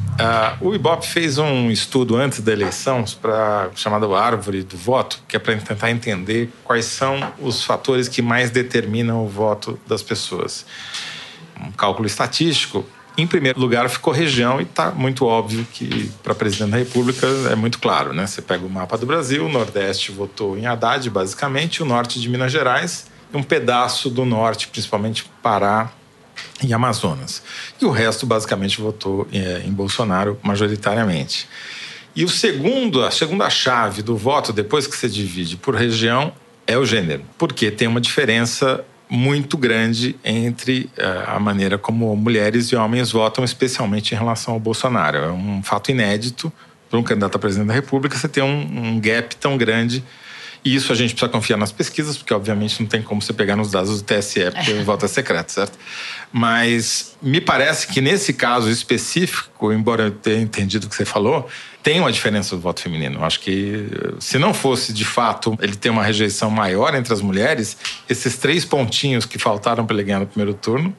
Uh, 0.61 0.67
o 0.67 0.75
Ibope 0.75 1.07
fez 1.07 1.39
um 1.39 1.71
estudo 1.71 2.15
antes 2.15 2.41
da 2.41 2.51
eleição 2.51 3.03
para 3.19 3.71
chamado 3.75 4.13
Árvore 4.13 4.61
do 4.61 4.77
Voto, 4.77 5.19
que 5.27 5.35
é 5.35 5.39
para 5.39 5.57
tentar 5.57 5.89
entender 5.89 6.53
quais 6.63 6.85
são 6.85 7.33
os 7.39 7.63
fatores 7.63 8.07
que 8.07 8.21
mais 8.21 8.51
determinam 8.51 9.25
o 9.25 9.27
voto 9.27 9.79
das 9.87 10.03
pessoas. 10.03 10.63
Um 11.59 11.71
cálculo 11.71 12.05
estatístico. 12.05 12.85
Em 13.17 13.25
primeiro 13.25 13.59
lugar 13.59 13.89
ficou 13.89 14.13
região 14.13 14.59
e 14.59 14.63
está 14.63 14.91
muito 14.91 15.25
óbvio 15.25 15.65
que 15.73 16.11
para 16.21 16.35
presidente 16.35 16.69
da 16.69 16.77
República 16.77 17.25
é 17.51 17.55
muito 17.55 17.79
claro, 17.79 18.13
né? 18.13 18.27
Você 18.27 18.43
pega 18.43 18.63
o 18.63 18.69
mapa 18.69 18.95
do 18.95 19.07
Brasil, 19.07 19.43
o 19.43 19.49
Nordeste 19.49 20.11
votou 20.11 20.55
em 20.55 20.67
Haddad, 20.67 21.09
basicamente, 21.09 21.81
o 21.81 21.85
Norte 21.85 22.21
de 22.21 22.29
Minas 22.29 22.51
Gerais, 22.51 23.07
um 23.33 23.41
pedaço 23.41 24.07
do 24.07 24.23
Norte, 24.23 24.67
principalmente 24.67 25.25
Pará 25.41 25.91
e 26.63 26.73
Amazonas. 26.73 27.41
E 27.81 27.85
o 27.85 27.91
resto 27.91 28.25
basicamente 28.25 28.79
votou 28.79 29.27
é, 29.31 29.63
em 29.65 29.71
Bolsonaro 29.71 30.39
majoritariamente. 30.41 31.47
E 32.15 32.23
o 32.23 32.29
segundo, 32.29 33.03
a 33.03 33.11
segunda 33.11 33.49
chave 33.49 34.01
do 34.01 34.15
voto, 34.15 34.53
depois 34.53 34.87
que 34.87 34.95
você 34.95 35.09
divide 35.09 35.57
por 35.57 35.75
região, 35.75 36.31
é 36.65 36.77
o 36.77 36.85
gênero. 36.85 37.23
Porque 37.37 37.69
tem 37.69 37.87
uma 37.87 37.99
diferença 37.99 38.83
muito 39.09 39.57
grande 39.57 40.15
entre 40.23 40.89
uh, 40.97 41.35
a 41.35 41.39
maneira 41.39 41.77
como 41.77 42.15
mulheres 42.15 42.67
e 42.67 42.75
homens 42.75 43.11
votam, 43.11 43.43
especialmente 43.43 44.13
em 44.13 44.17
relação 44.17 44.53
ao 44.53 44.59
Bolsonaro. 44.59 45.17
É 45.17 45.31
um 45.31 45.61
fato 45.61 45.91
inédito 45.91 46.51
para 46.89 46.99
um 46.99 47.03
candidato 47.03 47.35
a 47.35 47.39
presidente 47.39 47.67
da 47.67 47.73
República 47.73 48.17
você 48.17 48.27
ter 48.27 48.41
um, 48.41 48.95
um 48.95 48.99
gap 48.99 49.35
tão 49.35 49.57
grande 49.57 50.03
isso 50.73 50.91
a 50.91 50.95
gente 50.95 51.13
precisa 51.13 51.31
confiar 51.31 51.57
nas 51.57 51.71
pesquisas, 51.71 52.17
porque 52.17 52.33
obviamente 52.33 52.81
não 52.81 52.87
tem 52.87 53.01
como 53.01 53.21
você 53.21 53.31
pegar 53.31 53.55
nos 53.55 53.69
dados 53.69 54.01
do 54.01 54.03
TSE, 54.03 54.51
porque 54.51 54.73
o 54.79 54.83
voto 54.83 55.05
é 55.05 55.07
secreto, 55.07 55.51
certo? 55.51 55.77
Mas 56.31 57.15
me 57.21 57.39
parece 57.39 57.87
que 57.87 58.01
nesse 58.01 58.33
caso 58.33 58.69
específico, 58.69 59.71
embora 59.71 60.05
eu 60.05 60.11
tenha 60.11 60.41
entendido 60.41 60.87
o 60.87 60.89
que 60.89 60.95
você 60.95 61.05
falou, 61.05 61.47
tem 61.83 61.99
uma 61.99 62.11
diferença 62.11 62.55
do 62.55 62.61
voto 62.61 62.81
feminino. 62.81 63.19
Eu 63.19 63.23
acho 63.23 63.39
que 63.39 63.85
se 64.19 64.39
não 64.39 64.53
fosse 64.55 64.91
de 64.91 65.05
fato 65.05 65.55
ele 65.61 65.75
ter 65.75 65.91
uma 65.91 66.03
rejeição 66.03 66.49
maior 66.49 66.95
entre 66.95 67.13
as 67.13 67.21
mulheres, 67.21 67.77
esses 68.09 68.37
três 68.37 68.65
pontinhos 68.65 69.25
que 69.25 69.37
faltaram 69.37 69.85
para 69.85 69.95
ele 69.95 70.03
ganhar 70.03 70.19
no 70.19 70.27
primeiro 70.27 70.55
turno 70.55 70.95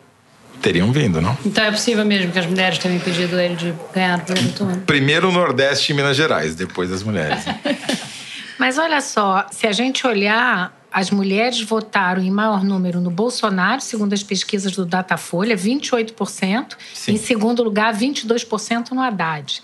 teriam 0.62 0.90
vindo, 0.90 1.20
não? 1.20 1.36
Então 1.44 1.64
é 1.64 1.70
possível 1.70 2.04
mesmo 2.04 2.32
que 2.32 2.38
as 2.38 2.46
mulheres 2.46 2.78
tenham 2.78 2.96
impedido 2.96 3.38
ele 3.38 3.56
de 3.56 3.74
ganhar 3.94 4.18
no 4.18 4.24
primeiro 4.24 4.52
turno? 4.52 4.76
Primeiro 4.86 5.28
o 5.28 5.32
Nordeste 5.32 5.92
e 5.92 5.94
Minas 5.94 6.16
Gerais, 6.16 6.54
depois 6.54 6.90
as 6.90 7.02
mulheres. 7.02 7.44
Mas 8.58 8.78
olha 8.78 9.00
só, 9.00 9.46
se 9.50 9.66
a 9.66 9.72
gente 9.72 10.06
olhar, 10.06 10.74
as 10.92 11.10
mulheres 11.10 11.60
votaram 11.60 12.22
em 12.22 12.30
maior 12.30 12.64
número 12.64 13.00
no 13.00 13.10
Bolsonaro, 13.10 13.80
segundo 13.80 14.12
as 14.12 14.22
pesquisas 14.22 14.72
do 14.72 14.86
Datafolha, 14.86 15.56
28%. 15.56 16.76
Sim. 16.94 17.12
Em 17.12 17.16
segundo 17.16 17.62
lugar, 17.62 17.94
22% 17.94 18.92
no 18.92 19.02
Haddad. 19.02 19.62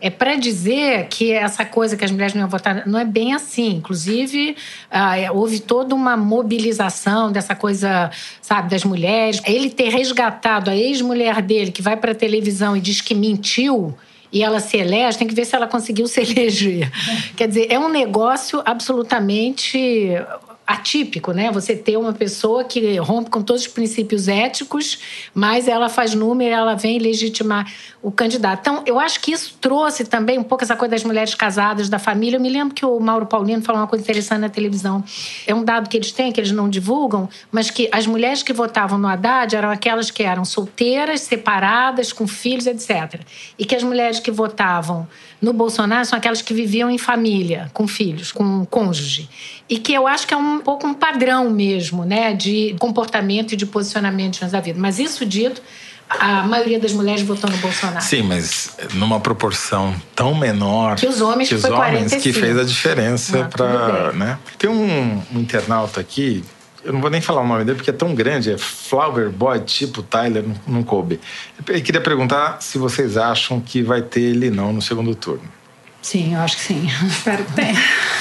É 0.00 0.08
para 0.08 0.34
dizer 0.36 1.08
que 1.08 1.30
essa 1.30 1.62
coisa 1.66 1.94
que 1.94 2.02
as 2.02 2.10
mulheres 2.10 2.32
não 2.32 2.40
iam 2.40 2.48
votar 2.48 2.86
não 2.86 2.98
é 2.98 3.04
bem 3.04 3.34
assim. 3.34 3.74
Inclusive, 3.74 4.56
ah, 4.90 5.18
é, 5.18 5.30
houve 5.30 5.60
toda 5.60 5.94
uma 5.94 6.16
mobilização 6.16 7.30
dessa 7.30 7.54
coisa, 7.54 8.10
sabe, 8.40 8.70
das 8.70 8.82
mulheres. 8.82 9.42
Ele 9.44 9.68
ter 9.68 9.90
resgatado 9.90 10.70
a 10.70 10.76
ex-mulher 10.76 11.42
dele, 11.42 11.70
que 11.70 11.82
vai 11.82 11.98
para 11.98 12.12
a 12.12 12.14
televisão 12.14 12.74
e 12.74 12.80
diz 12.80 13.02
que 13.02 13.14
mentiu 13.14 13.94
e 14.32 14.42
ela 14.42 14.60
se 14.60 14.76
elege, 14.76 15.18
tem 15.18 15.26
que 15.26 15.34
ver 15.34 15.44
se 15.44 15.56
ela 15.56 15.66
conseguiu 15.66 16.06
se 16.06 16.20
eleger. 16.22 16.90
Quer 17.36 17.48
dizer, 17.48 17.66
é 17.70 17.78
um 17.78 17.88
negócio 17.88 18.62
absolutamente 18.64 20.14
atípico, 20.70 21.32
né? 21.32 21.50
Você 21.50 21.74
ter 21.74 21.96
uma 21.96 22.12
pessoa 22.12 22.62
que 22.62 22.96
rompe 22.98 23.28
com 23.28 23.42
todos 23.42 23.62
os 23.62 23.68
princípios 23.68 24.28
éticos, 24.28 24.98
mas 25.34 25.66
ela 25.66 25.88
faz 25.88 26.14
número, 26.14 26.54
ela 26.54 26.74
vem 26.74 26.98
legitimar 26.98 27.66
o 28.00 28.10
candidato. 28.12 28.60
Então, 28.60 28.82
eu 28.86 28.98
acho 28.98 29.20
que 29.20 29.32
isso 29.32 29.58
trouxe 29.60 30.04
também 30.04 30.38
um 30.38 30.44
pouco 30.44 30.62
essa 30.62 30.76
coisa 30.76 30.92
das 30.92 31.02
mulheres 31.02 31.34
casadas, 31.34 31.88
da 31.88 31.98
família. 31.98 32.36
Eu 32.36 32.40
me 32.40 32.48
lembro 32.48 32.72
que 32.72 32.86
o 32.86 33.00
Mauro 33.00 33.26
Paulino 33.26 33.62
falou 33.62 33.80
uma 33.80 33.88
coisa 33.88 34.02
interessante 34.02 34.40
na 34.40 34.48
televisão. 34.48 35.02
É 35.44 35.52
um 35.52 35.64
dado 35.64 35.88
que 35.88 35.96
eles 35.96 36.12
têm, 36.12 36.30
que 36.30 36.40
eles 36.40 36.52
não 36.52 36.68
divulgam, 36.68 37.28
mas 37.50 37.68
que 37.68 37.88
as 37.90 38.06
mulheres 38.06 38.42
que 38.42 38.52
votavam 38.52 38.96
no 38.96 39.08
Haddad 39.08 39.54
eram 39.54 39.70
aquelas 39.70 40.10
que 40.10 40.22
eram 40.22 40.44
solteiras, 40.44 41.22
separadas, 41.22 42.12
com 42.12 42.28
filhos, 42.28 42.66
etc. 42.66 43.20
E 43.58 43.64
que 43.64 43.74
as 43.74 43.82
mulheres 43.82 44.20
que 44.20 44.30
votavam 44.30 45.08
no 45.42 45.52
Bolsonaro 45.52 46.04
são 46.04 46.16
aquelas 46.16 46.42
que 46.42 46.54
viviam 46.54 46.88
em 46.90 46.98
família, 46.98 47.70
com 47.74 47.88
filhos, 47.88 48.30
com 48.30 48.64
cônjuge. 48.66 49.28
E 49.70 49.78
que 49.78 49.94
eu 49.94 50.08
acho 50.08 50.26
que 50.26 50.34
é 50.34 50.36
um 50.36 50.58
pouco 50.58 50.84
um 50.84 50.92
padrão 50.92 51.48
mesmo, 51.48 52.04
né, 52.04 52.34
de 52.34 52.74
comportamento 52.80 53.52
e 53.52 53.56
de 53.56 53.64
posicionamento 53.64 54.38
diante 54.38 54.50
da 54.50 54.60
vida. 54.60 54.78
Mas 54.80 54.98
isso 54.98 55.24
dito, 55.24 55.62
a 56.08 56.42
maioria 56.42 56.80
das 56.80 56.92
mulheres 56.92 57.22
votou 57.22 57.48
no 57.48 57.56
Bolsonaro. 57.58 58.04
Sim, 58.04 58.22
mas 58.22 58.76
numa 58.94 59.20
proporção 59.20 59.94
tão 60.12 60.34
menor 60.34 60.96
que 60.96 61.06
os 61.06 61.20
homens 61.20 61.48
que, 61.48 61.54
os 61.54 61.64
homens 61.64 62.10
45. 62.10 62.22
que 62.22 62.32
fez 62.32 62.58
a 62.58 62.64
diferença 62.64 63.44
para, 63.44 64.12
né? 64.12 64.38
Tem 64.58 64.68
um, 64.68 65.22
um 65.32 65.38
internauta 65.38 66.00
aqui 66.00 66.42
eu 66.82 66.94
não 66.94 67.00
vou 67.00 67.10
nem 67.10 67.20
falar 67.20 67.42
o 67.42 67.46
nome 67.46 67.64
dele 67.64 67.76
porque 67.76 67.90
é 67.90 67.92
tão 67.92 68.14
grande, 68.14 68.52
é 68.52 68.58
Flower 68.58 69.30
Boy, 69.30 69.60
tipo 69.60 70.02
Tyler, 70.02 70.42
não, 70.42 70.56
não 70.66 70.82
coube. 70.82 71.20
Eu 71.68 71.82
queria 71.82 72.00
perguntar 72.00 72.60
se 72.60 72.78
vocês 72.78 73.16
acham 73.16 73.60
que 73.60 73.82
vai 73.82 74.00
ter 74.00 74.22
ele 74.22 74.50
não 74.50 74.72
no 74.72 74.80
segundo 74.80 75.14
turno. 75.14 75.44
Sim, 76.00 76.34
eu 76.34 76.40
acho 76.40 76.56
que 76.56 76.62
sim. 76.62 76.88
Espero 77.06 77.44
que 77.44 77.52
tenha. 77.52 77.74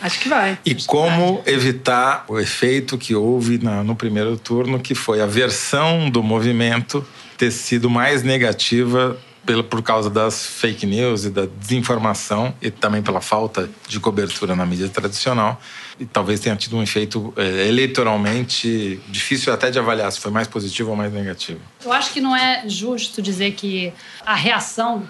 Acho 0.00 0.20
que 0.20 0.28
vai. 0.28 0.58
E 0.64 0.74
como 0.74 1.42
evitar 1.46 2.24
o 2.28 2.38
efeito 2.38 2.96
que 2.98 3.14
houve 3.14 3.58
na, 3.58 3.82
no 3.82 3.94
primeiro 3.94 4.36
turno, 4.36 4.80
que 4.80 4.94
foi 4.94 5.20
a 5.20 5.26
versão 5.26 6.10
do 6.10 6.22
movimento 6.22 7.06
ter 7.36 7.50
sido 7.50 7.90
mais 7.90 8.22
negativa 8.22 9.16
pela, 9.46 9.62
por 9.62 9.80
causa 9.82 10.10
das 10.10 10.44
fake 10.44 10.84
news 10.84 11.24
e 11.24 11.30
da 11.30 11.46
desinformação 11.46 12.52
e 12.60 12.70
também 12.70 13.00
pela 13.00 13.20
falta 13.20 13.70
de 13.86 14.00
cobertura 14.00 14.56
na 14.56 14.66
mídia 14.66 14.88
tradicional. 14.88 15.60
E 15.98 16.04
talvez 16.04 16.40
tenha 16.40 16.56
tido 16.56 16.76
um 16.76 16.82
efeito 16.82 17.32
é, 17.36 17.68
eleitoralmente 17.68 19.00
difícil 19.08 19.52
até 19.52 19.70
de 19.70 19.78
avaliar 19.78 20.10
se 20.10 20.20
foi 20.20 20.32
mais 20.32 20.48
positivo 20.48 20.90
ou 20.90 20.96
mais 20.96 21.12
negativo. 21.12 21.60
Eu 21.82 21.92
acho 21.92 22.12
que 22.12 22.20
não 22.20 22.34
é 22.34 22.64
justo 22.66 23.22
dizer 23.22 23.52
que 23.52 23.92
a 24.24 24.34
reação 24.34 25.08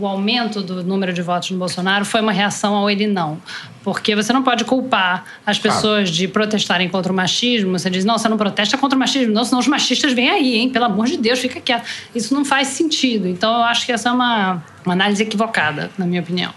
o 0.00 0.06
aumento 0.06 0.62
do 0.62 0.82
número 0.82 1.12
de 1.12 1.20
votos 1.20 1.50
no 1.50 1.58
Bolsonaro 1.58 2.04
foi 2.04 2.20
uma 2.20 2.32
reação 2.32 2.74
ao 2.74 2.88
ele 2.88 3.06
não. 3.06 3.38
Porque 3.84 4.16
você 4.16 4.32
não 4.32 4.42
pode 4.42 4.64
culpar 4.64 5.24
as 5.44 5.58
pessoas 5.58 6.10
de 6.10 6.26
protestarem 6.26 6.88
contra 6.88 7.12
o 7.12 7.14
machismo. 7.14 7.78
Você 7.78 7.90
diz, 7.90 8.04
não, 8.04 8.18
você 8.18 8.28
não 8.28 8.36
protesta 8.36 8.76
contra 8.78 8.96
o 8.96 8.98
machismo, 8.98 9.32
não, 9.32 9.44
senão 9.44 9.58
os 9.58 9.68
machistas 9.68 10.12
vêm 10.12 10.30
aí, 10.30 10.56
hein? 10.56 10.70
Pelo 10.70 10.86
amor 10.86 11.06
de 11.06 11.16
Deus, 11.16 11.38
fica 11.38 11.60
quieto. 11.60 11.86
Isso 12.14 12.34
não 12.34 12.44
faz 12.44 12.68
sentido. 12.68 13.28
Então, 13.28 13.54
eu 13.54 13.62
acho 13.62 13.86
que 13.86 13.92
essa 13.92 14.08
é 14.08 14.12
uma, 14.12 14.62
uma 14.84 14.94
análise 14.94 15.22
equivocada, 15.22 15.90
na 15.96 16.06
minha 16.06 16.20
opinião. 16.20 16.52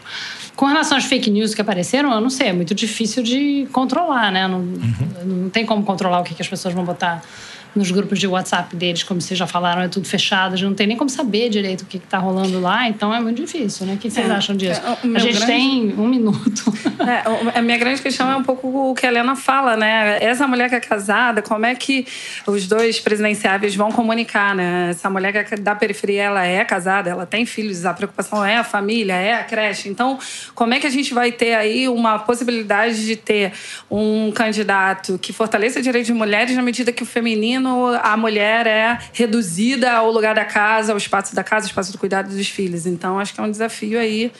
Com 0.55 0.65
relação 0.65 0.97
às 0.97 1.05
fake 1.05 1.29
news 1.29 1.53
que 1.53 1.61
apareceram, 1.61 2.11
eu 2.11 2.19
não 2.19 2.29
sei, 2.29 2.47
é 2.47 2.53
muito 2.53 2.73
difícil 2.73 3.21
de 3.21 3.67
controlar, 3.71 4.31
né? 4.31 4.47
Não, 4.47 4.59
uhum. 4.59 4.93
não 5.25 5.49
tem 5.49 5.65
como 5.65 5.83
controlar 5.83 6.19
o 6.19 6.23
que, 6.23 6.33
que 6.33 6.41
as 6.41 6.47
pessoas 6.47 6.73
vão 6.73 6.83
botar 6.83 7.21
nos 7.75 7.91
grupos 7.91 8.19
de 8.19 8.27
WhatsApp 8.27 8.75
deles, 8.75 9.03
como 9.03 9.21
vocês 9.21 9.37
já 9.37 9.47
falaram, 9.47 9.81
é 9.81 9.87
tudo 9.87 10.07
fechado, 10.07 10.53
a 10.53 10.55
gente 10.55 10.67
não 10.67 10.75
tem 10.75 10.87
nem 10.87 10.97
como 10.97 11.09
saber 11.09 11.49
direito 11.49 11.81
o 11.81 11.85
que 11.85 11.97
está 11.97 12.17
rolando 12.17 12.59
lá, 12.59 12.87
então 12.87 13.13
é 13.13 13.19
muito 13.19 13.41
difícil, 13.41 13.85
né? 13.85 13.93
O 13.93 13.97
que 13.97 14.09
vocês 14.09 14.29
é, 14.29 14.31
acham 14.31 14.55
disso? 14.55 14.81
É, 14.81 15.15
a 15.15 15.19
gente 15.19 15.37
grande... 15.37 15.45
tem 15.45 15.93
um 15.97 16.07
minuto. 16.07 16.73
É, 16.99 17.57
a 17.59 17.61
minha 17.61 17.77
grande 17.77 18.01
questão 18.01 18.29
é 18.29 18.35
um 18.35 18.43
pouco 18.43 18.91
o 18.91 18.93
que 18.93 19.05
a 19.05 19.09
Helena 19.09 19.35
fala, 19.35 19.77
né? 19.77 20.17
Essa 20.21 20.47
mulher 20.47 20.69
que 20.69 20.75
é 20.75 20.79
casada, 20.79 21.41
como 21.41 21.65
é 21.65 21.75
que 21.75 22.05
os 22.45 22.67
dois 22.67 22.99
presidenciáveis 22.99 23.75
vão 23.75 23.91
comunicar, 23.91 24.55
né? 24.55 24.89
Essa 24.89 25.09
mulher 25.09 25.31
que 25.45 25.53
é 25.53 25.57
da 25.57 25.75
periferia, 25.75 26.23
ela 26.23 26.45
é 26.45 26.63
casada, 26.65 27.09
ela 27.09 27.25
tem 27.25 27.45
filhos, 27.45 27.85
a 27.85 27.93
preocupação 27.93 28.43
é 28.43 28.57
a 28.57 28.63
família, 28.63 29.13
é 29.13 29.33
a 29.33 29.43
creche. 29.43 29.89
Então, 29.89 30.19
como 30.53 30.73
é 30.73 30.79
que 30.79 30.87
a 30.87 30.89
gente 30.89 31.13
vai 31.13 31.31
ter 31.31 31.53
aí 31.53 31.87
uma 31.87 32.19
possibilidade 32.19 33.05
de 33.05 33.15
ter 33.15 33.53
um 33.89 34.31
candidato 34.31 35.17
que 35.19 35.31
fortaleça 35.31 35.79
o 35.79 35.81
direito 35.81 36.07
de 36.07 36.13
mulheres 36.13 36.55
na 36.55 36.61
medida 36.61 36.91
que 36.91 37.03
o 37.03 37.05
feminino 37.05 37.68
feminino, 37.69 37.99
a 38.01 38.17
mulher 38.17 38.67
é 38.67 38.97
reduzida 39.13 39.91
ao 39.93 40.11
lugar 40.11 40.35
da 40.35 40.45
casa, 40.45 40.91
ao 40.91 40.97
espaço 40.97 41.35
da 41.35 41.43
casa, 41.43 41.65
ao 41.65 41.69
espaço 41.69 41.91
do 41.91 41.97
cuidado 41.97 42.29
dos 42.29 42.47
filhos. 42.47 42.85
Então, 42.85 43.19
acho 43.19 43.33
que 43.33 43.39
é 43.39 43.43
um 43.43 43.51
desafio 43.51 43.99
aí 43.99 44.31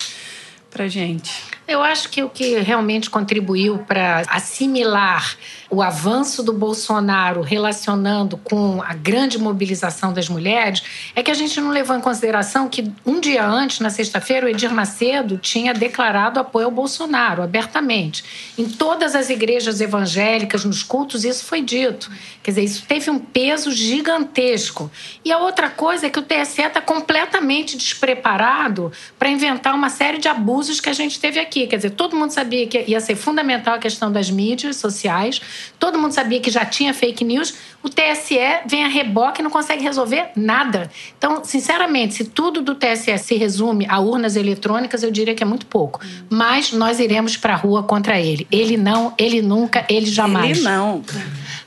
pra 0.69 0.87
gente. 0.87 1.43
Eu 1.67 1.81
acho 1.81 2.09
que 2.09 2.23
o 2.23 2.29
que 2.29 2.59
realmente 2.59 3.09
contribuiu 3.09 3.79
para 3.79 4.23
assimilar 4.27 5.35
o 5.69 5.83
avanço 5.83 6.41
do 6.41 6.51
Bolsonaro 6.51 7.41
relacionando 7.41 8.37
com 8.37 8.81
a 8.81 8.93
grande 8.93 9.37
mobilização 9.37 10.11
das 10.11 10.27
mulheres 10.27 10.81
é 11.15 11.21
que 11.21 11.29
a 11.29 11.33
gente 11.33 11.61
não 11.61 11.69
levou 11.69 11.95
em 11.95 12.01
consideração 12.01 12.67
que 12.67 12.91
um 13.05 13.19
dia 13.19 13.45
antes, 13.45 13.79
na 13.79 13.91
sexta-feira, 13.91 14.47
o 14.47 14.49
Edir 14.49 14.73
Macedo 14.73 15.37
tinha 15.37 15.73
declarado 15.73 16.39
apoio 16.39 16.65
ao 16.65 16.71
Bolsonaro 16.71 17.43
abertamente. 17.43 18.23
Em 18.57 18.67
todas 18.67 19.15
as 19.15 19.29
igrejas 19.29 19.79
evangélicas, 19.79 20.65
nos 20.65 20.81
cultos, 20.81 21.23
isso 21.23 21.45
foi 21.45 21.61
dito. 21.61 22.09
Quer 22.41 22.51
dizer, 22.51 22.63
isso 22.63 22.85
teve 22.87 23.11
um 23.11 23.19
peso 23.19 23.71
gigantesco. 23.71 24.89
E 25.23 25.31
a 25.31 25.37
outra 25.37 25.69
coisa 25.69 26.07
é 26.07 26.09
que 26.09 26.17
o 26.17 26.23
TSE 26.23 26.61
está 26.61 26.81
completamente 26.81 27.77
despreparado 27.77 28.91
para 29.19 29.29
inventar 29.29 29.75
uma 29.75 29.89
série 29.89 30.17
de 30.17 30.27
abusos 30.27 30.81
que 30.81 30.89
a 30.89 30.93
gente 30.93 31.19
teve 31.19 31.39
aqui. 31.39 31.67
Quer 31.67 31.75
dizer, 31.75 31.91
todo 31.91 32.15
mundo 32.15 32.31
sabia 32.31 32.65
que 32.65 32.85
ia 32.87 32.99
ser 32.99 33.15
fundamental 33.15 33.75
a 33.75 33.79
questão 33.79 34.11
das 34.11 34.31
mídias 34.31 34.77
sociais, 34.77 35.39
todo 35.79 35.97
mundo 35.97 36.11
sabia 36.11 36.39
que 36.39 36.49
já 36.49 36.65
tinha 36.65 36.93
fake 36.93 37.23
news. 37.23 37.53
O 37.81 37.89
TSE 37.89 38.37
vem 38.67 38.83
a 38.83 38.87
reboque 38.87 39.41
e 39.41 39.43
não 39.43 39.49
consegue 39.49 39.83
resolver 39.83 40.31
nada. 40.35 40.89
Então, 41.17 41.43
sinceramente, 41.43 42.13
se 42.13 42.25
tudo 42.25 42.61
do 42.61 42.75
TSE 42.75 43.17
se 43.17 43.35
resume 43.35 43.85
a 43.89 43.99
urnas 43.99 44.35
eletrônicas, 44.35 45.01
eu 45.03 45.11
diria 45.11 45.33
que 45.33 45.43
é 45.43 45.45
muito 45.45 45.65
pouco. 45.65 46.01
Mas 46.29 46.73
nós 46.73 46.99
iremos 46.99 47.37
para 47.37 47.53
a 47.53 47.57
rua 47.57 47.83
contra 47.83 48.19
ele. 48.19 48.47
Ele 48.51 48.75
não, 48.75 49.13
ele 49.17 49.41
nunca, 49.41 49.85
ele 49.89 50.07
jamais. 50.07 50.57
Ele 50.57 50.67
não. 50.67 51.03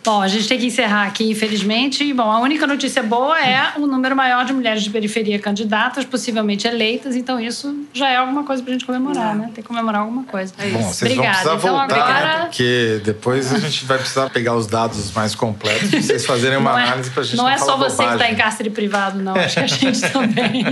Bom, 0.04 0.20
a 0.20 0.26
gente 0.26 0.48
tem 0.48 0.58
que 0.58 0.66
encerrar 0.66 1.06
aqui, 1.06 1.30
infelizmente. 1.30 2.12
Bom, 2.12 2.28
a 2.28 2.40
única 2.40 2.66
notícia 2.66 3.04
boa 3.04 3.38
é 3.40 3.72
o 3.76 3.86
número 3.86 4.16
maior 4.16 4.44
de 4.44 4.52
mulheres 4.52 4.82
de 4.82 4.90
periferia 4.90 5.38
candidatas, 5.38 6.04
possivelmente 6.04 6.66
eleitas. 6.66 7.14
Então, 7.14 7.38
isso 7.38 7.86
já 7.94 8.08
é 8.08 8.16
alguma 8.16 8.42
coisa 8.42 8.60
para 8.62 8.70
a 8.70 8.74
gente 8.74 8.84
comemorar, 8.84 9.36
né? 9.36 9.44
Tem 9.54 9.62
que 9.62 9.68
comemorar 9.68 10.00
alguma 10.00 10.24
coisa. 10.24 10.52
É 10.58 10.70
Bom, 10.70 10.82
vocês 10.82 11.12
Obrigada. 11.12 11.22
vão 11.22 11.30
precisar 11.30 11.54
então, 11.54 11.78
voltar, 11.78 11.94
agora... 11.94 12.38
né? 12.38 12.44
Porque 12.46 13.00
depois 13.04 13.54
a 13.54 13.58
gente 13.60 13.84
vai 13.84 13.98
precisar 13.98 14.28
pegar 14.30 14.56
os 14.56 14.66
dados 14.66 15.12
mais 15.12 15.36
completos 15.36 15.88
para 15.90 16.02
vocês 16.02 16.26
fazerem 16.26 16.58
uma 16.58 16.80
é, 16.80 16.84
análise 16.84 17.10
para 17.10 17.22
a 17.22 17.24
gente 17.24 17.36
não, 17.36 17.44
não 17.44 17.50
é 17.50 17.58
só 17.58 17.76
você 17.76 17.96
bobagem. 17.96 18.08
que 18.18 18.24
está 18.24 18.30
em 18.32 18.36
cárcere 18.36 18.70
privado, 18.70 19.22
não. 19.22 19.36
Acho 19.36 19.54
que 19.54 19.60
a 19.60 19.66
gente 19.68 20.00
também. 20.10 20.64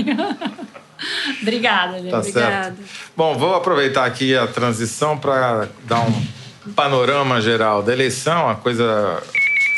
Obrigada, 1.40 1.98
gente. 2.00 2.10
Tá 2.10 2.18
Obrigada. 2.18 2.64
Certo. 2.64 2.76
Bom, 3.16 3.38
vou 3.38 3.54
aproveitar 3.54 4.06
aqui 4.06 4.36
a 4.36 4.48
transição 4.48 5.16
para 5.16 5.68
dar 5.86 6.00
um 6.00 6.39
panorama 6.74 7.40
geral 7.40 7.82
da 7.82 7.92
eleição. 7.92 8.48
A 8.48 8.54
coisa 8.54 9.22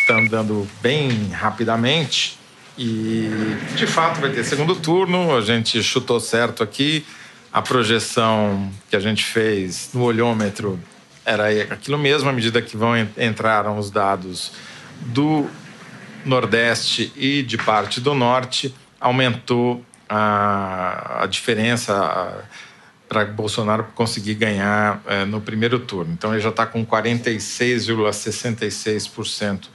está 0.01 0.18
andando 0.18 0.68
bem 0.80 1.28
rapidamente. 1.28 2.38
E, 2.78 3.28
de 3.76 3.86
fato, 3.86 4.20
vai 4.20 4.30
ter 4.30 4.45
segundo 4.45 4.74
turno. 4.74 5.36
A 5.36 5.40
gente 5.40 5.82
chutou 5.82 6.20
certo 6.20 6.62
aqui. 6.62 7.05
A 7.53 7.61
projeção 7.61 8.72
que 8.88 8.97
a 8.97 9.01
gente 9.01 9.24
fez 9.24 9.90
no 9.93 10.03
olhômetro 10.03 10.80
era 11.24 11.49
aquilo 11.70 11.99
mesmo, 11.99 12.28
à 12.28 12.32
medida 12.32 12.61
que 12.61 12.76
vão 12.76 12.97
entraram 13.16 13.78
os 13.78 13.90
dados 13.90 14.53
do 15.01 15.49
Nordeste 16.24 17.12
e 17.16 17.43
de 17.43 17.57
parte 17.59 18.01
do 18.01 18.14
Norte, 18.14 18.74
aumentou 19.01 19.84
a, 20.09 21.22
a 21.22 21.26
diferença 21.26 22.45
para 23.12 23.24
Bolsonaro 23.26 23.84
conseguir 23.94 24.36
ganhar 24.36 25.02
é, 25.06 25.26
no 25.26 25.38
primeiro 25.38 25.78
turno. 25.78 26.14
Então 26.14 26.32
ele 26.32 26.40
já 26.40 26.48
está 26.48 26.64
com 26.64 26.82
46,66% 26.86 29.68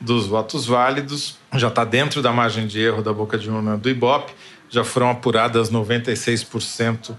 dos 0.00 0.26
votos 0.26 0.64
válidos, 0.64 1.36
já 1.54 1.68
está 1.68 1.84
dentro 1.84 2.22
da 2.22 2.32
margem 2.32 2.66
de 2.66 2.80
erro 2.80 3.02
da 3.02 3.12
boca 3.12 3.36
de 3.36 3.50
urna 3.50 3.76
do 3.76 3.90
Ibope, 3.90 4.32
já 4.70 4.82
foram 4.84 5.10
apuradas 5.10 5.70
96% 5.70 7.14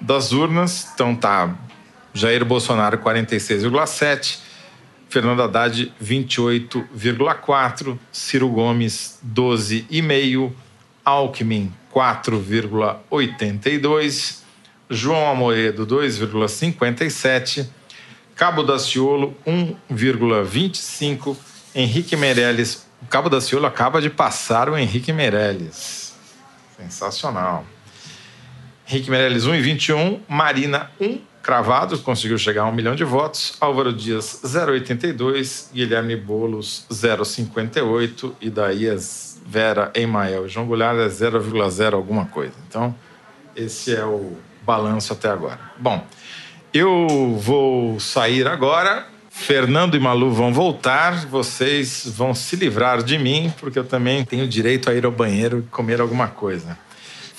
das 0.00 0.32
urnas, 0.32 0.88
então 0.92 1.14
tá 1.14 1.56
Jair 2.12 2.44
Bolsonaro 2.44 2.98
46,7%, 2.98 4.38
Fernando 5.08 5.42
Haddad 5.42 5.94
28,4%, 6.02 7.96
Ciro 8.10 8.48
Gomes 8.48 9.20
12,5%, 9.24 10.50
Alckmin 11.04 11.72
4,82%, 11.94 14.41
João 14.92 15.30
Amoedo 15.30 15.86
2,57%, 15.86 17.66
Cabo 18.34 18.62
Daciolo 18.62 19.36
1,25%, 19.46 21.36
Henrique 21.74 22.16
Meirelles. 22.16 22.86
O 23.00 23.06
Cabo 23.06 23.28
Daciolo 23.28 23.66
acaba 23.66 24.00
de 24.00 24.10
passar 24.10 24.68
o 24.68 24.76
Henrique 24.76 25.12
Meirelles. 25.12 26.14
Sensacional. 26.76 27.64
Henrique 28.88 29.10
Meirelles 29.10 29.44
1,21%, 29.46 30.20
Marina 30.28 30.90
1 31.00 31.32
cravado, 31.42 31.98
conseguiu 31.98 32.38
chegar 32.38 32.62
a 32.62 32.66
um 32.66 32.72
milhão 32.72 32.94
de 32.94 33.04
votos. 33.04 33.56
Álvaro 33.60 33.92
Dias 33.92 34.42
0,82, 34.44 35.72
Guilherme 35.72 36.16
Bolos 36.16 36.86
0,58 36.90 38.32
e 38.40 38.48
daí 38.48 38.88
as 38.88 39.32
Vera 39.44 39.90
Emael 39.94 40.48
João 40.48 40.66
Goulart 40.66 40.98
é 40.98 41.08
0,0 41.08 41.94
alguma 41.94 42.26
coisa. 42.26 42.54
Então, 42.68 42.94
esse 43.56 43.94
é 43.94 44.04
o 44.04 44.36
balanço 44.64 45.12
até 45.12 45.28
agora. 45.28 45.60
Bom, 45.78 46.06
eu 46.72 47.38
vou 47.40 48.00
sair 48.00 48.46
agora. 48.46 49.06
Fernando 49.30 49.96
e 49.96 50.00
Malu 50.00 50.30
vão 50.30 50.52
voltar, 50.52 51.26
vocês 51.26 52.04
vão 52.06 52.34
se 52.34 52.54
livrar 52.54 53.02
de 53.02 53.18
mim, 53.18 53.52
porque 53.58 53.78
eu 53.78 53.84
também 53.84 54.24
tenho 54.24 54.46
direito 54.46 54.90
a 54.90 54.94
ir 54.94 55.06
ao 55.06 55.10
banheiro 55.10 55.60
e 55.60 55.62
comer 55.70 56.00
alguma 56.00 56.28
coisa. 56.28 56.78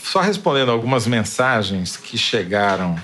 Só 0.03 0.19
respondendo 0.19 0.71
algumas 0.71 1.07
mensagens 1.07 1.95
que 1.95 2.17
chegaram 2.17 2.99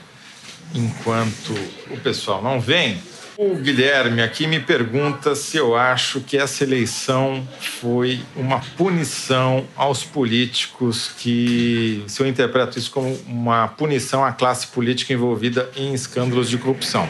enquanto 0.73 1.53
o 1.89 1.97
pessoal 1.99 2.41
não 2.41 2.59
vem, 2.59 3.01
o 3.41 3.55
Guilherme 3.55 4.21
aqui 4.21 4.45
me 4.45 4.59
pergunta 4.59 5.33
se 5.33 5.55
eu 5.55 5.73
acho 5.73 6.19
que 6.19 6.37
essa 6.37 6.65
eleição 6.65 7.47
foi 7.61 8.19
uma 8.35 8.59
punição 8.75 9.65
aos 9.77 10.03
políticos, 10.03 11.13
que 11.17 12.03
se 12.05 12.21
eu 12.21 12.27
interpreto 12.27 12.77
isso 12.77 12.91
como 12.91 13.17
uma 13.25 13.69
punição 13.69 14.25
à 14.25 14.33
classe 14.33 14.67
política 14.67 15.13
envolvida 15.13 15.69
em 15.77 15.93
escândalos 15.93 16.49
de 16.49 16.57
corrupção. 16.57 17.07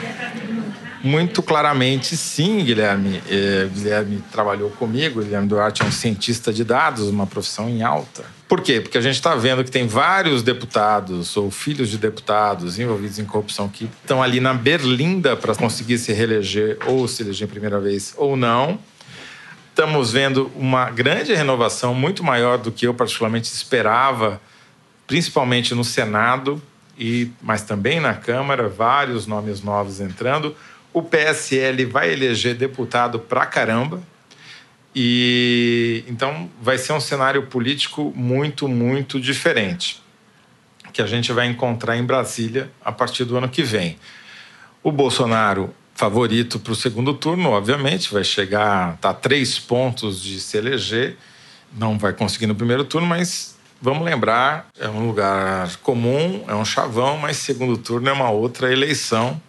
Muito 1.04 1.42
claramente, 1.42 2.16
sim, 2.16 2.64
Guilherme. 2.64 3.24
É, 3.28 3.68
Guilherme 3.74 4.24
trabalhou 4.32 4.70
comigo. 4.70 5.24
Guilherme 5.24 5.48
Duarte 5.48 5.82
é 5.82 5.86
um 5.86 5.92
cientista 5.92 6.54
de 6.54 6.64
dados, 6.64 7.08
uma 7.08 7.26
profissão 7.26 7.68
em 7.68 7.82
alta. 7.82 8.24
Por 8.50 8.62
quê? 8.62 8.82
Porque 8.82 8.98
a 8.98 9.02
gente 9.02 9.14
está 9.14 9.36
vendo 9.36 9.64
que 9.64 9.70
tem 9.70 9.86
vários 9.86 10.42
deputados 10.42 11.38
ou 11.38 11.52
filhos 11.52 11.88
de 11.88 12.00
deputados 12.00 12.80
envolvidos 12.80 13.20
em 13.20 13.24
corrupção 13.24 13.70
que 13.70 13.88
estão 14.02 14.24
ali 14.24 14.40
na 14.40 14.56
berlinda 14.56 15.38
para 15.38 15.54
conseguir 15.54 16.00
se 16.00 16.12
reeleger 16.12 16.80
ou 16.88 17.08
se 17.08 17.22
eleger 17.22 17.48
em 17.48 17.52
primeira 17.52 17.80
vez 17.80 18.14
ou 18.18 18.36
não. 18.36 18.80
Estamos 19.70 20.12
vendo 20.12 20.52
uma 20.56 20.90
grande 20.90 21.34
renovação, 21.34 21.94
muito 21.94 22.24
maior 22.24 22.58
do 22.58 22.72
que 22.72 22.88
eu 22.88 22.94
particularmente 22.94 23.54
esperava, 23.54 24.42
principalmente 25.06 25.76
no 25.76 25.84
Senado, 25.84 26.62
e, 26.98 27.32
mas 27.42 27.62
também 27.62 28.00
na 28.00 28.16
Câmara, 28.16 28.68
vários 28.68 29.28
nomes 29.28 29.62
novos 29.62 30.02
entrando 30.02 30.56
o 30.94 31.02
PSL 31.02 31.86
vai 31.86 32.12
eleger 32.12 32.56
deputado 32.56 33.20
pra 33.20 33.46
caramba. 33.46 34.02
E 34.96 36.04
então 36.08 36.50
vai 36.62 36.78
ser 36.78 36.94
um 36.94 37.00
cenário 37.00 37.44
político 37.48 38.12
muito, 38.16 38.68
muito 38.68 39.20
diferente. 39.20 40.02
que 40.92 41.04
a 41.04 41.06
gente 41.06 41.32
vai 41.32 41.46
encontrar 41.46 41.98
em 41.98 42.04
Brasília 42.04 42.72
a 42.84 42.92
partir 42.92 43.24
do 43.24 43.38
ano 43.38 43.48
que 43.48 43.62
vem. 43.62 43.98
O 44.82 44.92
Bolsonaro 44.92 45.74
favorito 45.94 46.60
para 46.60 46.72
o 46.72 46.76
segundo 46.76 47.14
turno, 47.14 47.50
obviamente, 47.50 48.12
vai 48.12 48.24
chegar, 48.24 48.98
tá 48.98 49.10
a 49.10 49.14
três 49.14 49.60
pontos 49.60 50.24
de 50.24 50.40
se 50.40 50.58
eleger, 50.58 51.18
não 51.74 51.98
vai 51.98 52.14
conseguir 52.14 52.48
no 52.48 52.56
primeiro 52.56 52.86
turno, 52.86 53.06
mas 53.06 53.58
vamos 53.82 54.04
lembrar, 54.04 54.68
é 54.80 54.88
um 54.88 55.06
lugar 55.06 55.76
comum, 55.84 56.44
é 56.48 56.56
um 56.56 56.64
chavão, 56.64 57.18
mas 57.18 57.38
segundo 57.38 57.78
turno 57.78 58.10
é 58.10 58.14
uma 58.14 58.30
outra 58.30 58.72
eleição 58.72 59.42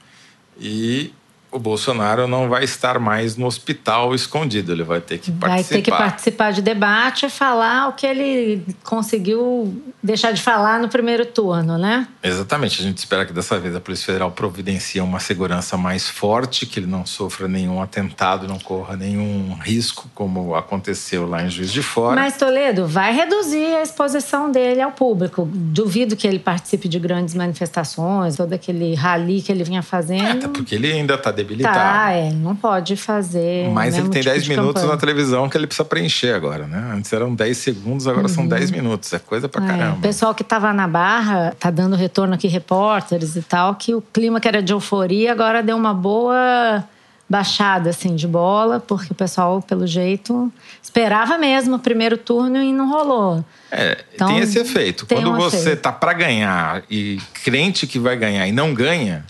e 0.59 1.15
o 1.53 1.59
Bolsonaro 1.59 2.27
não 2.29 2.49
vai 2.49 2.65
estar 2.65 2.99
mais 2.99 3.37
no 3.37 3.47
hospital 3.47 4.15
escondido, 4.15 4.73
ele 4.73 4.83
vai 4.83 5.01
ter 5.01 5.19
que 5.19 5.31
Vai 5.31 5.51
participar. 5.51 5.75
ter 5.77 5.83
que 5.83 5.91
participar 5.91 6.53
de 6.53 6.63
debate 6.63 7.27
e 7.27 7.31
falar 7.31 7.89
o 7.89 7.93
que 7.93 8.07
ele 8.07 8.63
conseguiu 8.85 9.75
deixar 10.03 10.33
de 10.33 10.41
falar 10.41 10.79
no 10.79 10.89
primeiro 10.89 11.27
turno, 11.27 11.77
né? 11.77 12.07
Exatamente, 12.23 12.81
a 12.81 12.85
gente 12.85 12.99
espera 12.99 13.25
que 13.27 13.33
dessa 13.33 13.59
vez 13.59 13.75
a 13.75 13.81
Polícia 13.81 14.07
Federal 14.07 14.31
providencie 14.31 15.01
uma 15.01 15.19
segurança 15.19 15.77
mais 15.77 16.09
forte, 16.09 16.67
que 16.67 16.79
ele 16.79 16.87
não 16.87 17.05
sofra 17.05 17.49
nenhum 17.49 17.83
atentado, 17.83 18.47
não 18.47 18.59
corra 18.59 18.97
nenhum 18.97 19.55
risco, 19.61 20.09
como 20.15 20.55
aconteceu 20.55 21.29
lá 21.29 21.43
em 21.43 21.51
Juiz 21.51 21.73
de 21.73 21.83
Fora. 21.83 22.15
Mas 22.15 22.37
Toledo 22.37 22.87
vai 22.87 23.13
reduzir 23.13 23.75
a 23.77 23.83
exposição 23.83 24.51
dele 24.51 24.81
ao 24.81 24.93
público. 24.93 25.49
Duvido 25.53 26.17
que 26.17 26.27
ele 26.27 26.39
participe 26.39 26.89
de 26.89 26.99
grandes 26.99 27.35
manifestações, 27.35 28.37
todo 28.37 28.53
aquele 28.53 28.95
rally 28.95 29.43
que 29.43 29.51
ele 29.51 29.65
vinha 29.65 29.83
fazendo. 29.83 30.39
Até 30.39 30.49
porque 30.49 30.75
ele 30.75 30.91
ainda 30.93 31.15
está 31.15 31.31
debilitado. 31.43 31.77
Tá, 31.79 32.13
é, 32.13 32.31
não 32.33 32.55
pode 32.55 32.97
fazer. 32.97 33.69
Mas 33.71 33.95
o 33.95 33.99
ele 33.99 34.09
tem 34.09 34.23
tipo 34.23 34.33
10 34.33 34.45
de 34.45 34.51
minutos 34.51 34.75
campanha. 34.75 34.93
na 34.95 34.97
televisão 35.01 35.49
que 35.49 35.57
ele 35.57 35.67
precisa 35.67 35.85
preencher 35.85 36.35
agora, 36.35 36.67
né? 36.67 36.93
Antes 36.95 37.13
eram 37.13 37.35
10 37.35 37.57
segundos, 37.57 38.07
agora 38.07 38.29
são 38.29 38.47
10 38.47 38.71
minutos. 38.71 39.13
É 39.13 39.19
coisa 39.19 39.49
pra 39.49 39.61
Uhum. 39.61 39.67
É, 39.67 39.71
caramba. 39.79 39.97
o 39.99 40.01
pessoal 40.01 40.35
que 40.35 40.43
estava 40.43 40.73
na 40.73 40.87
barra 40.89 41.55
tá 41.59 41.71
dando 41.71 41.97
retorno 41.97 42.35
aqui, 42.35 42.49
repórteres 42.49 43.37
e 43.37 43.43
tal, 43.43 43.75
que 43.75 43.95
o 43.95 44.01
clima 44.03 44.41
que 44.41 44.49
era 44.49 44.63
de 44.63 44.73
euforia 44.73 45.33
agora 45.33 45.63
deu 45.63 45.77
uma 45.77 45.93
boa 45.95 46.85
baixada 47.29 47.91
assim 47.91 48.17
de 48.17 48.27
bola, 48.27 48.81
porque 48.81 49.13
o 49.13 49.15
pessoal, 49.15 49.63
pelo 49.63 49.87
jeito, 49.87 50.53
esperava 50.83 51.39
mesmo 51.39 51.77
o 51.77 51.79
primeiro 51.79 52.17
turno 52.17 52.61
e 52.61 52.73
não 52.73 52.91
rolou. 52.91 53.45
É, 53.71 53.99
Então, 54.15 54.27
tem 54.27 54.39
esse 54.41 54.59
efeito. 54.59 55.07
tem 55.07 55.19
Quando 55.19 55.31
um 55.35 55.37
você 55.37 55.57
efeito. 55.59 55.83
tá 55.83 55.93
pra 55.93 56.13
ganhar 56.13 56.83
e 56.91 57.19
crente 57.45 57.87
que 57.87 58.01
vai 58.01 58.17
ganhar 58.17 58.49
e 58.49 58.53
não 58.53 58.75
ganha, 58.75 59.25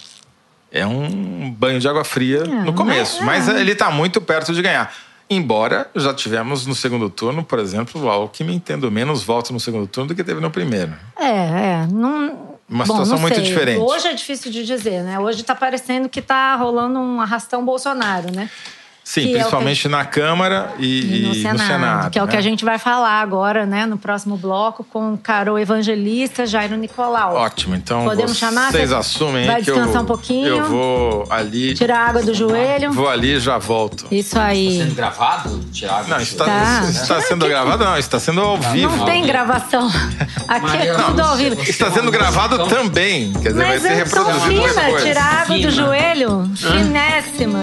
é 0.72 0.86
um 0.86 1.50
banho 1.50 1.78
de 1.80 1.88
água 1.88 2.04
fria 2.04 2.44
no 2.44 2.66
mas- 2.66 2.74
começo. 2.74 3.22
é. 3.22 3.24
Mas 3.24 3.48
ele 3.48 3.74
tá 3.74 3.90
muito 3.90 4.20
perto 4.20 4.52
de 4.52 4.62
ganhar. 4.62 4.92
Embora 5.28 5.88
já 5.94 6.12
tivemos 6.12 6.66
no 6.66 6.74
segundo 6.74 7.08
turno, 7.08 7.44
por 7.44 7.58
exemplo, 7.60 8.02
o 8.02 8.08
Alckmin 8.10 8.58
tendo 8.58 8.90
menos 8.90 9.22
votos 9.22 9.52
no 9.52 9.60
segundo 9.60 9.86
turno 9.86 10.08
do 10.08 10.14
que 10.14 10.24
teve 10.24 10.40
no 10.40 10.50
primeiro. 10.50 10.92
É, 11.16 11.28
é. 11.28 11.86
Não, 11.90 12.58
Uma 12.68 12.84
Bom, 12.84 12.92
situação 12.94 13.14
não 13.14 13.20
muito 13.22 13.34
sei. 13.36 13.44
diferente. 13.44 13.80
Hoje 13.80 14.08
é 14.08 14.12
difícil 14.12 14.50
de 14.50 14.64
dizer, 14.64 15.02
né? 15.02 15.18
Hoje 15.20 15.42
tá 15.44 15.54
parecendo 15.54 16.08
que 16.08 16.20
tá 16.22 16.54
rolando 16.56 16.98
um 16.98 17.20
arrastão 17.20 17.64
Bolsonaro, 17.64 18.32
né? 18.34 18.50
Sim, 19.02 19.22
Que 19.22 19.26
é 19.26 19.30
que- 19.30 19.38
principalmente 19.38 19.88
na 19.88 20.04
Câmara 20.04 20.70
e, 20.78 21.16
E 21.42 21.48
no 21.48 21.58
Senado, 21.58 22.10
que 22.12 22.18
é 22.18 22.22
o 22.22 22.26
que 22.28 22.34
né? 22.34 22.38
a 22.38 22.42
gente 22.42 22.64
vai 22.64 22.78
falar 22.78 23.20
agora, 23.20 23.66
né? 23.66 23.84
No 23.84 23.98
próximo 23.98 24.36
bloco, 24.36 24.84
com 24.84 25.16
Carol 25.16 25.58
Evangelista, 25.58 26.46
Jairo 26.46 26.76
Nicolau. 26.76 27.34
Ótimo, 27.34 27.74
então 27.74 28.04
Podemos 28.04 28.32
vocês 28.38 28.38
chamar? 28.38 28.70
Você 28.70 28.94
assumem 28.94 29.46
vai 29.48 29.62
que 29.62 29.70
eu, 29.70 29.74
descansar 29.74 30.02
um 30.02 30.06
pouquinho? 30.06 30.46
eu 30.46 30.64
vou 30.64 31.26
ali, 31.28 31.74
Tirar 31.74 31.98
a 31.98 32.08
água 32.08 32.22
do 32.22 32.32
joelho. 32.32 32.92
vou 32.92 33.08
ali 33.08 33.32
e 33.36 33.40
já 33.40 33.58
volto. 33.58 34.06
Isso 34.12 34.38
aí. 34.38 34.78
sendo 34.78 34.94
gravado, 34.94 35.58
Tiago? 35.72 36.08
Não, 36.08 36.20
está, 36.20 36.44
Tá. 36.44 36.84
está 36.88 37.20
sendo 37.22 37.48
gravado, 37.48 37.84
não, 37.84 37.96
está 37.98 38.20
sendo 38.20 38.40
ao 38.42 38.58
vivo. 38.58 38.96
Não 38.96 39.04
tem 39.06 39.26
gravação. 39.26 39.88
Aqui 40.46 40.76
é 40.76 40.94
tudo 40.94 41.20
ao 41.20 41.36
vivo. 41.36 41.60
Está 41.62 41.90
sendo 41.90 42.10
gravado 42.12 42.68
também, 42.68 43.32
quer 43.32 43.48
dizer, 43.48 43.54
Mas 43.66 43.68
vai 43.68 43.78
ser 43.80 43.90
eu 44.00 44.04
reproduzido 44.04 44.68
fina, 44.68 44.82
depois. 44.84 45.02
tirar 45.02 45.42
água 45.42 45.58
do 45.58 45.70
joelho. 45.70 46.50
Finésima. 46.54 47.62